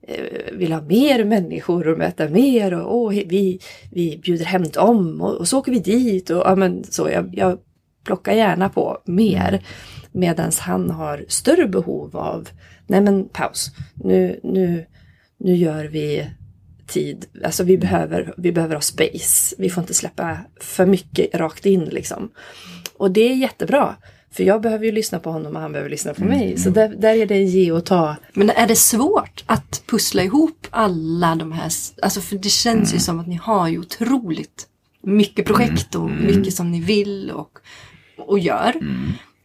eh, 0.07 0.53
vill 0.53 0.73
ha 0.73 0.81
mer 0.81 1.23
människor 1.23 1.87
och 1.87 1.97
möta 1.97 2.29
mer. 2.29 2.73
Och 2.73 2.95
åh, 2.95 3.09
vi, 3.09 3.59
vi 3.91 4.17
bjuder 4.17 4.45
hem 4.45 4.63
dem 4.63 5.21
och, 5.21 5.35
och 5.35 5.47
så 5.47 5.59
åker 5.59 5.71
vi 5.71 5.79
dit. 5.79 6.29
Och, 6.29 6.41
ja, 6.45 6.55
men, 6.55 6.83
så, 6.83 7.09
jag, 7.09 7.33
jag 7.35 7.57
plockar 8.03 8.33
gärna 8.33 8.69
på 8.69 8.97
mer. 9.05 9.65
Medan 10.11 10.51
han 10.59 10.89
har 10.89 11.25
större 11.27 11.67
behov 11.67 12.17
av, 12.17 12.49
nej 12.87 13.01
men 13.01 13.29
paus, 13.29 13.71
nu, 13.93 14.39
nu, 14.43 14.85
nu 15.37 15.55
gör 15.55 15.85
vi 15.85 16.27
tid, 16.87 17.25
alltså 17.43 17.63
vi 17.63 17.77
behöver, 17.77 18.33
vi 18.37 18.51
behöver 18.51 18.75
ha 18.75 18.81
space. 18.81 19.55
Vi 19.57 19.69
får 19.69 19.81
inte 19.81 19.93
släppa 19.93 20.37
för 20.59 20.85
mycket 20.85 21.35
rakt 21.35 21.65
in 21.65 21.85
liksom. 21.85 22.29
Och 23.01 23.11
det 23.11 23.21
är 23.31 23.35
jättebra. 23.35 23.95
För 24.31 24.43
jag 24.43 24.61
behöver 24.61 24.85
ju 24.85 24.91
lyssna 24.91 25.19
på 25.19 25.31
honom 25.31 25.55
och 25.55 25.61
han 25.61 25.71
behöver 25.71 25.89
lyssna 25.89 26.13
på 26.13 26.23
mig. 26.23 26.57
Så 26.57 26.69
där, 26.69 26.89
där 26.89 27.15
är 27.15 27.25
det 27.25 27.35
en 27.35 27.47
ge 27.47 27.71
och 27.71 27.85
ta. 27.85 28.15
Men 28.33 28.49
är 28.49 28.67
det 28.67 28.75
svårt 28.75 29.43
att 29.45 29.83
pussla 29.87 30.23
ihop 30.23 30.67
alla 30.69 31.35
de 31.35 31.51
här, 31.51 31.71
alltså 32.01 32.21
för 32.21 32.35
det 32.35 32.49
känns 32.49 32.93
ju 32.95 32.99
som 32.99 33.19
att 33.19 33.27
ni 33.27 33.35
har 33.35 33.67
ju 33.67 33.79
otroligt 33.79 34.67
mycket 35.03 35.45
projekt 35.45 35.95
och 35.95 36.09
mycket 36.11 36.53
som 36.53 36.71
ni 36.71 36.81
vill 36.81 37.31
och, 37.31 37.51
och 38.17 38.39
gör. 38.39 38.75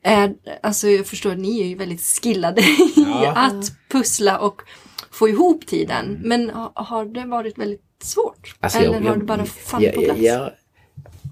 Är, 0.03 0.35
alltså 0.62 0.88
jag 0.88 1.07
förstår 1.07 1.33
att 1.33 1.38
ni 1.38 1.61
är 1.61 1.66
ju 1.66 1.75
väldigt 1.75 2.03
skillade 2.23 2.61
i 2.97 3.07
Ja. 3.23 3.33
att 3.37 3.73
pussla 3.92 4.38
och 4.38 4.62
få 5.11 5.29
ihop 5.29 5.66
tiden. 5.66 6.19
Men 6.25 6.51
ha- 6.51 6.73
har 6.75 7.05
det 7.05 7.25
varit 7.25 7.59
väldigt 7.59 7.83
svårt? 8.03 8.55
Alltså, 8.61 8.79
Eller 8.79 8.92
jag- 8.95 9.01
har 9.01 9.07
jag- 9.07 9.19
det 9.19 9.25
bara 9.25 9.45
fallit 9.45 9.95
på 9.95 10.01
plats? 10.03 10.21
Jag, 10.21 10.51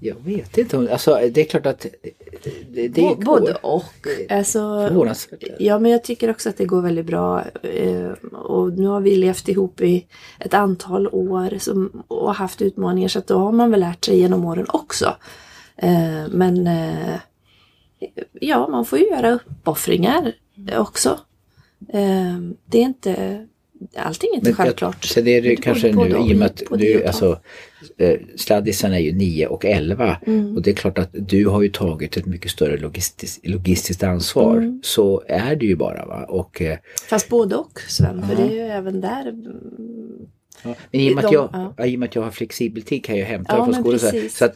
jag 0.05 0.15
vet 0.25 0.57
inte. 0.57 0.77
Alltså, 0.77 1.19
det 1.31 1.41
är 1.41 1.45
klart 1.45 1.65
att 1.65 1.85
det, 2.69 2.87
det 2.87 3.01
går. 3.01 3.15
Både 3.15 3.55
och. 3.55 4.07
Alltså, 4.29 4.89
ja, 5.59 5.79
men 5.79 5.91
jag 5.91 6.03
tycker 6.03 6.29
också 6.29 6.49
att 6.49 6.57
det 6.57 6.65
går 6.65 6.81
väldigt 6.81 7.05
bra. 7.05 7.43
Eh, 7.63 8.11
och 8.33 8.73
nu 8.73 8.87
har 8.87 9.01
vi 9.01 9.15
levt 9.15 9.47
ihop 9.47 9.81
i 9.81 10.05
ett 10.39 10.53
antal 10.53 11.07
år 11.07 11.57
som, 11.59 12.03
och 12.07 12.35
haft 12.35 12.61
utmaningar. 12.61 13.07
Så 13.07 13.19
att 13.19 13.27
då 13.27 13.37
har 13.37 13.51
man 13.51 13.71
väl 13.71 13.79
lärt 13.79 14.05
sig 14.05 14.19
genom 14.19 14.45
åren 14.45 14.65
också. 14.69 15.15
Eh, 15.77 16.27
men 16.29 16.67
eh, 16.67 17.19
ja, 18.33 18.67
man 18.67 18.85
får 18.85 18.99
ju 18.99 19.05
göra 19.05 19.31
uppoffringar 19.31 20.33
också. 20.77 21.19
Det 22.65 22.77
är 22.77 22.81
inte, 22.81 23.47
allting 23.97 24.29
är 24.31 24.35
inte 24.35 24.49
Men 24.49 24.55
självklart. 24.55 25.05
Sen 25.05 25.27
är 25.27 25.41
det 25.41 25.49
Det 25.49 25.55
kanske 25.55 25.91
nu 25.91 26.07
i 26.09 26.33
och 26.33 26.37
med 26.37 26.45
att 26.45 26.63
du, 26.79 27.05
alltså 27.05 27.39
eh, 27.97 28.19
sladdisarna 28.35 28.95
är 28.99 29.03
ju 29.03 29.11
9 29.13 29.47
och 29.47 29.65
11 29.65 30.17
Mm. 30.27 30.55
och 30.55 30.61
det 30.61 30.71
är 30.71 30.75
klart 30.75 30.97
att 30.97 31.09
du 31.13 31.47
har 31.47 31.61
ju 31.61 31.69
tagit 31.69 32.17
ett 32.17 32.25
mycket 32.25 32.51
större 32.51 32.77
logistiskt, 32.77 33.47
logistiskt 33.47 34.03
ansvar. 34.03 34.57
Mm. 34.57 34.81
Så 34.83 35.23
är 35.27 35.55
det 35.55 35.65
ju 35.65 35.75
bara 35.75 36.05
va. 36.05 36.25
Och, 36.29 36.61
eh, 36.61 36.77
Fast 37.09 37.29
både 37.29 37.55
och 37.55 37.79
Sven, 37.87 38.27
för 38.27 38.35
det 38.35 38.43
är 38.43 38.51
ju 38.53 38.59
även 38.71 39.01
där 39.01 39.27
mm, 39.27 39.57
ja, 40.63 40.75
men 40.91 41.01
i 41.01 41.11
och, 41.11 41.15
med 41.15 41.25
att 41.25 41.31
De- 41.31 41.35
jag, 41.35 41.49
ja. 41.53 41.73
ja. 41.77 41.85
i 41.85 41.97
och 41.97 42.15
jag 42.15 42.21
har 42.21 42.31
flexibel 42.31 42.83
tid 42.83 43.05
kan 43.05 43.17
jag 43.17 43.25
hämta 43.25 43.57
Ja, 43.57 43.65
från 43.65 43.73
skolan. 43.73 43.99
Så, 43.99 44.29
så 44.29 44.45
att, 44.45 44.55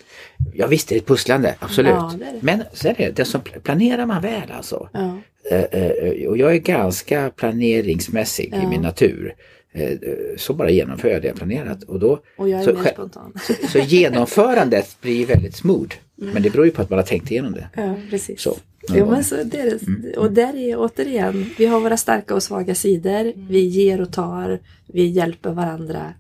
ja 0.53 0.67
visst 0.67 0.89
det 0.89 0.95
är 0.95 0.99
ett 0.99 1.05
pusslande, 1.08 1.55
absolut. 1.60 1.91
Ja, 1.91 2.13
det 2.19 2.25
det. 2.25 2.39
Men 2.41 2.63
sen 2.73 2.95
är 2.97 3.05
det, 3.05 3.12
det 3.15 3.25
som 3.25 3.41
planerar 3.63 4.05
man 4.05 4.21
väl 4.21 4.51
alltså. 4.51 4.89
Ja. 4.93 5.17
Eh, 5.52 5.63
eh, 5.63 6.28
och 6.28 6.38
jag 6.38 6.54
är 6.54 6.58
ganska 6.58 7.30
planeringsmässig 7.36 8.45
i 8.45 8.49
Ja. 8.52 8.69
min 8.69 8.82
natur. 8.82 9.34
Eh, 9.73 9.91
Så 10.38 10.54
bara 10.54 10.69
genomför 10.69 11.08
jag 11.10 11.21
det 11.21 11.28
jag 11.28 11.38
planerat. 11.38 11.84
Och, 11.84 11.99
då, 11.99 12.19
Och 12.38 12.49
jag 12.49 12.60
är 12.60 12.63
så, 12.65 12.73
mer 12.73 12.91
spontan. 12.93 13.34
så 13.69 13.80
genomförandet 13.80 14.97
blir 15.02 15.25
väldigt 15.25 15.56
smooth. 15.56 15.95
Men 16.15 16.43
det 16.43 16.49
beror 16.49 16.65
ju 16.65 16.71
på 16.71 16.82
att 16.82 16.89
man 16.89 16.99
har 16.99 17.06
tänkt 17.06 17.32
igenom 17.32 17.52
det. 17.54 17.69
Ja, 17.75 17.95
precis. 18.10 18.41
Så, 18.41 18.58
Jo. 18.89 18.95
Mm. 18.95 19.10
men 19.10 19.23
så 19.23 19.36
det 19.43 19.60
är 19.60 19.65
det. 20.02 20.17
Och 20.17 20.32
där 20.32 20.56
är 20.56 20.75
återigen, 20.80 21.49
vi 21.58 21.65
har 21.65 21.80
våra 21.80 21.97
starka 21.97 22.36
och 22.36 22.43
svaga 22.43 22.75
sidor. 22.75 23.34
Vi 23.49 23.60
ger 23.60 24.02
och 24.02 24.13
tar. 24.13 24.60
Vi 24.93 25.06
hjälper 25.06 25.52
varandra. 25.52 26.13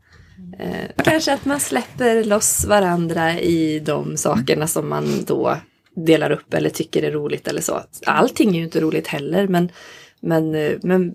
Eh, 0.59 1.03
kanske 1.03 1.33
att 1.33 1.45
man 1.45 1.59
släpper 1.59 2.23
loss 2.23 2.65
varandra 2.65 3.39
i 3.39 3.79
de 3.79 4.17
sakerna 4.17 4.67
som 4.67 4.89
man 4.89 5.05
då 5.27 5.57
delar 6.05 6.31
upp 6.31 6.53
eller 6.53 6.69
tycker 6.69 7.03
är 7.03 7.11
roligt 7.11 7.47
eller 7.47 7.61
så. 7.61 7.81
Allting 8.05 8.49
är 8.49 8.53
ju 8.57 8.63
inte 8.63 8.79
roligt 8.81 9.07
heller 9.07 9.47
men, 9.47 9.71
men, 10.19 10.55
eh, 10.55 10.71
men 10.83 11.13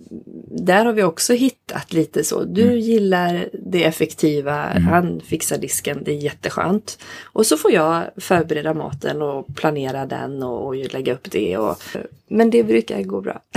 där 0.51 0.85
har 0.85 0.93
vi 0.93 1.03
också 1.03 1.33
hittat 1.33 1.93
lite 1.93 2.25
så. 2.25 2.45
Du 2.45 2.63
Mm. 2.63 2.79
gillar 2.79 3.49
det 3.53 3.85
effektiva, 3.85 4.53
han 4.91 5.21
fixar 5.21 5.59
disken, 5.59 6.03
det 6.05 6.11
är 6.13 6.17
jätteskönt. 6.17 6.99
Och 7.23 7.47
så 7.47 7.57
får 7.57 7.73
jag 7.73 8.05
förbereda 8.17 8.75
maten 8.75 9.23
och 9.23 9.55
planera 9.57 10.07
den 10.07 10.43
och, 10.43 10.67
och 10.67 10.75
lägga 10.77 11.13
upp 11.15 11.31
det. 11.31 11.57
Och, 11.59 11.77
men 12.29 12.51
det 12.51 12.63
brukar 12.65 13.03
gå 13.03 13.21
bra. 13.21 13.43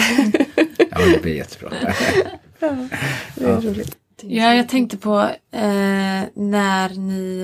Ja, 0.91 1.05
det 1.13 1.21
blir 1.21 1.35
jättebra. 1.35 1.69
Det 3.35 3.45
är 3.45 3.61
roligt. 3.61 3.95
Ja, 4.21 4.53
jag 4.55 4.69
tänkte 4.69 4.97
på 4.97 5.19
eh, 5.51 6.23
när 6.33 6.89
ni 6.99 7.41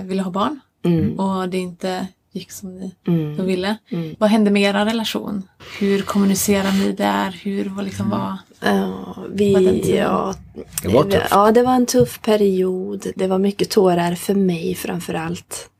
eh, 0.00 0.06
ville 0.08 0.22
ha 0.22 0.30
barn 0.30 0.60
Mm. 0.84 1.18
och 1.20 1.48
det 1.48 1.58
inte 1.58 2.06
gick 2.36 2.50
som 2.52 2.74
ni 2.78 2.94
Mm. 3.06 3.36
då 3.36 3.42
ville. 3.42 3.76
Mm. 3.88 4.14
Vad 4.18 4.30
hände 4.30 4.50
med 4.50 4.62
er 4.62 4.84
relation? 4.84 5.42
Hur 5.80 6.02
kommunicerar 6.02 6.72
ni 6.72 6.92
där? 6.92 7.30
Hur 7.42 7.64
var 7.68 7.82
liksom 7.82 8.10
var... 8.10 8.36
Ja, 8.60 9.14
Var 9.16 9.24
den 9.28 9.36
vi, 9.74 9.82
tiden? 9.82 9.96
ja, 10.02 10.34
Det 10.82 10.88
var 10.88 11.02
tufft. 11.04 11.26
ja, 11.30 11.52
det 11.52 11.62
var 11.62 11.74
en 11.74 11.86
tuff 11.86 12.20
period. 12.22 13.06
Det 13.16 13.26
var 13.26 13.38
mycket 13.38 13.70
tårar 13.70 14.14
för 14.14 14.34
mig 14.34 14.74
framför 14.74 15.14
allt. 15.14 15.70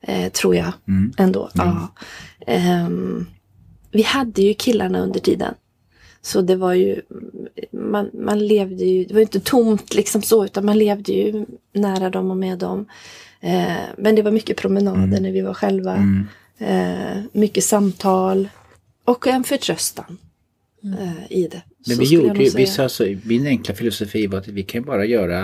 Eh, 0.00 0.32
tror 0.32 0.56
jag 0.56 0.72
Mm. 0.88 1.12
ändå. 1.18 1.50
Ja. 1.54 1.88
Ehm, 2.46 3.26
vi 3.90 4.02
hade 4.02 4.42
ju 4.42 4.54
killarna 4.54 5.00
under 5.00 5.20
tiden. 5.20 5.54
Så 6.22 6.40
det 6.42 6.56
var 6.56 6.72
ju, 6.72 7.00
man, 7.72 8.10
man 8.14 8.46
levde 8.46 8.84
ju, 8.84 9.04
det 9.04 9.14
var 9.14 9.20
inte 9.20 9.40
tomt 9.40 9.94
liksom 9.94 10.22
så, 10.22 10.44
utan 10.44 10.64
man 10.66 10.78
levde 10.78 11.12
ju 11.12 11.46
nära 11.74 12.10
dem 12.10 12.30
och 12.30 12.36
med 12.36 12.58
dem. 12.58 12.86
Eh, 13.40 13.76
men 13.98 14.14
det 14.14 14.22
var 14.22 14.30
mycket 14.30 14.56
promenader 14.56 15.20
när 15.20 15.32
vi 15.32 15.40
var 15.40 15.54
själva. 15.54 15.94
Mm. 15.94 16.26
Eh, 16.58 17.22
mycket 17.32 17.64
samtal. 17.64 18.48
Och 19.04 19.26
en 19.26 19.44
förtröstan 19.44 20.18
eh, 20.98 21.32
i 21.32 21.48
det. 21.48 21.62
Men 21.86 21.96
Så 21.96 22.02
vi 22.02 22.06
gjorde 22.06 22.44
ju, 22.44 22.50
vi 22.50 22.66
sa 22.66 22.82
alltså, 22.82 23.06
min 23.22 23.46
enkla 23.46 23.74
filosofi 23.74 24.26
var 24.26 24.38
att 24.38 24.48
vi 24.48 24.62
kan 24.62 24.82
bara 24.82 25.04
göra 25.04 25.42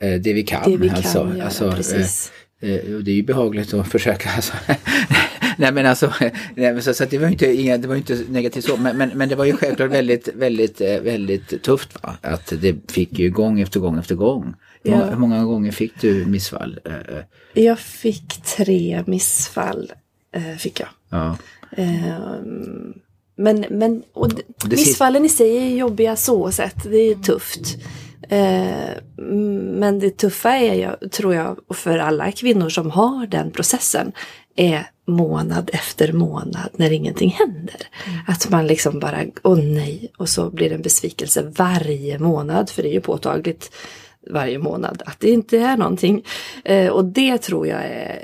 eh, 0.00 0.20
det 0.20 0.32
vi 0.32 0.42
kan. 0.42 0.70
Det 0.70 0.76
vi 0.76 0.88
kan 0.88 0.96
alltså, 0.96 1.18
göra, 1.18 1.44
alltså, 1.44 1.72
precis. 1.72 2.32
Eh, 2.60 2.94
och 2.94 3.04
det 3.04 3.10
är 3.10 3.14
ju 3.14 3.22
behagligt 3.22 3.74
att 3.74 3.88
försöka. 3.88 4.30
Alltså. 4.30 4.52
nej 5.58 5.72
men 5.72 5.86
alltså, 5.86 6.12
nej, 6.20 6.32
men 6.54 6.82
så, 6.82 6.94
så 6.94 7.04
att 7.04 7.10
det 7.10 7.18
var 7.18 7.26
ju 7.26 7.32
inte, 7.32 7.54
inga, 7.54 7.78
det 7.78 7.88
var 7.88 7.96
inte 7.96 8.24
negativt 8.28 8.64
så, 8.64 8.76
men, 8.76 8.96
men, 8.96 9.10
men 9.14 9.28
det 9.28 9.34
var 9.34 9.44
ju 9.44 9.56
självklart 9.56 9.90
väldigt, 9.90 10.28
väldigt, 10.34 10.80
väldigt 10.80 11.62
tufft. 11.62 12.02
Va? 12.02 12.16
Att 12.20 12.52
det 12.60 12.92
fick 12.92 13.18
ju 13.18 13.30
gång 13.30 13.60
efter 13.60 13.80
gång 13.80 13.98
efter 13.98 14.14
gång. 14.14 14.54
Hur 14.84 14.90
många, 14.90 15.04
Ja. 15.04 15.10
hur 15.10 15.16
många 15.18 15.44
gånger 15.44 15.72
fick 15.72 16.00
du 16.00 16.26
missfall? 16.26 16.78
Eh, 16.84 16.94
eh, 16.94 17.24
Jag 17.64 17.78
fick 17.78 18.42
tre 18.42 19.04
missfall. 19.06 19.92
Eh, 20.32 20.56
fick 20.58 20.80
jag. 20.80 20.88
ja. 21.10 21.36
Ehm, 21.76 22.94
men 23.36 23.64
men 23.70 24.02
och 24.12 24.28
missfallen 24.70 25.24
i 25.24 25.28
sig 25.28 25.56
är 25.56 25.76
jobbiga 25.76 26.16
så 26.16 26.50
sett. 26.50 26.82
Det 26.84 26.96
är 26.98 27.14
tufft. 27.14 27.76
Men 29.78 29.98
det 29.98 30.10
tuffa 30.16 30.50
är, 30.56 30.74
jag, 30.74 31.12
tror 31.12 31.34
jag, 31.34 31.58
och 31.66 31.76
för 31.76 31.98
alla 31.98 32.32
kvinnor 32.32 32.68
som 32.68 32.90
har 32.90 33.26
den 33.26 33.50
processen, 33.50 34.12
är 34.56 34.86
månad 35.06 35.70
efter 35.72 36.12
månad 36.12 36.68
när 36.76 36.92
ingenting 36.92 37.30
händer. 37.30 37.80
Mm. 38.06 38.20
Att 38.28 38.50
man 38.50 38.66
liksom 38.66 38.98
bara, 39.00 39.24
åh 39.42 39.58
nej, 39.58 40.12
och 40.16 40.28
så 40.28 40.50
blir 40.50 40.68
det 40.68 40.74
en 40.74 40.82
besvikelse 40.82 41.42
varje 41.56 42.18
månad, 42.18 42.70
för 42.70 42.82
det 42.82 42.88
är 42.88 42.92
ju 42.92 43.00
påtagligt 43.00 43.70
varje 44.30 44.58
månad 44.58 45.02
att 45.06 45.20
det 45.20 45.30
inte 45.30 45.58
är 45.58 45.76
någonting. 45.76 46.24
Eh, 46.64 46.88
och 46.88 47.04
det 47.04 47.38
tror 47.38 47.66
jag 47.66 47.84
är 47.84 48.18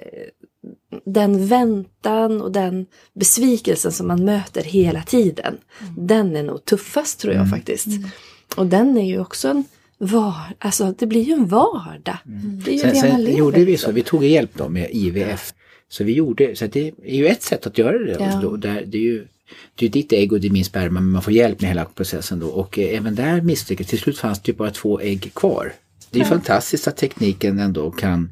den 1.04 1.46
väntan 1.46 2.42
och 2.42 2.52
den 2.52 2.86
besvikelsen 3.14 3.92
som 3.92 4.08
man 4.08 4.24
möter 4.24 4.62
hela 4.62 5.02
tiden. 5.02 5.56
Mm. 5.80 6.06
Den 6.06 6.36
är 6.36 6.42
nog 6.42 6.64
tuffast 6.64 7.20
tror 7.20 7.34
jag 7.34 7.40
mm. 7.40 7.50
faktiskt. 7.50 7.86
Mm. 7.86 8.08
Och 8.56 8.66
den 8.66 8.96
är 8.96 9.06
ju 9.06 9.20
också 9.20 9.48
en 9.48 9.64
var, 9.98 10.34
alltså 10.58 10.94
det 10.98 11.06
blir 11.06 11.22
ju 11.22 11.32
en 11.32 11.46
vardag. 11.46 12.16
Mm. 12.26 12.62
Det 12.64 12.70
är 12.70 12.72
ju 12.72 12.78
sen, 12.78 12.90
det 12.90 12.96
sen 12.96 13.12
man 13.12 13.24
lever, 13.24 13.38
gjorde 13.38 13.64
vi 13.64 13.76
så, 13.76 13.92
vi 13.92 14.02
tog 14.02 14.24
hjälp 14.24 14.50
då 14.54 14.68
med 14.68 14.88
IVF. 14.90 15.52
Så 15.88 16.04
vi 16.04 16.12
gjorde, 16.12 16.56
så 16.56 16.66
det 16.66 16.92
är 17.02 17.16
ju 17.16 17.26
ett 17.26 17.42
sätt 17.42 17.66
att 17.66 17.78
göra 17.78 17.98
det. 17.98 18.16
Ja. 18.20 18.40
Då, 18.42 18.56
där, 18.56 18.84
det 18.86 18.98
är 18.98 19.02
ju 19.02 19.26
det 19.74 19.86
är 19.86 19.90
ditt 19.90 20.12
ägg 20.12 20.32
och 20.32 20.40
det 20.40 20.48
är 20.48 20.52
min 20.52 20.64
sperma 20.64 21.00
men 21.00 21.10
man 21.10 21.22
får 21.22 21.32
hjälp 21.32 21.60
med 21.60 21.68
hela 21.68 21.84
processen 21.84 22.40
då 22.40 22.46
och 22.46 22.78
eh, 22.78 22.98
även 22.98 23.14
där 23.14 23.40
misslyckades 23.40 23.90
Till 23.90 23.98
slut 23.98 24.18
fanns 24.18 24.40
det 24.42 24.52
bara 24.52 24.70
två 24.70 25.00
ägg 25.00 25.34
kvar. 25.34 25.72
Det 26.10 26.20
är 26.20 26.24
fantastiskt 26.24 26.88
att 26.88 26.96
tekniken 26.96 27.58
ändå 27.58 27.90
kan 27.90 28.30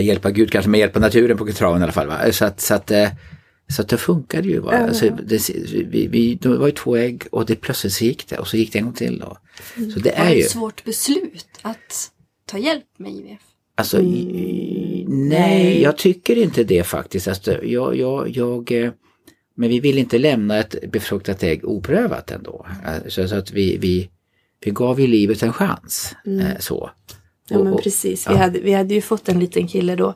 hjälpa 0.00 0.30
Gud 0.30 0.50
kanske 0.50 0.70
med 0.70 0.80
hjälpa 0.80 1.00
naturen 1.00 1.38
på 1.38 1.46
traven 1.46 1.80
i 1.80 1.82
alla 1.82 1.92
fall. 1.92 2.06
Va? 2.06 2.32
Så, 2.32 2.44
att, 2.44 2.60
så, 2.60 2.74
att, 2.74 2.90
eh, 2.90 3.08
så 3.68 3.82
att 3.82 3.88
det 3.88 3.96
funkade 3.96 4.48
ju. 4.48 4.60
Va? 4.60 4.72
Mm. 4.72 4.88
Alltså, 4.88 5.10
det, 5.10 5.50
vi, 5.86 6.06
vi, 6.06 6.34
det 6.34 6.48
var 6.48 6.66
ju 6.66 6.72
två 6.72 6.96
ägg 6.96 7.22
och 7.30 7.46
det 7.46 7.56
plötsligt 7.56 7.92
så 7.92 8.04
gick 8.04 8.28
det 8.28 8.38
och 8.38 8.48
så 8.48 8.56
gick 8.56 8.72
det 8.72 8.78
en 8.78 8.84
gång 8.84 8.94
till. 8.94 9.18
Då. 9.18 9.36
Mm. 9.76 9.90
Så 9.90 9.98
det 10.00 10.10
är 10.10 10.34
det 10.34 10.40
ett 10.40 10.50
svårt 10.50 10.84
beslut 10.84 11.46
att 11.62 12.10
ta 12.46 12.58
hjälp 12.58 12.84
med 12.98 13.12
IVF? 13.12 13.40
Alltså, 13.74 13.98
mm. 13.98 15.28
nej, 15.28 15.82
jag 15.82 15.98
tycker 15.98 16.36
inte 16.36 16.64
det 16.64 16.84
faktiskt. 16.84 17.28
Alltså, 17.28 17.64
jag, 17.64 17.96
jag, 17.96 18.28
jag, 18.28 18.72
eh, 18.72 18.90
men 19.56 19.68
vi 19.68 19.80
vill 19.80 19.98
inte 19.98 20.18
lämna 20.18 20.58
ett 20.58 20.90
befruktat 20.92 21.42
ägg 21.42 21.64
oprövat 21.64 22.30
ändå. 22.30 22.66
Så, 23.08 23.28
så 23.28 23.34
att 23.34 23.52
vi, 23.52 23.76
vi, 23.76 24.10
vi 24.66 24.72
gav 24.72 25.00
ju 25.00 25.06
livet 25.06 25.42
en 25.42 25.52
chans. 25.52 26.16
Mm. 26.26 26.46
Eh, 26.46 26.58
så. 26.58 26.90
Ja 27.48 27.62
men 27.64 27.76
precis. 27.76 28.28
Vi, 28.28 28.32
ja. 28.32 28.38
hade, 28.38 28.58
vi 28.58 28.72
hade 28.72 28.94
ju 28.94 29.00
fått 29.00 29.28
en 29.28 29.38
liten 29.40 29.68
kille 29.68 29.96
då. 29.96 30.14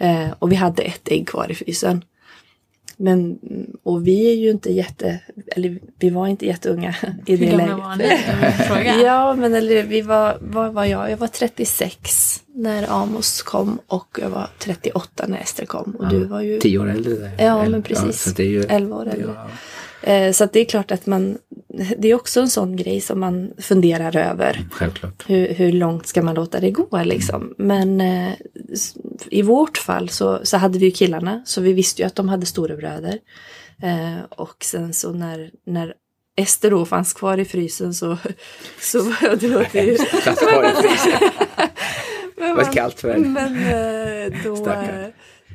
Eh, 0.00 0.28
och 0.38 0.52
vi 0.52 0.56
hade 0.56 0.82
ett 0.82 1.08
ägg 1.08 1.28
kvar 1.28 1.50
i 1.50 1.54
frysen. 1.54 2.04
Men, 2.96 3.38
och 3.82 4.06
vi 4.06 4.30
är 4.30 4.34
ju 4.34 4.50
inte 4.50 4.72
jätte, 4.72 5.20
eller 5.46 5.78
vi 5.98 6.10
var 6.10 6.26
inte 6.26 6.46
jätteunga 6.46 6.94
i 7.26 7.36
det 7.36 7.56
läget. 7.56 7.60
Hur 7.60 7.68
gamla 7.68 7.76
var 7.76 7.96
ni? 7.96 9.02
ja, 9.04 9.34
men 9.34 9.54
eller 9.54 9.82
vi 9.82 10.02
var, 10.02 10.38
vad 10.40 10.72
var 10.72 10.84
jag? 10.84 11.10
Jag 11.10 11.16
var 11.16 11.28
36 11.28 12.42
när 12.54 12.92
Amos 12.92 13.42
kom 13.42 13.78
och 13.86 14.18
jag 14.22 14.30
var 14.30 14.48
38 14.58 15.24
när 15.28 15.38
Ester 15.38 15.66
kom. 15.66 15.96
Och 15.98 16.04
ja, 16.04 16.08
du 16.08 16.24
var 16.24 16.40
ju... 16.40 16.60
10 16.60 16.78
år 16.78 16.90
äldre. 16.90 17.14
Där. 17.14 17.32
Ja, 17.38 17.68
men 17.68 17.82
precis. 17.82 18.34
Ja, 18.38 18.44
ju... 18.44 18.62
11 18.62 18.96
år 18.96 19.08
äldre. 19.08 19.34
Ja. 19.36 19.48
Eh, 20.02 20.32
så 20.32 20.46
det 20.52 20.60
är 20.60 20.64
klart 20.64 20.90
att 20.90 21.06
man, 21.06 21.38
det 21.98 22.10
är 22.10 22.14
också 22.14 22.40
en 22.40 22.50
sån 22.50 22.76
grej 22.76 23.00
som 23.00 23.20
man 23.20 23.50
funderar 23.58 24.16
över. 24.16 24.56
Mm, 24.56 24.70
självklart. 24.70 25.24
Hur, 25.26 25.54
hur 25.54 25.72
långt 25.72 26.06
ska 26.06 26.22
man 26.22 26.34
låta 26.34 26.60
det 26.60 26.70
gå 26.70 27.02
liksom. 27.04 27.54
Men 27.58 28.00
eh, 28.00 28.32
i 29.30 29.42
vårt 29.42 29.78
fall 29.78 30.08
så, 30.08 30.40
så 30.42 30.56
hade 30.56 30.78
vi 30.78 30.84
ju 30.84 30.90
killarna 30.90 31.42
så 31.46 31.60
vi 31.60 31.72
visste 31.72 32.02
ju 32.02 32.06
att 32.06 32.14
de 32.14 32.28
hade 32.28 32.46
storebröder. 32.46 33.18
Eh, 33.82 34.24
och 34.30 34.64
sen 34.64 34.92
så 34.92 35.12
när, 35.12 35.50
när 35.66 35.94
Ester 36.36 36.70
då 36.70 36.84
fanns 36.84 37.12
kvar 37.12 37.38
i 37.38 37.44
frysen 37.44 37.94
så... 37.94 38.18
så 38.80 39.14
det 39.40 39.48
låter 39.48 39.82
ju... 39.82 39.96
Fanns 39.98 40.38
kvar 40.38 40.64
i 40.64 40.82
frysen. 40.82 41.30
det 42.36 42.52
var 42.52 42.72
kallt 42.72 43.00
för 43.00 43.12
henne. 43.12 43.28
Men 43.28 44.42
då... 44.44 44.66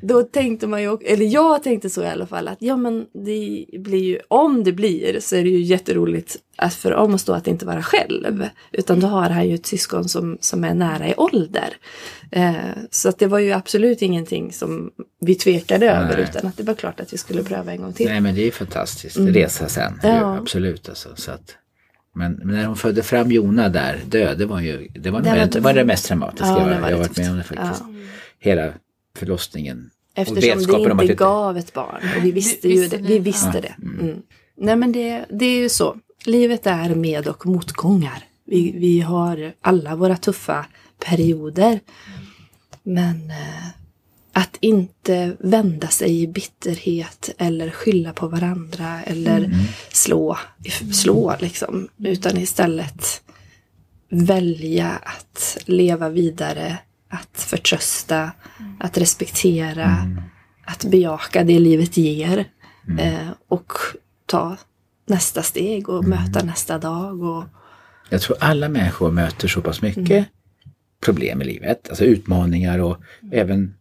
Då 0.01 0.23
tänkte 0.23 0.67
man 0.67 0.81
ju, 0.81 0.97
eller 1.05 1.25
jag 1.25 1.63
tänkte 1.63 1.89
så 1.89 2.03
i 2.03 2.07
alla 2.07 2.27
fall, 2.27 2.47
att 2.47 2.57
ja 2.61 2.77
men 2.77 3.05
det 3.13 3.65
blir 3.79 4.03
ju, 4.03 4.19
om 4.27 4.63
det 4.63 4.71
blir 4.71 5.19
så 5.19 5.35
är 5.35 5.43
det 5.43 5.49
ju 5.49 5.61
jätteroligt 5.61 6.37
att 6.57 6.73
för 6.73 6.91
Amos 6.91 7.23
då 7.23 7.33
att 7.33 7.47
inte 7.47 7.65
vara 7.65 7.83
själv. 7.83 8.47
Utan 8.71 8.99
då 8.99 9.07
har 9.07 9.29
han 9.29 9.49
ju 9.49 9.55
ett 9.55 9.65
syskon 9.65 10.09
som, 10.09 10.37
som 10.41 10.63
är 10.63 10.73
nära 10.73 11.07
i 11.07 11.13
ålder. 11.17 11.77
Eh, 12.31 12.53
så 12.91 13.09
att 13.09 13.19
det 13.19 13.27
var 13.27 13.39
ju 13.39 13.51
absolut 13.51 14.01
ingenting 14.01 14.53
som 14.53 14.91
vi 15.21 15.35
tvekade 15.35 15.85
Nej. 15.85 15.95
över 15.95 16.17
utan 16.17 16.47
att 16.47 16.57
det 16.57 16.63
var 16.63 16.73
klart 16.73 16.99
att 16.99 17.13
vi 17.13 17.17
skulle 17.17 17.43
pröva 17.43 17.71
en 17.71 17.81
gång 17.81 17.93
till. 17.93 18.07
Nej 18.07 18.21
men 18.21 18.35
det 18.35 18.41
är 18.41 18.45
ju 18.45 18.51
fantastiskt, 18.51 19.17
mm. 19.17 19.33
resa 19.33 19.69
sen. 19.69 19.99
Ja. 20.03 20.33
Ju, 20.33 20.41
absolut 20.41 20.89
alltså. 20.89 21.09
Så 21.15 21.31
att, 21.31 21.55
men, 22.15 22.41
när 22.43 22.65
hon 22.65 22.75
födde 22.75 23.03
fram 23.03 23.31
Jona 23.31 23.69
där 23.69 23.99
död, 24.05 24.37
det 24.37 24.45
var 24.45 24.61
ju 24.61 24.87
det 24.87 25.11
var, 25.11 25.21
det, 25.21 25.29
var, 25.29 25.45
det, 25.45 25.59
var 25.59 25.73
det 25.73 25.85
mest 25.85 26.05
traumatiska 26.05 26.47
ja, 26.47 26.71
jag, 26.71 26.91
jag 26.91 26.97
varit 26.97 27.17
med 27.17 27.31
om 27.31 27.37
det 27.37 27.43
faktiskt. 27.43 27.83
Ja. 27.87 27.93
Hela 28.39 28.73
förlossningen 29.16 29.89
Eftersom 30.16 30.95
det 30.95 31.03
inte 31.03 31.13
gav 31.13 31.57
ett 31.57 31.74
barn. 31.74 32.01
Och 32.18 32.26
vi 32.26 32.32
visste 32.32 32.68
ju 32.68 32.88
det. 32.88 32.97
Vi 32.97 33.20
visste 33.20 33.61
det. 33.61 33.76
Mm. 33.82 33.99
mm. 33.99 34.22
Nej 34.57 34.76
men 34.76 34.91
det, 34.91 35.26
det 35.30 35.45
är 35.45 35.57
ju 35.57 35.70
så. 35.70 35.97
Livet 36.26 36.68
är 36.68 36.95
med 36.95 37.28
och 37.28 37.45
motgångar. 37.45 38.24
Vi, 38.45 38.72
vi 38.72 39.01
har 39.01 39.53
alla 39.61 39.95
våra 39.95 40.18
tuffa 40.18 40.66
perioder. 41.05 41.80
Men 42.84 43.32
eh, 43.32 43.68
att 44.34 44.57
inte 44.59 45.36
vända 45.39 45.88
sig 45.88 46.22
i 46.22 46.28
bitterhet 46.28 47.30
eller 47.38 47.70
skylla 47.70 48.13
på 48.13 48.28
varandra 48.28 49.03
eller 49.03 49.38
mm. 49.38 49.57
slå, 49.91 50.38
slå 50.93 51.36
liksom. 51.39 51.88
Utan 51.97 52.38
istället 52.38 53.22
välja 54.09 54.89
att 54.89 55.57
leva 55.66 56.09
vidare 56.09 56.78
att 57.16 57.41
förtrösta, 57.41 58.32
mm. 58.59 58.76
att 58.80 58.97
respektera, 58.97 59.86
mm. 59.86 60.22
att 60.66 60.86
bejaka 60.86 61.43
det 61.43 61.59
livet 61.59 61.97
ger. 61.97 62.45
Eh, 62.99 63.30
och 63.47 63.72
ta 64.26 64.57
nästa 65.05 65.43
steg 65.43 65.89
och 65.89 66.05
möta 66.05 66.43
nästa 66.43 66.78
dag. 66.78 67.24
Och... 67.24 67.43
Jag 68.09 68.22
tror 68.22 68.38
alla 68.39 68.70
människor 68.70 69.11
möter 69.11 69.47
så 69.47 69.61
pass 69.61 69.82
mycket 69.82 70.28
problem 71.01 71.41
i 71.41 71.45
livet, 71.45 71.89
alltså 71.89 72.03
utmaningar 72.03 72.80
och 72.80 72.97
även 73.32 73.74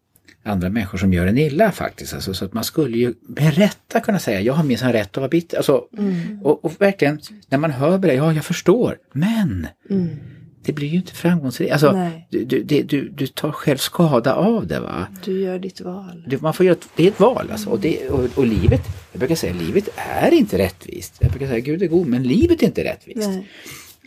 andra 0.42 0.70
människor 0.70 0.98
som 0.98 1.12
gör 1.12 1.26
en 1.26 1.38
illa 1.38 1.72
faktiskt. 1.72 2.14
Alltså, 2.14 2.34
så 2.34 2.44
att 2.44 2.52
man 2.52 2.64
skulle 2.64 2.98
ju 2.98 3.14
med 3.20 3.54
rätta 3.54 4.00
kunna 4.00 4.18
säga, 4.18 4.40
jag 4.40 4.54
har 4.54 4.64
minsann 4.64 4.92
rätt 4.92 5.10
att 5.10 5.16
vara 5.16 5.28
bitter. 5.28 5.56
Alltså, 5.56 5.84
mm. 5.98 6.42
och, 6.42 6.64
och, 6.64 6.72
verkligen, 6.80 7.20
när 7.48 7.58
man 7.58 7.70
hör 7.70 7.98
det, 7.98 8.14
ja 8.14 8.32
jag 8.32 8.44
förstår, 8.44 8.98
men 9.12 9.66
mm 9.90 10.16
det 10.64 10.72
blir 10.72 10.88
ju 10.88 10.96
inte 10.96 11.14
framgångsrikt. 11.14 11.72
Alltså, 11.72 12.10
du, 12.30 12.44
du, 12.44 12.82
du, 12.82 13.08
du, 13.08 13.26
tar 13.26 13.52
själv 13.52 13.76
skada 13.76 14.34
av 14.34 14.66
det. 14.66 14.80
va? 14.80 15.06
Du 15.24 15.40
gör 15.40 15.58
ditt 15.58 15.80
val. 15.80 16.24
Du, 16.26 16.38
man 16.38 16.54
får 16.54 16.66
göra, 16.66 16.76
det 16.96 17.04
är 17.04 17.08
ett 17.08 17.20
val 17.20 17.48
alltså. 17.50 17.70
Och, 17.70 17.80
det, 17.80 18.08
och, 18.08 18.38
och, 18.38 18.46
livet, 18.46 18.82
jag 19.12 19.18
brukar 19.18 19.34
säga 19.34 19.54
livet 19.54 19.88
är 19.96 20.34
inte 20.34 20.58
rättvist. 20.58 21.16
Jag 21.20 21.30
brukar 21.30 21.46
säga 21.46 21.60
Gud 21.60 21.82
är 21.82 21.86
god 21.86 22.06
men 22.06 22.22
livet 22.22 22.62
är 22.62 22.66
inte 22.66 22.84
rättvist. 22.84 23.30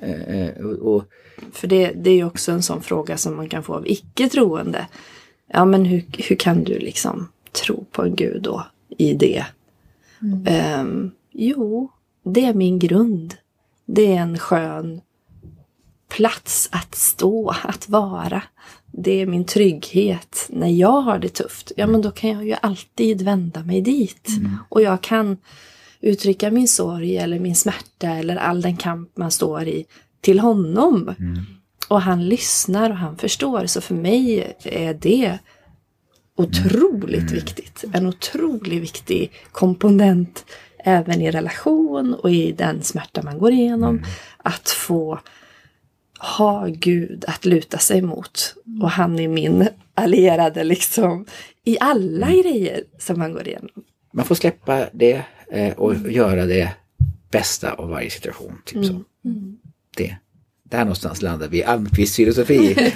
Eh, 0.01 0.21
eh, 0.21 0.65
och, 0.65 0.95
och, 0.95 1.03
För 1.51 1.67
det, 1.67 1.91
det 1.95 2.09
är 2.09 2.15
ju 2.15 2.25
också 2.25 2.51
en 2.51 2.63
sån 2.63 2.81
fråga 2.81 3.17
som 3.17 3.35
man 3.35 3.49
kan 3.49 3.63
få 3.63 3.75
av 3.75 3.87
icke 3.87 4.29
troende. 4.29 4.87
Ja 5.53 5.65
men 5.65 5.85
hur, 5.85 6.05
hur 6.17 6.35
kan 6.35 6.63
du 6.63 6.79
liksom 6.79 7.29
tro 7.51 7.85
på 7.91 8.03
en 8.03 8.15
Gud 8.15 8.41
då 8.41 8.67
i 8.97 9.13
det? 9.13 9.45
Mm. 10.21 10.79
Um, 10.79 11.11
jo, 11.31 11.91
det 12.23 12.45
är 12.45 12.53
min 12.53 12.79
grund. 12.79 13.35
Det 13.85 14.15
är 14.15 14.21
en 14.21 14.37
skön 14.37 15.01
plats 16.17 16.69
att 16.71 16.95
stå, 16.95 17.53
att 17.63 17.89
vara. 17.89 18.41
Det 18.91 19.21
är 19.21 19.25
min 19.25 19.45
trygghet. 19.45 20.47
När 20.49 20.67
jag 20.67 21.01
har 21.01 21.19
det 21.19 21.29
tufft, 21.29 21.71
ja 21.75 21.87
men 21.87 22.01
då 22.01 22.11
kan 22.11 22.29
jag 22.29 22.45
ju 22.47 22.55
alltid 22.61 23.21
vända 23.21 23.63
mig 23.63 23.81
dit. 23.81 24.27
Mm. 24.27 24.57
Och 24.69 24.81
jag 24.81 25.01
kan 25.01 25.37
uttrycka 26.01 26.51
min 26.51 26.67
sorg 26.67 27.17
eller 27.17 27.39
min 27.39 27.55
smärta 27.55 28.07
eller 28.07 28.35
all 28.35 28.61
den 28.61 28.77
kamp 28.77 29.17
man 29.17 29.31
står 29.31 29.67
i 29.67 29.85
till 30.21 30.39
honom. 30.39 31.15
Mm. 31.19 31.45
Och 31.87 32.01
han 32.01 32.29
lyssnar 32.29 32.89
och 32.89 32.97
han 32.97 33.17
förstår. 33.17 33.65
Så 33.65 33.81
för 33.81 33.95
mig 33.95 34.53
är 34.63 34.93
det 34.93 35.39
otroligt 36.37 37.31
mm. 37.31 37.33
viktigt. 37.33 37.83
En 37.93 38.07
otroligt 38.07 38.83
viktig 38.83 39.31
komponent 39.51 40.45
även 40.83 41.21
i 41.21 41.31
relation 41.31 42.13
och 42.13 42.31
i 42.31 42.51
den 42.51 42.83
smärta 42.83 43.21
man 43.23 43.39
går 43.39 43.51
igenom. 43.51 43.97
Mm. 43.97 44.09
Att 44.37 44.69
få 44.69 45.19
ha 46.19 46.67
Gud 46.67 47.25
att 47.27 47.45
luta 47.45 47.77
sig 47.77 48.01
mot. 48.01 48.55
Och 48.81 48.89
han 48.91 49.19
är 49.19 49.27
min 49.27 49.67
allierade 49.93 50.63
liksom 50.63 51.25
i 51.63 51.77
alla 51.79 52.27
mm. 52.27 52.41
grejer 52.41 52.83
som 52.99 53.19
man 53.19 53.33
går 53.33 53.47
igenom. 53.47 53.83
Man 54.13 54.25
får 54.25 54.35
släppa 54.35 54.87
det 54.93 55.21
eh, 55.51 55.73
och 55.73 55.95
mm. 55.95 56.11
göra 56.11 56.45
det 56.45 56.71
bästa 57.31 57.71
av 57.71 57.89
varje 57.89 58.09
situation. 58.09 58.61
Typ 58.65 58.85
så. 58.85 59.01
Mm. 59.25 59.57
Det. 59.97 60.15
Där 60.63 60.79
någonstans 60.79 61.21
landar 61.21 61.47
vi 61.47 61.57
i 61.57 61.63
Almqvists 61.63 62.15
filosofi. 62.15 62.75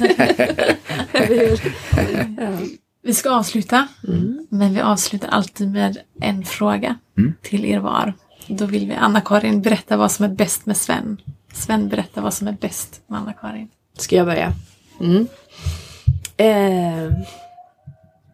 Vi 3.04 3.14
ska 3.14 3.30
avsluta, 3.30 3.88
mm. 4.08 4.48
men 4.50 4.74
vi 4.74 4.82
avslutar 4.82 5.28
alltid 5.28 5.72
med 5.72 5.98
en 6.22 6.46
fråga 6.46 6.98
mm. 7.18 7.34
till 7.42 7.66
er 7.66 7.80
var. 7.80 8.14
Då 8.48 8.66
vill 8.66 8.88
vi, 8.88 8.94
Anna-Karin, 8.94 9.62
berätta 9.62 9.98
vad 9.98 10.12
som 10.12 10.26
är 10.26 10.30
bäst 10.30 10.66
med 10.66 10.78
Sven. 10.78 11.22
Sven, 11.54 11.89
berätta 11.89 12.22
vad 12.22 12.34
som 12.34 12.47
är 12.47 12.52
bäst 12.52 13.02
med 13.08 13.20
Anna-Karin. 13.20 13.70
Ska 13.97 14.16
jag 14.16 14.26
börja? 14.26 14.54
Mm. 14.99 15.28
Eh, 16.38 17.14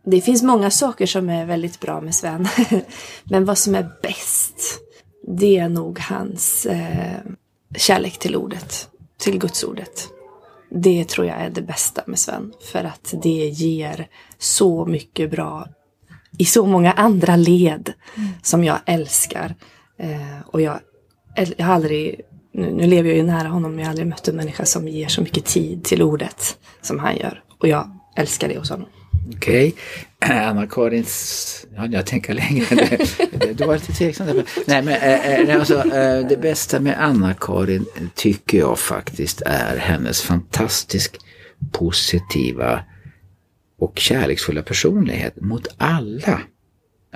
det 0.05 0.21
finns 0.21 0.43
många 0.43 0.69
saker 0.69 1.05
som 1.05 1.29
är 1.29 1.45
väldigt 1.45 1.79
bra 1.79 2.01
med 2.01 2.15
Sven. 2.15 2.47
Men 3.23 3.45
vad 3.45 3.57
som 3.57 3.75
är 3.75 3.89
bäst, 4.01 4.79
det 5.27 5.57
är 5.57 5.69
nog 5.69 5.99
hans 5.99 6.65
eh, 6.65 7.19
kärlek 7.75 8.17
till 8.17 8.35
ordet, 8.35 8.89
till 9.17 9.39
gudsordet. 9.39 10.07
Det 10.69 11.05
tror 11.05 11.27
jag 11.27 11.37
är 11.37 11.49
det 11.49 11.61
bästa 11.61 12.01
med 12.07 12.19
Sven. 12.19 12.53
För 12.71 12.83
att 12.83 13.13
det 13.23 13.49
ger 13.49 14.07
så 14.37 14.85
mycket 14.85 15.31
bra 15.31 15.67
i 16.37 16.45
så 16.45 16.65
många 16.65 16.91
andra 16.91 17.35
led 17.35 17.93
mm. 18.15 18.29
som 18.43 18.63
jag 18.63 18.77
älskar. 18.85 19.55
Eh, 19.97 20.47
och 20.47 20.61
jag, 20.61 20.79
jag 21.57 21.65
har 21.65 21.73
aldrig, 21.73 22.21
nu, 22.57 22.71
nu, 22.71 22.87
lever 22.87 23.09
jag 23.09 23.17
ju 23.17 23.23
nära 23.23 23.47
honom, 23.47 23.71
men 23.71 23.79
jag 23.79 23.85
har 23.85 23.89
aldrig 23.89 24.07
mött 24.07 24.27
en 24.27 24.35
människa 24.35 24.65
som 24.65 24.87
ger 24.87 25.07
så 25.07 25.21
mycket 25.21 25.45
tid 25.45 25.83
till 25.83 26.01
ordet 26.01 26.57
som 26.81 26.99
han 26.99 27.17
gör. 27.17 27.43
Och 27.57 27.67
jag 27.67 27.99
älskar 28.15 28.47
det 28.47 28.57
hos 28.57 28.69
honom. 28.69 28.87
Okej, 29.35 29.73
okay. 30.19 30.37
Anna-Karins, 30.37 31.65
ja, 31.75 31.85
jag 31.85 32.05
tänker 32.05 32.33
längre. 32.33 32.97
du 33.53 33.65
var 33.65 33.73
lite 33.73 33.93
tveksam 33.93 34.27
där. 34.27 34.45
Nej, 34.65 34.81
men 34.81 35.49
äh, 35.49 35.59
alltså, 35.59 35.77
äh, 35.77 36.27
det 36.27 36.41
bästa 36.41 36.79
med 36.79 37.03
Anna-Karin 37.03 37.85
tycker 38.15 38.57
jag 38.57 38.79
faktiskt 38.79 39.41
är 39.45 39.77
hennes 39.77 40.21
fantastiskt 40.21 41.17
positiva 41.71 42.83
och 43.79 43.99
kärleksfulla 43.99 44.61
personlighet 44.61 45.41
mot 45.41 45.67
alla. 45.77 46.41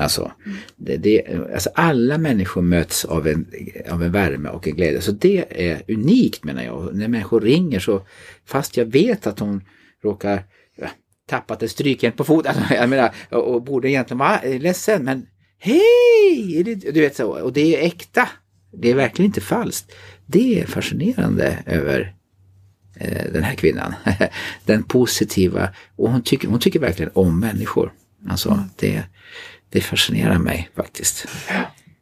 Alltså, 0.01 0.31
det, 0.75 0.97
det, 0.97 1.23
alltså 1.53 1.69
alla 1.75 2.17
människor 2.17 2.61
möts 2.61 3.05
av 3.05 3.27
en, 3.27 3.45
av 3.89 4.03
en 4.03 4.11
värme 4.11 4.49
och 4.49 4.67
en 4.67 4.75
glädje. 4.75 5.01
Så 5.01 5.11
det 5.11 5.45
är 5.49 5.81
unikt 5.87 6.43
menar 6.43 6.63
jag. 6.63 6.95
När 6.95 7.07
människor 7.07 7.41
ringer 7.41 7.79
så, 7.79 8.05
fast 8.45 8.77
jag 8.77 8.85
vet 8.85 9.27
att 9.27 9.39
hon 9.39 9.63
råkar 10.03 10.43
tappat 11.31 11.63
ett 11.63 11.71
strykjärn 11.71 12.11
på 12.11 12.23
foten. 12.23 12.55
Alltså, 12.55 12.73
jag 12.73 12.89
menar, 12.89 13.15
och, 13.29 13.55
och 13.55 13.63
borde 13.63 13.89
egentligen 13.89 14.17
vara 14.17 14.41
ledsen 14.43 15.03
men 15.03 15.25
hej! 15.59 16.63
Du 16.93 17.01
vet 17.01 17.15
så, 17.15 17.27
och 17.27 17.53
det 17.53 17.75
är 17.75 17.87
äkta. 17.87 18.29
Det 18.73 18.89
är 18.89 18.95
verkligen 18.95 19.29
inte 19.29 19.41
falskt. 19.41 19.91
Det 20.25 20.61
är 20.61 20.65
fascinerande 20.65 21.63
över 21.65 22.15
eh, 22.95 23.31
den 23.33 23.43
här 23.43 23.55
kvinnan. 23.55 23.93
den 24.65 24.83
positiva, 24.83 25.69
och 25.95 26.11
hon 26.11 26.21
tycker, 26.21 26.47
hon 26.47 26.59
tycker 26.59 26.79
verkligen 26.79 27.11
om 27.13 27.39
människor. 27.39 27.93
Alltså 28.29 28.49
mm. 28.49 28.63
det, 28.75 29.03
det 29.71 29.81
fascinerar 29.81 30.37
mig 30.37 30.69
faktiskt. 30.75 31.25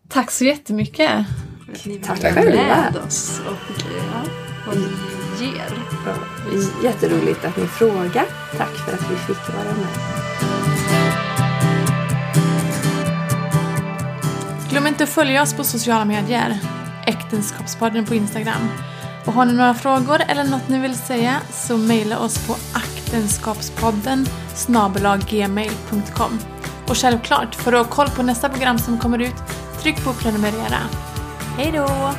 Tack 0.10 0.32
så 0.32 0.46
jättemycket. 0.46 1.26
Tack 2.04 2.20
själva. 2.20 2.94
oss 3.08 3.42
och, 3.48 3.82
ja, 3.98 4.22
och 4.68 4.78
ger. 5.42 5.84
Ja, 6.06 6.16
jätteroligt 6.84 7.46
att 7.46 7.58
ni 7.58 7.68
frågar. 7.68 8.26
Tack 8.58 8.78
för 8.86 8.94
att 8.94 9.12
vi 9.12 9.16
fick 9.16 9.54
vara 9.56 9.76
med. 9.76 9.88
Glöm 14.70 14.88
inte 14.88 15.04
att 15.04 15.10
följa 15.10 15.42
oss 15.42 15.54
på 15.54 15.64
sociala 15.64 16.06
medier. 16.06 16.60
Äktenskapspodden 17.06 18.06
på 18.06 18.16
Instagram. 18.16 18.70
Och 19.26 19.34
har 19.34 19.46
ni 19.46 19.54
några 19.54 19.74
frågor 19.74 20.22
eller 20.28 20.44
något 20.44 20.70
ni 20.70 20.80
vill 20.80 20.96
säga 20.96 21.42
så 21.52 21.78
mejla 21.78 22.20
oss 22.20 22.48
på 22.48 22.56
aktenskapspodden 22.74 24.26
gmail.com. 25.30 26.40
Och 26.90 26.98
självklart, 26.98 27.56
för 27.56 27.74
att 27.74 27.88
ha 27.88 27.96
koll 27.96 28.10
på 28.10 28.24
nästa 28.24 28.50
program 28.50 28.80
som 28.80 28.98
kommer 28.98 29.20
ut, 29.20 29.36
tryck 29.82 30.04
på 30.04 30.14
prenumerera. 30.14 30.80
Hej 31.58 31.72
då! 31.72 32.10